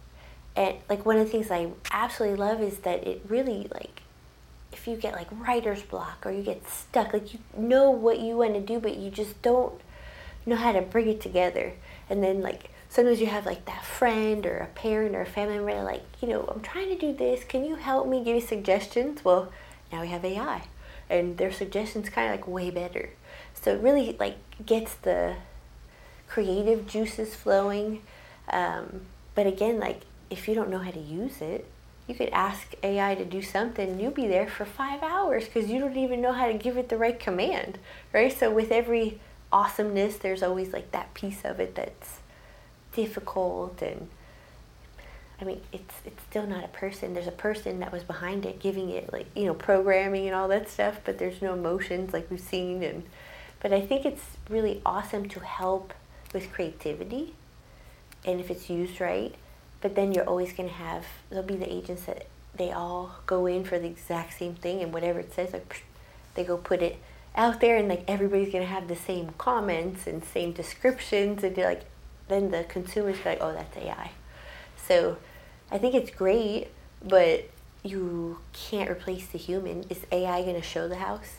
and 0.54 0.76
like 0.88 1.04
one 1.04 1.16
of 1.18 1.26
the 1.26 1.30
things 1.32 1.50
I 1.50 1.68
absolutely 1.90 2.38
love 2.38 2.62
is 2.62 2.78
that 2.78 3.06
it 3.06 3.22
really 3.28 3.68
like 3.74 4.02
if 4.72 4.86
you 4.86 4.96
get 4.96 5.14
like 5.14 5.26
writer's 5.32 5.82
block 5.82 6.24
or 6.26 6.30
you 6.30 6.42
get 6.42 6.68
stuck, 6.68 7.12
like 7.12 7.32
you 7.32 7.40
know 7.56 7.90
what 7.90 8.20
you 8.20 8.36
want 8.36 8.54
to 8.54 8.60
do, 8.60 8.78
but 8.78 8.96
you 8.96 9.10
just 9.10 9.40
don't 9.42 9.80
know 10.44 10.56
how 10.56 10.70
to 10.72 10.80
bring 10.82 11.08
it 11.08 11.20
together. 11.20 11.72
And 12.08 12.22
then 12.22 12.40
like 12.42 12.70
sometimes 12.96 13.20
you 13.20 13.26
have 13.26 13.44
like 13.44 13.66
that 13.66 13.84
friend 13.84 14.46
or 14.46 14.56
a 14.56 14.66
parent 14.68 15.14
or 15.14 15.20
a 15.20 15.26
family 15.26 15.56
member 15.56 15.82
like, 15.82 16.02
you 16.22 16.26
know, 16.26 16.46
I'm 16.48 16.62
trying 16.62 16.88
to 16.88 16.96
do 16.96 17.12
this. 17.12 17.44
Can 17.44 17.62
you 17.62 17.74
help 17.74 18.08
me? 18.08 18.24
Give 18.24 18.34
me 18.34 18.40
suggestions. 18.40 19.22
Well, 19.22 19.52
now 19.92 20.00
we 20.00 20.08
have 20.08 20.24
AI, 20.24 20.62
and 21.10 21.36
their 21.36 21.52
suggestions 21.52 22.08
kind 22.08 22.32
of 22.32 22.40
like 22.40 22.48
way 22.48 22.70
better. 22.70 23.10
So 23.52 23.74
it 23.74 23.82
really 23.82 24.16
like 24.18 24.38
gets 24.64 24.94
the 24.94 25.36
creative 26.26 26.86
juices 26.86 27.34
flowing. 27.34 28.00
Um, 28.48 29.02
but 29.34 29.46
again, 29.46 29.78
like 29.78 30.00
if 30.30 30.48
you 30.48 30.54
don't 30.54 30.70
know 30.70 30.78
how 30.78 30.90
to 30.90 30.98
use 30.98 31.42
it, 31.42 31.66
you 32.06 32.14
could 32.14 32.30
ask 32.30 32.74
AI 32.82 33.14
to 33.14 33.26
do 33.26 33.42
something, 33.42 33.90
and 33.90 34.00
you'll 34.00 34.10
be 34.10 34.26
there 34.26 34.48
for 34.48 34.64
five 34.64 35.02
hours 35.02 35.44
because 35.44 35.68
you 35.68 35.78
don't 35.78 35.98
even 35.98 36.22
know 36.22 36.32
how 36.32 36.46
to 36.46 36.54
give 36.54 36.78
it 36.78 36.88
the 36.88 36.96
right 36.96 37.20
command, 37.20 37.78
right? 38.14 38.32
So 38.32 38.50
with 38.50 38.72
every 38.72 39.20
awesomeness, 39.52 40.16
there's 40.16 40.42
always 40.42 40.72
like 40.72 40.92
that 40.92 41.12
piece 41.12 41.44
of 41.44 41.60
it 41.60 41.74
that's 41.74 42.20
difficult, 42.96 43.80
and 43.80 44.08
I 45.40 45.44
mean, 45.44 45.60
it's 45.72 45.94
it's 46.04 46.22
still 46.28 46.46
not 46.46 46.64
a 46.64 46.68
person. 46.68 47.14
There's 47.14 47.28
a 47.28 47.32
person 47.32 47.78
that 47.80 47.92
was 47.92 48.02
behind 48.02 48.44
it, 48.44 48.58
giving 48.58 48.90
it 48.90 49.12
like 49.12 49.26
you 49.36 49.44
know 49.44 49.54
programming 49.54 50.26
and 50.26 50.34
all 50.34 50.48
that 50.48 50.68
stuff, 50.68 51.00
but 51.04 51.18
there's 51.18 51.40
no 51.40 51.52
emotions 51.52 52.12
like 52.12 52.28
we've 52.30 52.40
seen, 52.40 52.82
and 52.82 53.04
but 53.60 53.72
I 53.72 53.80
think 53.80 54.04
it's 54.04 54.24
really 54.50 54.82
awesome 54.84 55.28
to 55.28 55.40
help 55.40 55.94
with 56.34 56.52
creativity, 56.52 57.34
and 58.24 58.40
if 58.40 58.50
it's 58.50 58.68
used 58.68 59.00
right 59.00 59.34
but 59.80 59.94
then 59.94 60.12
you're 60.12 60.28
always 60.28 60.52
to 60.68 60.74
have 60.74 61.04
there'll 61.30 61.44
be 61.44 61.56
the 61.56 61.72
agents 61.72 62.04
that 62.06 62.26
they 62.56 62.72
all 62.72 63.16
go 63.26 63.46
in 63.46 63.64
for 63.64 63.78
the 63.78 63.86
exact 63.86 64.38
same 64.38 64.54
thing 64.54 64.82
and 64.82 64.92
whatever 64.92 65.20
it 65.20 65.32
says 65.32 65.52
like 65.52 65.84
they 66.34 66.44
go 66.44 66.56
put 66.56 66.82
it 66.82 66.96
out 67.36 67.60
there 67.60 67.76
and 67.76 67.88
like 67.88 68.02
everybody's 68.08 68.50
to 68.64 68.64
have 68.64 68.88
the 68.88 68.96
same 68.96 69.28
comments 69.38 70.06
and 70.06 70.24
same 70.24 70.52
descriptions 70.52 71.44
and 71.44 71.56
you're 71.56 71.68
like 71.68 71.84
then 72.28 72.50
the 72.50 72.64
consumers 72.64 73.16
go 73.18 73.30
like 73.30 73.38
oh 73.40 73.52
that's 73.52 73.76
ai 73.76 74.10
so 74.76 75.16
i 75.70 75.78
think 75.78 75.94
it's 75.94 76.10
great 76.10 76.68
but 77.04 77.48
you 77.82 78.38
can't 78.52 78.90
replace 78.90 79.26
the 79.26 79.38
human 79.38 79.84
is 79.88 80.00
ai 80.12 80.42
going 80.42 80.54
to 80.56 80.62
show 80.62 80.88
the 80.88 80.96
house 80.96 81.36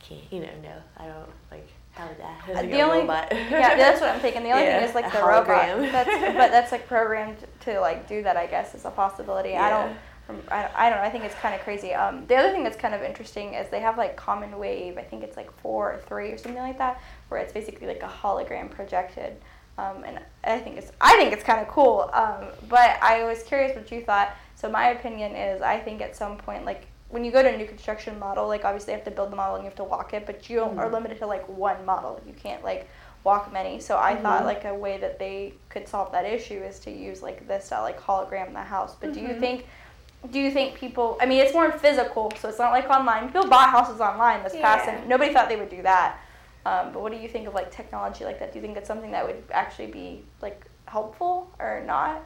can't 0.00 0.20
you 0.30 0.40
know 0.40 0.52
no 0.62 0.74
i 0.98 1.06
don't 1.06 1.28
like 1.50 1.68
how 1.92 2.06
would 2.08 2.18
that 2.18 2.40
Uh, 2.48 2.54
like 2.54 2.70
the 2.70 2.78
a 2.80 2.82
only 2.84 3.00
robot. 3.00 3.28
yeah, 3.32 3.76
that's 3.76 4.00
what 4.00 4.08
I'm 4.08 4.20
thinking. 4.20 4.42
The 4.44 4.50
only 4.52 4.64
Yeah, 4.64 4.78
thing 4.80 4.88
is 4.88 4.94
like 4.94 5.12
the 5.12 5.18
hologram. 5.18 5.76
robot. 5.76 5.92
That's 5.92 6.08
but 6.38 6.50
that's 6.50 6.72
like 6.72 6.86
programmed 6.88 7.36
to 7.60 7.78
like 7.80 8.08
do 8.08 8.22
that. 8.22 8.34
I 8.34 8.46
guess 8.46 8.74
is 8.74 8.86
a 8.86 8.90
possibility. 8.90 9.58
I 9.58 9.68
don't. 9.68 9.96
I, 10.50 10.70
I 10.74 10.88
don't 10.88 11.00
know. 11.00 11.04
I 11.04 11.10
think 11.10 11.24
it's 11.24 11.34
kind 11.34 11.54
of 11.54 11.60
crazy. 11.60 11.92
Um, 11.92 12.26
the 12.28 12.36
other 12.36 12.50
thing 12.50 12.64
that's 12.64 12.78
kind 12.78 12.94
of 12.94 13.02
interesting 13.02 13.52
is 13.52 13.68
they 13.68 13.80
have 13.80 13.98
like 13.98 14.16
Common 14.16 14.58
Wave. 14.58 14.96
I 14.96 15.02
think 15.02 15.22
it's 15.22 15.36
like 15.36 15.52
four 15.58 15.92
or 15.92 15.98
three 15.98 16.30
or 16.32 16.38
something 16.38 16.62
like 16.62 16.78
that, 16.78 16.98
where 17.28 17.38
it's 17.38 17.52
basically 17.52 17.86
like 17.86 18.02
a 18.02 18.08
hologram 18.08 18.70
projected. 18.70 19.36
Um, 19.78 20.04
and 20.04 20.20
I 20.44 20.58
think 20.58 20.76
it's 20.76 20.92
I 21.00 21.16
think 21.16 21.32
it's 21.32 21.42
kind 21.44 21.60
of 21.60 21.68
cool. 21.68 22.10
Um, 22.12 22.44
but 22.68 22.98
I 23.02 23.24
was 23.24 23.42
curious 23.42 23.74
what 23.76 23.90
you 23.90 24.02
thought. 24.02 24.30
So 24.54 24.68
my 24.70 24.88
opinion 24.90 25.34
is 25.34 25.62
I 25.62 25.78
think 25.78 26.00
at 26.02 26.14
some 26.14 26.36
point 26.36 26.64
like 26.64 26.86
when 27.08 27.24
you 27.24 27.30
go 27.32 27.42
to 27.42 27.48
a 27.52 27.56
new 27.56 27.66
construction 27.66 28.18
model, 28.18 28.46
like 28.48 28.64
obviously 28.64 28.92
you 28.92 28.96
have 28.98 29.04
to 29.04 29.10
build 29.10 29.30
the 29.32 29.36
model 29.36 29.56
and 29.56 29.64
you 29.64 29.68
have 29.68 29.76
to 29.76 29.84
walk 29.84 30.14
it, 30.14 30.24
but 30.26 30.48
you 30.48 30.62
are 30.62 30.68
Mhm. 30.68 30.92
limited 30.92 31.18
to 31.18 31.26
like 31.26 31.46
one 31.48 31.84
model. 31.84 32.20
You 32.26 32.32
can't 32.32 32.62
like 32.64 32.88
walk 33.24 33.52
many. 33.52 33.80
So 33.80 33.96
I 33.98 34.14
thought 34.16 34.42
Mhm. 34.42 34.46
like 34.46 34.64
a 34.64 34.74
way 34.74 34.98
that 34.98 35.18
they 35.18 35.54
could 35.68 35.86
solve 35.88 36.12
that 36.12 36.24
issue 36.24 36.62
is 36.62 36.78
to 36.80 36.90
use 36.90 37.22
like 37.22 37.46
this 37.48 37.68
to 37.70 37.80
like 37.80 38.00
hologram 38.00 38.52
the 38.52 38.62
house. 38.62 38.94
But 39.00 39.12
do 39.12 39.20
you 39.20 39.28
Mhm. 39.34 39.40
think 39.40 39.66
do 40.30 40.38
you 40.38 40.52
think 40.52 40.74
people 40.76 41.18
I 41.20 41.26
mean 41.26 41.40
it's 41.44 41.52
more 41.54 41.72
physical, 41.72 42.30
so 42.40 42.48
it's 42.48 42.58
not 42.58 42.70
like 42.72 42.88
online. 42.88 43.26
People 43.28 43.48
bought 43.48 43.70
houses 43.70 44.00
online 44.00 44.42
this 44.44 44.54
past 44.56 44.86
and 44.88 45.08
nobody 45.08 45.32
thought 45.32 45.48
they 45.48 45.56
would 45.56 45.70
do 45.70 45.82
that. 45.82 46.18
Um, 46.64 46.92
but 46.92 47.02
what 47.02 47.12
do 47.12 47.18
you 47.18 47.28
think 47.28 47.46
of 47.48 47.54
like 47.54 47.70
technology 47.70 48.24
like 48.24 48.38
that? 48.38 48.52
Do 48.52 48.58
you 48.58 48.64
think 48.64 48.76
it's 48.76 48.86
something 48.88 49.10
that 49.10 49.26
would 49.26 49.42
actually 49.50 49.88
be 49.88 50.22
like 50.40 50.64
helpful 50.86 51.50
or 51.58 51.82
not? 51.86 52.24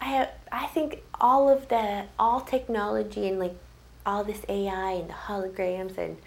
I 0.00 0.04
have, 0.06 0.30
I 0.52 0.66
think 0.66 1.02
all 1.20 1.48
of 1.48 1.68
the 1.68 2.04
all 2.18 2.40
technology 2.40 3.28
and 3.28 3.38
like 3.38 3.56
all 4.04 4.24
this 4.24 4.42
AI 4.48 4.92
and 4.92 5.08
the 5.08 5.14
holograms 5.14 5.96
and 5.96 6.18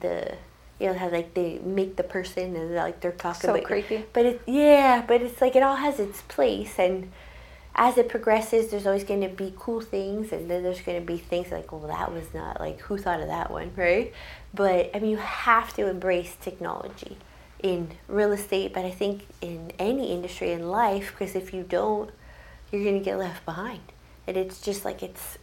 the 0.00 0.34
you 0.80 0.88
know 0.88 0.94
how 0.94 1.08
like 1.08 1.34
they 1.34 1.58
make 1.58 1.94
the 1.96 2.02
person 2.02 2.56
and 2.56 2.74
like 2.74 3.00
they're 3.00 3.12
talking 3.12 3.42
So 3.48 3.52
but, 3.54 3.64
creepy. 3.64 4.04
but 4.12 4.26
it 4.26 4.42
yeah 4.46 5.04
but 5.06 5.22
it's 5.22 5.40
like 5.40 5.54
it 5.54 5.62
all 5.62 5.76
has 5.76 6.00
its 6.00 6.22
place 6.22 6.78
and 6.78 7.12
as 7.76 7.98
it 7.98 8.08
progresses 8.08 8.70
there's 8.70 8.86
always 8.86 9.04
going 9.04 9.20
to 9.20 9.28
be 9.28 9.52
cool 9.58 9.80
things 9.80 10.32
and 10.32 10.48
then 10.50 10.62
there's 10.62 10.80
going 10.80 10.98
to 10.98 11.04
be 11.04 11.18
things 11.18 11.50
like 11.50 11.72
well 11.72 11.80
that 11.82 12.12
was 12.12 12.32
not 12.32 12.60
like 12.60 12.80
who 12.82 12.96
thought 12.96 13.20
of 13.20 13.26
that 13.26 13.50
one 13.50 13.70
right 13.76 14.12
but 14.52 14.90
I 14.94 15.00
mean 15.00 15.10
you 15.10 15.16
have 15.16 15.74
to 15.74 15.88
embrace 15.88 16.36
technology 16.40 17.16
in 17.62 17.90
real 18.08 18.32
estate 18.32 18.72
but 18.72 18.84
I 18.84 18.90
think 18.90 19.26
in 19.40 19.72
any 19.78 20.12
industry 20.12 20.52
in 20.52 20.68
life 20.68 21.12
because 21.12 21.34
if 21.34 21.52
you 21.52 21.62
don't 21.62 22.10
you're 22.74 22.82
going 22.82 22.98
to 22.98 23.04
get 23.04 23.18
left 23.18 23.44
behind. 23.44 23.80
And 24.26 24.36
it's 24.36 24.60
just 24.60 24.84
like 24.84 25.02
it's 25.02 25.38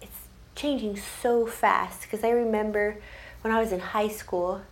it's 0.00 0.28
changing 0.54 0.96
so 0.96 1.46
fast 1.46 2.02
because 2.02 2.24
I 2.24 2.30
remember 2.30 2.96
when 3.42 3.54
I 3.54 3.60
was 3.60 3.70
in 3.70 3.80
high 3.80 4.08
school 4.08 4.62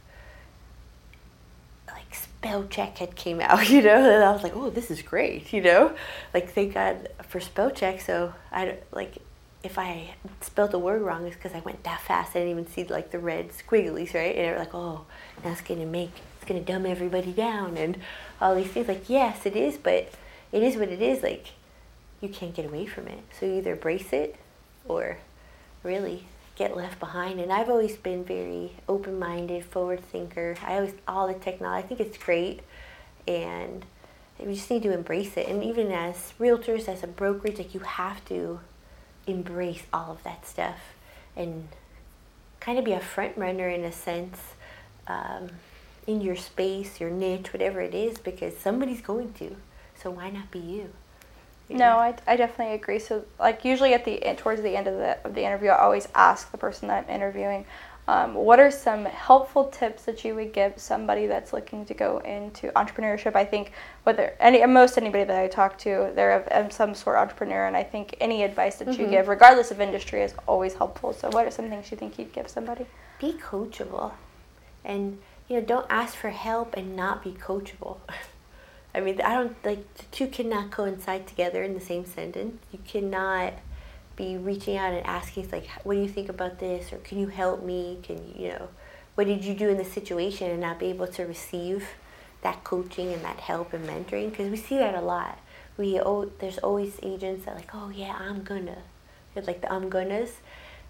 spell 2.46 2.64
check 2.68 2.98
had 2.98 3.16
came 3.16 3.40
out, 3.40 3.68
you 3.68 3.82
know, 3.82 3.96
and 3.96 4.24
I 4.24 4.30
was 4.32 4.42
like, 4.42 4.54
"Oh, 4.54 4.70
this 4.70 4.90
is 4.90 5.02
great," 5.02 5.52
you 5.52 5.60
know? 5.60 5.94
Like 6.32 6.50
thank 6.52 6.74
God 6.74 7.08
for 7.28 7.40
spell 7.40 7.70
check 7.70 8.00
so 8.00 8.34
I 8.52 8.76
like 8.92 9.16
if 9.62 9.78
I 9.78 10.14
spelled 10.42 10.74
a 10.74 10.78
word 10.78 11.02
wrong, 11.02 11.26
it's 11.26 11.34
because 11.34 11.52
I 11.52 11.60
went 11.60 11.82
that 11.84 12.00
fast. 12.00 12.30
I 12.30 12.40
didn't 12.40 12.50
even 12.50 12.66
see 12.68 12.84
like 12.84 13.10
the 13.10 13.18
red 13.18 13.50
squigglies, 13.50 14.14
right? 14.14 14.36
And 14.36 14.44
they're 14.44 14.58
like, 14.58 14.74
"Oh, 14.74 15.06
it's 15.44 15.60
gonna 15.60 15.86
make, 15.86 16.12
it's 16.36 16.44
gonna 16.48 16.60
dumb 16.60 16.86
everybody 16.86 17.32
down," 17.32 17.76
and 17.76 17.98
all 18.40 18.54
these 18.54 18.68
things. 18.68 18.86
Like, 18.86 19.08
yes, 19.08 19.44
it 19.44 19.56
is, 19.56 19.76
but 19.76 20.10
it 20.52 20.62
is 20.62 20.76
what 20.76 20.88
it 20.88 21.02
is. 21.02 21.22
Like, 21.22 21.46
you 22.20 22.28
can't 22.28 22.54
get 22.54 22.66
away 22.66 22.86
from 22.86 23.08
it. 23.08 23.20
So 23.38 23.46
you 23.46 23.54
either 23.54 23.74
brace 23.74 24.12
it, 24.12 24.36
or 24.86 25.18
really 25.82 26.26
get 26.56 26.76
left 26.76 26.98
behind. 26.98 27.38
And 27.38 27.52
I've 27.52 27.68
always 27.68 27.96
been 27.96 28.24
very 28.24 28.72
open-minded, 28.88 29.64
forward 29.64 30.00
thinker. 30.00 30.56
I 30.64 30.76
always 30.76 30.94
all 31.06 31.28
the 31.28 31.34
technology. 31.34 31.84
I 31.84 31.86
think 31.86 32.00
it's 32.00 32.18
great, 32.18 32.60
and 33.28 33.84
we 34.38 34.54
just 34.54 34.70
need 34.70 34.82
to 34.82 34.92
embrace 34.92 35.36
it. 35.36 35.46
And 35.48 35.62
even 35.62 35.92
as 35.92 36.32
realtors, 36.40 36.88
as 36.88 37.02
a 37.02 37.06
brokerage, 37.06 37.58
like 37.58 37.74
you 37.74 37.80
have 37.80 38.24
to 38.26 38.60
embrace 39.26 39.82
all 39.92 40.12
of 40.12 40.22
that 40.24 40.46
stuff 40.46 40.78
and 41.36 41.68
kind 42.60 42.78
of 42.78 42.84
be 42.84 42.92
a 42.92 43.00
front 43.00 43.36
runner 43.36 43.68
in 43.68 43.84
a 43.84 43.92
sense 43.92 44.38
um, 45.06 45.48
in 46.06 46.20
your 46.20 46.36
space, 46.36 47.00
your 47.00 47.10
niche, 47.10 47.52
whatever 47.52 47.80
it 47.80 47.94
is, 47.94 48.18
because 48.18 48.56
somebody's 48.56 49.00
going 49.00 49.32
to. 49.34 49.56
So 49.94 50.10
why 50.10 50.30
not 50.30 50.50
be 50.50 50.58
you? 50.58 50.92
You 51.68 51.76
No. 51.76 51.98
I, 51.98 52.14
I 52.26 52.36
definitely 52.36 52.74
agree. 52.74 52.98
So, 52.98 53.24
like 53.38 53.64
usually 53.64 53.94
at 53.94 54.04
the 54.04 54.18
towards 54.36 54.62
the 54.62 54.76
end 54.76 54.86
of 54.86 54.94
the 54.94 55.18
of 55.24 55.34
the 55.34 55.42
interview, 55.42 55.70
I 55.70 55.78
always 55.78 56.08
ask 56.14 56.50
the 56.50 56.58
person 56.58 56.88
that 56.88 57.04
I'm 57.04 57.14
interviewing, 57.14 57.66
um, 58.08 58.34
what 58.34 58.60
are 58.60 58.70
some 58.70 59.04
helpful 59.04 59.64
tips 59.64 60.04
that 60.04 60.24
you 60.24 60.36
would 60.36 60.52
give 60.52 60.74
somebody 60.78 61.26
that's 61.26 61.52
looking 61.52 61.84
to 61.86 61.94
go 61.94 62.18
into 62.18 62.68
entrepreneurship? 62.76 63.34
I 63.34 63.44
think 63.44 63.72
whether 64.04 64.34
any 64.38 64.64
most 64.66 64.96
anybody 64.96 65.24
that 65.24 65.36
I 65.42 65.48
talk 65.48 65.76
to, 65.78 66.12
they're 66.14 66.44
of, 66.46 66.72
some 66.72 66.94
sort 66.94 67.16
of 67.16 67.22
entrepreneur, 67.22 67.66
and 67.66 67.76
I 67.76 67.82
think 67.82 68.16
any 68.20 68.44
advice 68.44 68.76
that 68.76 68.96
you 68.96 69.06
Mhm. 69.06 69.10
give, 69.10 69.28
regardless 69.28 69.72
of 69.72 69.80
industry, 69.80 70.22
is 70.22 70.34
always 70.46 70.74
helpful. 70.74 71.12
So, 71.12 71.30
what 71.30 71.46
are 71.46 71.50
some 71.50 71.68
things 71.68 71.90
you 71.90 71.96
think 71.96 72.16
you'd 72.18 72.32
give 72.32 72.48
somebody? 72.48 72.86
be 73.18 73.32
coachable 73.32 74.12
and 74.84 75.18
you 75.48 75.56
know 75.58 75.64
don't 75.64 75.86
ask 75.88 76.14
for 76.14 76.28
help 76.28 76.76
and 76.76 76.94
not 76.94 77.24
be 77.24 77.30
coachable 77.32 77.96
i 78.96 79.00
mean 79.00 79.20
i 79.20 79.34
don't 79.34 79.56
like 79.64 79.94
the 79.94 80.02
two 80.10 80.26
cannot 80.26 80.70
coincide 80.70 81.26
together 81.26 81.62
in 81.62 81.74
the 81.74 81.80
same 81.80 82.04
sentence. 82.04 82.60
You 82.72 82.78
cannot 82.86 83.54
be 84.16 84.36
reaching 84.36 84.76
out 84.76 84.94
and 84.94 85.06
asking 85.06 85.50
like 85.50 85.68
what 85.84 85.94
do 85.94 86.00
you 86.00 86.08
think 86.08 86.28
about 86.28 86.58
this? 86.58 86.92
or 86.92 86.96
can 86.98 87.18
you 87.18 87.28
help 87.28 87.62
me? 87.62 87.98
Can 88.02 88.18
you 88.36 88.48
know 88.48 88.68
what 89.14 89.26
did 89.26 89.44
you 89.44 89.54
do 89.54 89.68
in 89.68 89.76
the 89.76 89.84
situation? 89.84 90.50
and 90.50 90.60
not 90.60 90.78
be 90.78 90.86
able 90.86 91.06
to 91.08 91.24
receive 91.24 91.88
that 92.42 92.64
coaching 92.64 93.12
and 93.12 93.22
that 93.24 93.38
help 93.40 93.72
and 93.72 93.86
mentoring 93.86 94.30
because 94.30 94.50
we 94.50 94.56
see 94.56 94.78
that 94.78 94.94
a 94.94 95.00
lot. 95.00 95.38
We 95.76 96.00
oh, 96.00 96.30
there's 96.38 96.58
always 96.58 96.98
agents 97.02 97.44
that 97.44 97.54
like, 97.54 97.74
oh 97.74 97.90
yeah, 97.90 98.16
I'm 98.18 98.42
gonna, 98.42 98.78
it's 99.34 99.46
like 99.46 99.60
the 99.60 99.72
I'm 99.72 99.90
gonnas, 99.90 100.30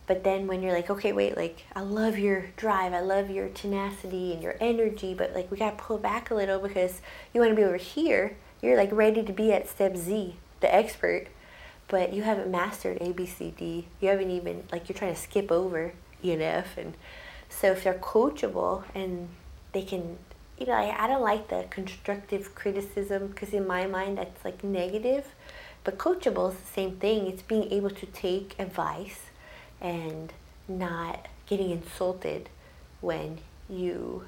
but 0.06 0.22
then 0.22 0.46
when 0.46 0.62
you're 0.62 0.72
like, 0.72 0.88
okay, 0.88 1.12
wait, 1.12 1.36
like 1.36 1.64
I 1.74 1.80
love 1.80 2.18
your 2.18 2.46
drive, 2.56 2.92
I 2.92 3.00
love 3.00 3.28
your 3.28 3.48
tenacity 3.48 4.32
and 4.32 4.42
your 4.42 4.56
energy, 4.60 5.14
but 5.14 5.34
like 5.34 5.50
we 5.50 5.56
gotta 5.56 5.76
pull 5.76 5.98
back 5.98 6.30
a 6.30 6.34
little 6.34 6.60
because 6.60 7.00
you 7.34 7.40
want 7.40 7.52
to 7.52 7.56
be 7.56 7.64
over 7.64 7.76
here. 7.76 8.36
You're 8.62 8.76
like 8.76 8.92
ready 8.92 9.22
to 9.22 9.32
be 9.32 9.52
at 9.52 9.68
step 9.68 9.96
Z, 9.96 10.36
the 10.60 10.72
expert, 10.72 11.26
but 11.88 12.12
you 12.12 12.22
haven't 12.22 12.50
mastered 12.50 12.98
A, 13.00 13.12
B, 13.12 13.26
C, 13.26 13.52
D. 13.56 13.86
You 14.00 14.08
haven't 14.08 14.30
even 14.30 14.64
like 14.70 14.88
you're 14.88 14.96
trying 14.96 15.14
to 15.14 15.20
skip 15.20 15.50
over 15.50 15.92
E 16.24 16.32
and 16.32 16.42
F, 16.42 16.78
and 16.78 16.94
so 17.48 17.72
if 17.72 17.82
they're 17.82 17.94
coachable 17.94 18.84
and 18.94 19.28
they 19.72 19.82
can, 19.82 20.18
you 20.56 20.66
know, 20.66 20.72
I, 20.72 21.04
I 21.04 21.06
don't 21.08 21.22
like 21.22 21.48
the 21.48 21.66
constructive 21.68 22.54
criticism 22.54 23.28
because 23.28 23.52
in 23.52 23.66
my 23.66 23.86
mind 23.86 24.18
that's 24.18 24.44
like 24.44 24.62
negative, 24.62 25.34
but 25.82 25.98
coachable 25.98 26.52
is 26.52 26.58
the 26.58 26.72
same 26.72 26.96
thing. 26.96 27.26
It's 27.26 27.42
being 27.42 27.72
able 27.72 27.90
to 27.90 28.06
take 28.06 28.54
advice 28.58 29.25
and 29.80 30.32
not 30.68 31.26
getting 31.46 31.70
insulted 31.70 32.48
when 33.00 33.38
you 33.68 34.24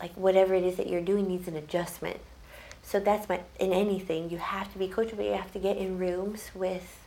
like 0.00 0.12
whatever 0.14 0.54
it 0.54 0.62
is 0.64 0.76
that 0.76 0.88
you're 0.88 1.00
doing 1.00 1.26
needs 1.26 1.48
an 1.48 1.56
adjustment. 1.56 2.20
So 2.82 3.00
that's 3.00 3.28
my 3.28 3.40
in 3.58 3.72
anything 3.72 4.30
you 4.30 4.38
have 4.38 4.72
to 4.72 4.78
be 4.78 4.88
coachable. 4.88 5.24
You 5.24 5.32
have 5.32 5.52
to 5.52 5.58
get 5.58 5.76
in 5.76 5.98
rooms 5.98 6.50
with 6.54 7.06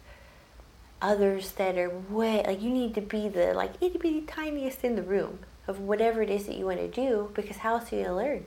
others 1.02 1.54
that 1.54 1.78
are 1.78 1.90
way 1.90 2.44
like 2.46 2.62
you 2.62 2.70
need 2.70 2.94
to 2.94 3.02
be 3.02 3.28
the 3.28 3.54
like 3.54 3.74
itty 3.82 3.98
bitty 3.98 4.22
tiniest 4.22 4.84
in 4.84 4.96
the 4.96 5.02
room 5.02 5.40
of 5.68 5.80
whatever 5.80 6.22
it 6.22 6.30
is 6.30 6.46
that 6.46 6.56
you 6.56 6.66
want 6.66 6.78
to 6.78 6.88
do 6.88 7.32
because 7.34 7.58
how 7.58 7.76
else 7.76 7.92
are 7.92 7.96
you 7.96 8.04
gonna 8.04 8.16
learn? 8.16 8.46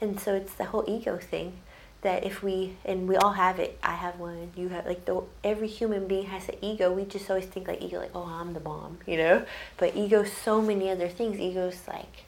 And 0.00 0.18
so 0.18 0.34
it's 0.34 0.54
the 0.54 0.66
whole 0.66 0.84
ego 0.88 1.18
thing 1.18 1.58
that 2.02 2.24
if 2.24 2.42
we 2.42 2.76
and 2.84 3.08
we 3.08 3.16
all 3.16 3.32
have 3.32 3.58
it 3.58 3.76
i 3.82 3.94
have 3.94 4.18
one 4.20 4.52
you 4.54 4.68
have 4.68 4.86
like 4.86 5.04
the 5.04 5.20
every 5.42 5.66
human 5.66 6.06
being 6.06 6.26
has 6.26 6.48
an 6.48 6.54
ego. 6.62 6.92
We 6.92 7.04
just 7.04 7.28
always 7.28 7.46
think 7.46 7.66
like 7.66 7.82
ego 7.82 7.98
like 7.98 8.12
oh 8.14 8.24
i'm 8.24 8.54
the 8.54 8.60
bomb 8.60 8.98
you 9.06 9.16
know? 9.16 9.44
But 9.76 9.96
ego 9.96 10.24
so 10.24 10.62
many 10.62 10.90
other 10.90 11.08
things. 11.08 11.38
Ego's 11.40 11.82
like 11.88 12.24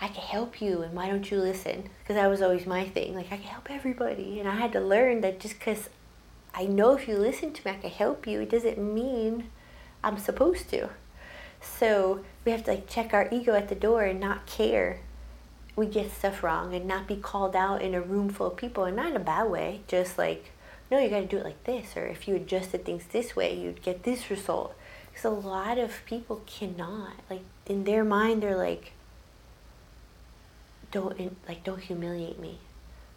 i 0.00 0.08
can 0.08 0.22
help 0.22 0.60
you 0.60 0.82
and 0.82 0.94
why 0.94 1.08
don't 1.08 1.30
you 1.30 1.38
listen? 1.38 1.88
Because 2.00 2.16
that 2.16 2.26
was 2.28 2.42
always 2.42 2.66
my 2.66 2.84
thing 2.84 3.14
like 3.14 3.26
i 3.26 3.36
can 3.36 3.46
help 3.46 3.70
everybody. 3.70 4.40
And 4.40 4.48
i 4.48 4.56
had 4.56 4.72
to 4.72 4.80
learn 4.80 5.20
that 5.20 5.38
just 5.38 5.58
because 5.58 5.88
i 6.54 6.64
know 6.64 6.96
if 6.96 7.06
you 7.06 7.16
listen 7.16 7.52
to 7.52 7.66
me 7.66 7.72
i 7.72 7.76
can 7.76 7.90
help 7.90 8.26
you. 8.26 8.40
It 8.40 8.50
doesn't 8.50 8.78
mean 8.78 9.50
i'm 10.02 10.18
supposed 10.18 10.70
to. 10.70 10.88
So 11.60 12.24
we 12.44 12.52
have 12.52 12.64
to 12.64 12.72
like 12.72 12.88
check 12.88 13.14
our 13.14 13.28
ego 13.30 13.54
at 13.54 13.68
the 13.68 13.74
door 13.76 14.02
and 14.02 14.18
not 14.18 14.46
care 14.46 15.00
we 15.76 15.86
get 15.86 16.10
stuff 16.10 16.42
wrong 16.42 16.74
and 16.74 16.86
not 16.86 17.06
be 17.06 17.16
called 17.16 17.54
out 17.54 17.82
in 17.82 17.94
a 17.94 18.00
room 18.00 18.30
full 18.30 18.48
of 18.48 18.56
people 18.56 18.84
and 18.84 18.96
not 18.96 19.10
in 19.10 19.16
a 19.16 19.20
bad 19.20 19.48
way 19.48 19.82
just 19.86 20.16
like 20.16 20.52
no 20.90 20.98
you 20.98 21.10
got 21.10 21.20
to 21.20 21.26
do 21.26 21.36
it 21.36 21.44
like 21.44 21.62
this 21.64 21.96
or 21.96 22.06
if 22.06 22.26
you 22.26 22.34
adjusted 22.34 22.84
things 22.84 23.04
this 23.12 23.36
way 23.36 23.54
you'd 23.54 23.82
get 23.82 24.02
this 24.02 24.30
result. 24.30 24.74
Because 25.10 25.24
a 25.24 25.48
lot 25.48 25.78
of 25.78 26.04
people 26.06 26.42
cannot 26.46 27.12
like 27.28 27.42
in 27.66 27.84
their 27.84 28.04
mind 28.04 28.42
they're 28.42 28.56
like 28.56 28.92
don't 30.90 31.36
like 31.46 31.62
don't 31.62 31.80
humiliate 31.80 32.40
me. 32.40 32.58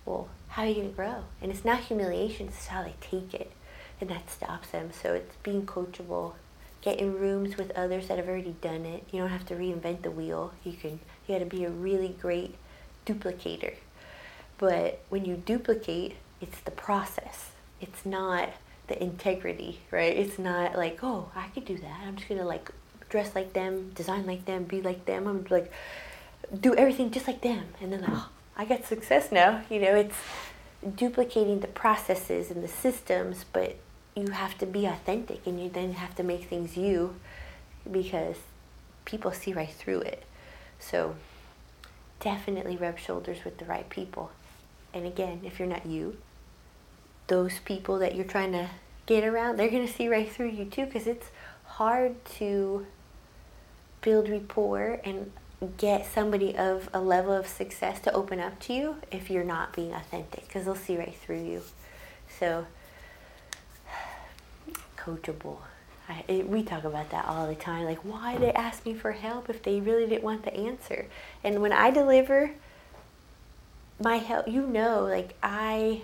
Well 0.05 0.27
how 0.49 0.63
are 0.63 0.67
you 0.67 0.75
going 0.75 0.89
to 0.89 0.95
grow? 0.95 1.23
And 1.41 1.51
it's 1.51 1.63
not 1.63 1.81
humiliation 1.81 2.47
it's 2.47 2.67
how 2.67 2.83
they 2.83 2.95
take 2.99 3.33
it 3.33 3.51
and 4.01 4.09
that 4.09 4.29
stops 4.29 4.69
them. 4.69 4.91
So 4.91 5.13
it's 5.13 5.35
being 5.43 5.65
coachable. 5.65 6.33
Get 6.81 6.99
in 6.99 7.19
rooms 7.19 7.57
with 7.57 7.71
others 7.71 8.07
that 8.07 8.17
have 8.17 8.29
already 8.29 8.55
done 8.61 8.85
it. 8.85 9.03
You 9.11 9.19
don't 9.19 9.29
have 9.29 9.45
to 9.47 9.55
reinvent 9.55 10.01
the 10.01 10.11
wheel. 10.11 10.53
You 10.63 10.73
can 10.73 11.01
you 11.29 11.35
got 11.35 11.43
to 11.43 11.57
be 11.57 11.63
a 11.63 11.69
really 11.69 12.15
great 12.19 12.55
duplicator. 13.05 13.75
But 14.57 15.01
when 15.09 15.25
you 15.25 15.35
duplicate, 15.35 16.15
it's 16.41 16.59
the 16.61 16.71
process. 16.71 17.51
It's 17.79 18.05
not 18.05 18.49
the 18.87 19.01
integrity, 19.01 19.79
right? 19.91 20.17
It's 20.17 20.39
not 20.39 20.75
like, 20.75 20.99
oh, 21.03 21.29
I 21.35 21.47
could 21.49 21.65
do 21.65 21.77
that. 21.77 22.01
I'm 22.05 22.15
just 22.15 22.27
gonna 22.27 22.43
like 22.43 22.71
dress 23.09 23.35
like 23.35 23.53
them, 23.53 23.91
design 23.91 24.25
like 24.25 24.45
them, 24.45 24.63
be 24.63 24.81
like 24.81 25.05
them. 25.05 25.27
I'm 25.27 25.45
like 25.49 25.71
do 26.59 26.75
everything 26.75 27.11
just 27.11 27.27
like 27.27 27.41
them, 27.41 27.65
and 27.79 27.93
then 27.93 28.01
like, 28.01 28.09
oh, 28.11 28.29
I 28.57 28.65
got 28.65 28.85
success 28.85 29.31
now. 29.31 29.61
You 29.69 29.79
know, 29.79 29.95
it's 29.95 30.17
duplicating 30.95 31.59
the 31.59 31.67
processes 31.67 32.49
and 32.49 32.63
the 32.63 32.67
systems, 32.67 33.45
but 33.53 33.75
you 34.15 34.31
have 34.31 34.57
to 34.57 34.65
be 34.65 34.85
authentic, 34.85 35.45
and 35.45 35.61
you 35.61 35.69
then 35.69 35.93
have 35.93 36.15
to 36.15 36.23
make 36.23 36.45
things 36.45 36.75
you, 36.75 37.15
because 37.89 38.37
people 39.05 39.31
see 39.31 39.53
right 39.53 39.71
through 39.71 40.01
it. 40.01 40.23
So 40.79 41.15
definitely 42.19 42.77
rub 42.77 42.97
shoulders 42.97 43.43
with 43.43 43.57
the 43.57 43.65
right 43.65 43.89
people. 43.89 44.31
And 44.93 45.05
again, 45.05 45.41
if 45.43 45.59
you're 45.59 45.67
not 45.67 45.85
you, 45.85 46.17
those 47.27 47.59
people 47.59 47.99
that 47.99 48.15
you're 48.15 48.25
trying 48.25 48.51
to 48.53 48.69
get 49.05 49.23
around, 49.23 49.57
they're 49.57 49.69
going 49.69 49.85
to 49.85 49.93
see 49.93 50.07
right 50.07 50.29
through 50.29 50.49
you 50.49 50.65
too 50.65 50.85
because 50.85 51.07
it's 51.07 51.27
hard 51.63 52.23
to 52.25 52.85
build 54.01 54.29
rapport 54.29 54.99
and 55.03 55.31
get 55.77 56.05
somebody 56.05 56.55
of 56.55 56.89
a 56.93 57.01
level 57.01 57.33
of 57.33 57.47
success 57.47 57.99
to 57.99 58.13
open 58.13 58.39
up 58.39 58.59
to 58.59 58.73
you 58.73 58.95
if 59.11 59.29
you're 59.29 59.43
not 59.43 59.73
being 59.73 59.93
authentic 59.93 60.47
because 60.47 60.65
they'll 60.65 60.75
see 60.75 60.97
right 60.97 61.15
through 61.15 61.43
you. 61.43 61.61
So, 62.39 62.65
coachable. 64.97 65.57
I, 66.09 66.23
it, 66.27 66.49
we 66.49 66.63
talk 66.63 66.83
about 66.83 67.11
that 67.11 67.25
all 67.25 67.47
the 67.47 67.55
time. 67.55 67.85
Like, 67.85 67.99
why 67.99 68.37
they 68.37 68.51
ask 68.51 68.85
me 68.85 68.95
for 68.95 69.11
help 69.11 69.49
if 69.49 69.61
they 69.61 69.79
really 69.79 70.07
didn't 70.07 70.23
want 70.23 70.43
the 70.43 70.53
answer? 70.53 71.05
And 71.43 71.61
when 71.61 71.71
I 71.71 71.91
deliver 71.91 72.51
my 74.01 74.17
help, 74.17 74.47
you 74.47 74.65
know, 74.65 75.03
like 75.03 75.35
I 75.43 76.01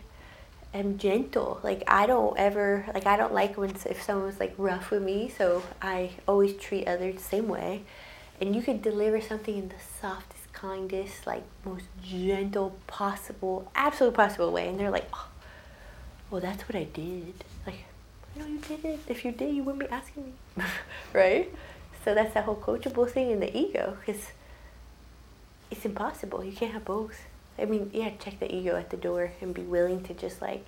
am 0.76 0.98
gentle. 0.98 1.60
Like 1.64 1.84
I 1.88 2.06
don't 2.06 2.38
ever 2.38 2.86
like 2.94 3.08
I 3.08 3.18
don't 3.18 3.34
like 3.34 3.58
when 3.58 3.72
if 3.72 4.02
someone's 4.02 4.40
like 4.40 4.54
rough 4.58 4.92
with 4.92 5.02
me. 5.02 5.34
So 5.36 5.64
I 5.82 6.12
always 6.28 6.56
treat 6.58 6.88
others 6.88 7.16
the 7.16 7.22
same 7.22 7.48
way. 7.48 7.84
And 8.40 8.56
you 8.56 8.62
could 8.62 8.82
deliver 8.82 9.22
something 9.22 9.58
in 9.58 9.70
the 9.70 9.76
softest, 10.02 10.52
kindest, 10.52 11.26
like 11.26 11.44
most 11.64 11.86
gentle 12.04 12.76
possible, 12.86 13.72
absolute 13.76 14.14
possible 14.14 14.52
way, 14.52 14.68
and 14.68 14.78
they're 14.78 14.92
like, 14.92 15.08
oh, 15.14 15.30
well, 16.30 16.42
that's 16.42 16.68
what 16.68 16.76
I 16.76 16.84
did. 16.84 17.34
Like 17.66 17.86
no, 18.38 18.46
you 18.46 18.60
didn't. 18.60 19.02
If 19.08 19.26
you 19.26 19.32
did, 19.32 19.56
you 19.56 19.64
wouldn't 19.64 19.88
be 19.88 19.94
asking 19.94 20.26
me, 20.26 20.64
right? 21.14 21.52
So 22.04 22.14
that's 22.14 22.34
that 22.34 22.46
whole 22.46 22.56
coachable 22.56 23.10
thing 23.10 23.32
in 23.32 23.40
the 23.40 23.56
ego, 23.58 23.98
because 24.00 24.28
it's 25.72 25.86
impossible. 25.86 26.44
You 26.44 26.52
can't 26.52 26.74
have 26.74 26.86
both. 26.86 27.26
I 27.58 27.66
mean, 27.66 27.90
yeah, 27.94 28.12
check 28.20 28.40
the 28.40 28.54
ego 28.54 28.76
at 28.76 28.90
the 28.90 28.98
door 28.98 29.32
and 29.42 29.54
be 29.54 29.62
willing 29.62 30.04
to 30.04 30.14
just 30.14 30.42
like 30.42 30.66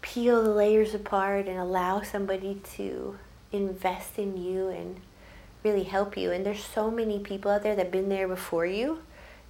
peel 0.00 0.42
the 0.42 0.50
layers 0.50 0.94
apart 0.94 1.46
and 1.48 1.58
allow 1.58 2.02
somebody 2.02 2.60
to 2.76 3.18
invest 3.52 4.18
in 4.18 4.36
you 4.42 4.68
and 4.68 5.00
really 5.64 5.82
help 5.82 6.16
you. 6.16 6.30
And 6.30 6.46
there's 6.46 6.64
so 6.64 6.90
many 6.90 7.18
people 7.18 7.50
out 7.50 7.62
there 7.62 7.74
that 7.74 7.86
have 7.86 7.92
been 7.92 8.08
there 8.08 8.28
before 8.28 8.66
you 8.66 9.00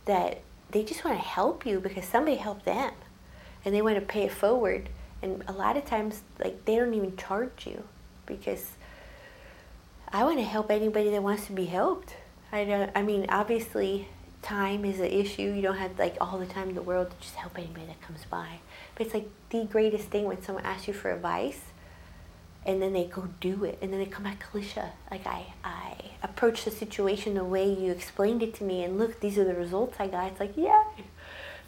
that 0.06 0.40
they 0.70 0.82
just 0.82 1.04
want 1.04 1.18
to 1.18 1.24
help 1.24 1.66
you 1.66 1.80
because 1.80 2.04
somebody 2.04 2.36
helped 2.36 2.64
them 2.64 2.92
and 3.64 3.74
they 3.74 3.82
want 3.82 3.96
to 3.96 4.00
pay 4.00 4.24
it 4.24 4.32
forward 4.32 4.88
and 5.22 5.42
a 5.48 5.52
lot 5.52 5.76
of 5.76 5.84
times 5.84 6.22
like 6.42 6.64
they 6.64 6.76
don't 6.76 6.94
even 6.94 7.16
charge 7.16 7.66
you 7.66 7.84
because 8.26 8.72
I 10.10 10.24
want 10.24 10.38
to 10.38 10.44
help 10.44 10.70
anybody 10.70 11.10
that 11.10 11.22
wants 11.22 11.46
to 11.46 11.52
be 11.52 11.66
helped. 11.66 12.14
I 12.52 12.64
don't 12.64 12.90
I 12.94 13.02
mean 13.02 13.26
obviously 13.28 14.08
time 14.42 14.84
is 14.84 15.00
an 15.00 15.06
issue. 15.06 15.42
You 15.42 15.62
don't 15.62 15.76
have 15.76 15.98
like 15.98 16.16
all 16.20 16.38
the 16.38 16.46
time 16.46 16.68
in 16.68 16.74
the 16.74 16.82
world 16.82 17.10
to 17.10 17.16
just 17.20 17.34
help 17.34 17.58
anybody 17.58 17.86
that 17.86 18.00
comes 18.00 18.24
by. 18.24 18.60
But 18.94 19.06
it's 19.06 19.14
like 19.14 19.28
the 19.50 19.64
greatest 19.64 20.08
thing 20.08 20.24
when 20.24 20.42
someone 20.42 20.64
asks 20.64 20.88
you 20.88 20.94
for 20.94 21.10
advice 21.10 21.60
and 22.68 22.82
then 22.82 22.92
they 22.92 23.04
go 23.04 23.28
do 23.40 23.64
it 23.64 23.78
and 23.80 23.92
then 23.92 23.98
they 23.98 24.06
come 24.06 24.24
back 24.24 24.44
Elisha 24.52 24.92
like 25.10 25.26
I, 25.26 25.54
I 25.64 25.96
approach 26.22 26.64
the 26.64 26.70
situation 26.70 27.34
the 27.34 27.44
way 27.44 27.72
you 27.72 27.90
explained 27.90 28.42
it 28.42 28.54
to 28.56 28.64
me 28.64 28.84
and 28.84 28.98
look 28.98 29.20
these 29.20 29.38
are 29.38 29.44
the 29.44 29.54
results 29.54 29.96
I 29.98 30.08
got 30.08 30.32
it's 30.32 30.40
like 30.40 30.52
yeah 30.56 30.84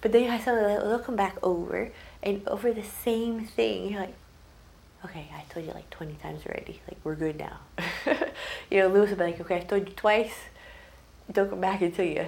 but 0.00 0.12
then 0.12 0.24
you 0.24 0.30
have 0.30 0.42
someone 0.42 0.64
that 0.64 0.84
will 0.84 0.98
come 0.98 1.16
back 1.16 1.36
over 1.42 1.90
and 2.22 2.46
over 2.46 2.72
the 2.72 2.82
same 2.82 3.46
thing. 3.46 3.90
You're 3.90 4.00
like, 4.00 4.14
okay, 5.04 5.28
I 5.34 5.42
told 5.52 5.66
you 5.66 5.72
like 5.72 5.88
20 5.90 6.14
times 6.14 6.42
already. 6.46 6.80
Like, 6.88 6.98
we're 7.04 7.14
good 7.14 7.38
now. 7.38 7.58
you 8.70 8.78
know, 8.78 8.88
Luis 8.88 9.10
will 9.10 9.16
be 9.16 9.24
like, 9.24 9.40
okay, 9.40 9.56
I 9.56 9.60
told 9.60 9.88
you 9.88 9.94
twice. 9.94 10.34
Don't 11.30 11.48
come 11.48 11.60
back 11.60 11.80
until 11.80 12.04
you 12.04 12.26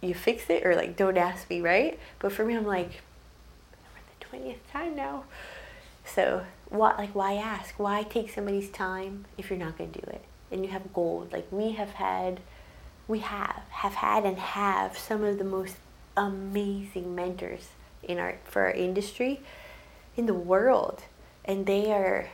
you 0.00 0.14
fix 0.14 0.48
it 0.48 0.64
or 0.64 0.76
like 0.76 0.96
don't 0.96 1.18
ask 1.18 1.50
me, 1.50 1.60
right? 1.60 1.98
But 2.20 2.32
for 2.32 2.44
me, 2.44 2.54
I'm 2.54 2.66
like, 2.66 3.00
we're 4.30 4.40
the 4.40 4.50
20th 4.50 4.72
time 4.72 4.94
now. 4.94 5.24
So, 6.04 6.44
what, 6.68 6.98
like, 6.98 7.14
why 7.14 7.34
ask? 7.34 7.78
Why 7.78 8.02
take 8.02 8.30
somebody's 8.30 8.70
time 8.70 9.26
if 9.36 9.50
you're 9.50 9.58
not 9.58 9.76
to 9.78 9.86
do 9.86 10.00
it? 10.06 10.24
And 10.50 10.64
you 10.64 10.70
have 10.70 10.92
gold. 10.92 11.32
Like, 11.32 11.46
we 11.50 11.72
have 11.72 11.90
had, 11.90 12.40
we 13.06 13.18
have, 13.18 13.62
have 13.70 13.94
had 13.94 14.24
and 14.24 14.38
have 14.38 14.96
some 14.96 15.22
of 15.22 15.38
the 15.38 15.44
most 15.44 15.76
amazing 16.16 17.14
mentors 17.14 17.68
in 18.02 18.18
our 18.18 18.38
for 18.44 18.62
our 18.62 18.70
industry 18.70 19.40
in 20.16 20.26
the 20.26 20.34
world 20.34 21.02
and 21.44 21.66
they 21.66 21.92
are 21.92 22.28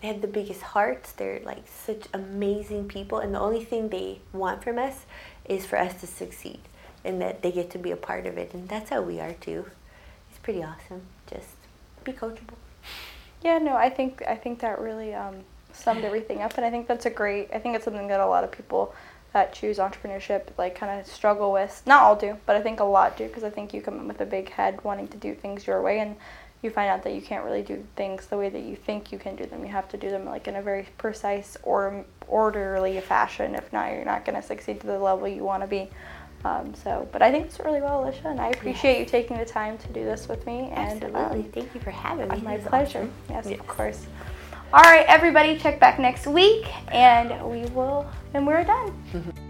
they 0.00 0.08
have 0.08 0.20
the 0.20 0.28
biggest 0.28 0.62
hearts 0.62 1.12
they're 1.12 1.40
like 1.44 1.64
such 1.66 2.04
amazing 2.12 2.86
people 2.88 3.18
and 3.18 3.34
the 3.34 3.40
only 3.40 3.64
thing 3.64 3.88
they 3.88 4.20
want 4.32 4.62
from 4.62 4.78
us 4.78 5.06
is 5.46 5.64
for 5.64 5.78
us 5.78 6.00
to 6.00 6.06
succeed 6.06 6.60
and 7.06 7.22
that 7.22 7.40
they 7.40 7.52
get 7.52 7.70
to 7.70 7.78
be 7.78 7.92
a 7.92 7.96
part 7.96 8.26
of 8.26 8.36
it. 8.36 8.52
And 8.52 8.68
that's 8.68 8.90
how 8.90 9.00
we 9.00 9.20
are 9.20 9.32
too. 9.34 9.64
It's 10.28 10.40
pretty 10.40 10.62
awesome. 10.62 11.02
Just 11.30 11.48
be 12.04 12.12
coachable. 12.12 12.56
Yeah, 13.42 13.58
no, 13.58 13.76
I 13.76 13.88
think 13.88 14.22
I 14.26 14.34
think 14.34 14.58
that 14.60 14.80
really 14.80 15.14
um, 15.14 15.36
summed 15.72 16.04
everything 16.04 16.42
up, 16.42 16.56
and 16.56 16.66
I 16.66 16.70
think 16.70 16.88
that's 16.88 17.06
a 17.06 17.10
great. 17.10 17.48
I 17.54 17.58
think 17.58 17.76
it's 17.76 17.84
something 17.84 18.08
that 18.08 18.20
a 18.20 18.26
lot 18.26 18.42
of 18.42 18.50
people 18.50 18.92
that 19.36 19.52
choose 19.52 19.76
entrepreneurship 19.76 20.44
like 20.56 20.74
kind 20.74 20.98
of 20.98 21.06
struggle 21.06 21.52
with. 21.52 21.82
Not 21.84 22.02
all 22.02 22.16
do, 22.16 22.38
but 22.46 22.56
I 22.56 22.62
think 22.62 22.80
a 22.80 22.84
lot 22.84 23.18
do 23.18 23.26
because 23.26 23.44
I 23.44 23.50
think 23.50 23.74
you 23.74 23.82
come 23.82 24.00
in 24.00 24.08
with 24.08 24.22
a 24.22 24.24
big 24.24 24.48
head 24.48 24.82
wanting 24.82 25.08
to 25.08 25.18
do 25.18 25.34
things 25.34 25.66
your 25.66 25.82
way, 25.82 26.00
and 26.00 26.16
you 26.62 26.70
find 26.70 26.88
out 26.88 27.02
that 27.04 27.12
you 27.12 27.20
can't 27.20 27.44
really 27.44 27.60
do 27.60 27.84
things 27.96 28.28
the 28.28 28.38
way 28.38 28.48
that 28.48 28.62
you 28.62 28.76
think 28.76 29.12
you 29.12 29.18
can 29.18 29.36
do 29.36 29.44
them. 29.44 29.60
You 29.60 29.70
have 29.72 29.90
to 29.90 29.98
do 29.98 30.08
them 30.08 30.24
like 30.24 30.48
in 30.48 30.56
a 30.56 30.62
very 30.62 30.88
precise 30.96 31.58
or 31.64 32.06
orderly 32.28 32.98
fashion. 33.02 33.54
If 33.54 33.70
not, 33.74 33.92
you're 33.92 34.06
not 34.06 34.24
going 34.24 34.40
to 34.40 34.46
succeed 34.46 34.80
to 34.80 34.86
the 34.86 34.98
level 34.98 35.28
you 35.28 35.44
want 35.44 35.62
to 35.62 35.66
be. 35.66 35.90
Um, 36.46 36.74
so, 36.74 37.06
but 37.12 37.20
I 37.20 37.30
think 37.30 37.44
it's 37.44 37.58
really 37.60 37.82
well, 37.82 38.04
Elisha, 38.04 38.28
and 38.28 38.40
I 38.40 38.48
appreciate 38.48 38.92
yes. 38.92 39.00
you 39.00 39.04
taking 39.04 39.36
the 39.36 39.44
time 39.44 39.76
to 39.76 39.88
do 39.88 40.02
this 40.02 40.28
with 40.28 40.46
me. 40.46 40.70
And 40.72 41.04
Absolutely. 41.04 41.40
Um, 41.40 41.52
thank 41.52 41.74
you 41.74 41.80
for 41.82 41.90
having 41.90 42.28
me. 42.30 42.40
My 42.40 42.56
pleasure. 42.56 43.00
Awesome. 43.00 43.12
Yes, 43.28 43.46
yes, 43.50 43.60
of 43.60 43.66
course. 43.66 44.06
All 44.72 44.82
right, 44.82 45.06
everybody, 45.06 45.56
check 45.56 45.78
back 45.78 46.00
next 46.00 46.26
week, 46.26 46.66
and 46.92 47.30
we 47.48 47.66
will, 47.70 48.04
and 48.34 48.44
we're 48.44 48.64
done. 48.64 48.92
Mm-hmm. 49.12 49.45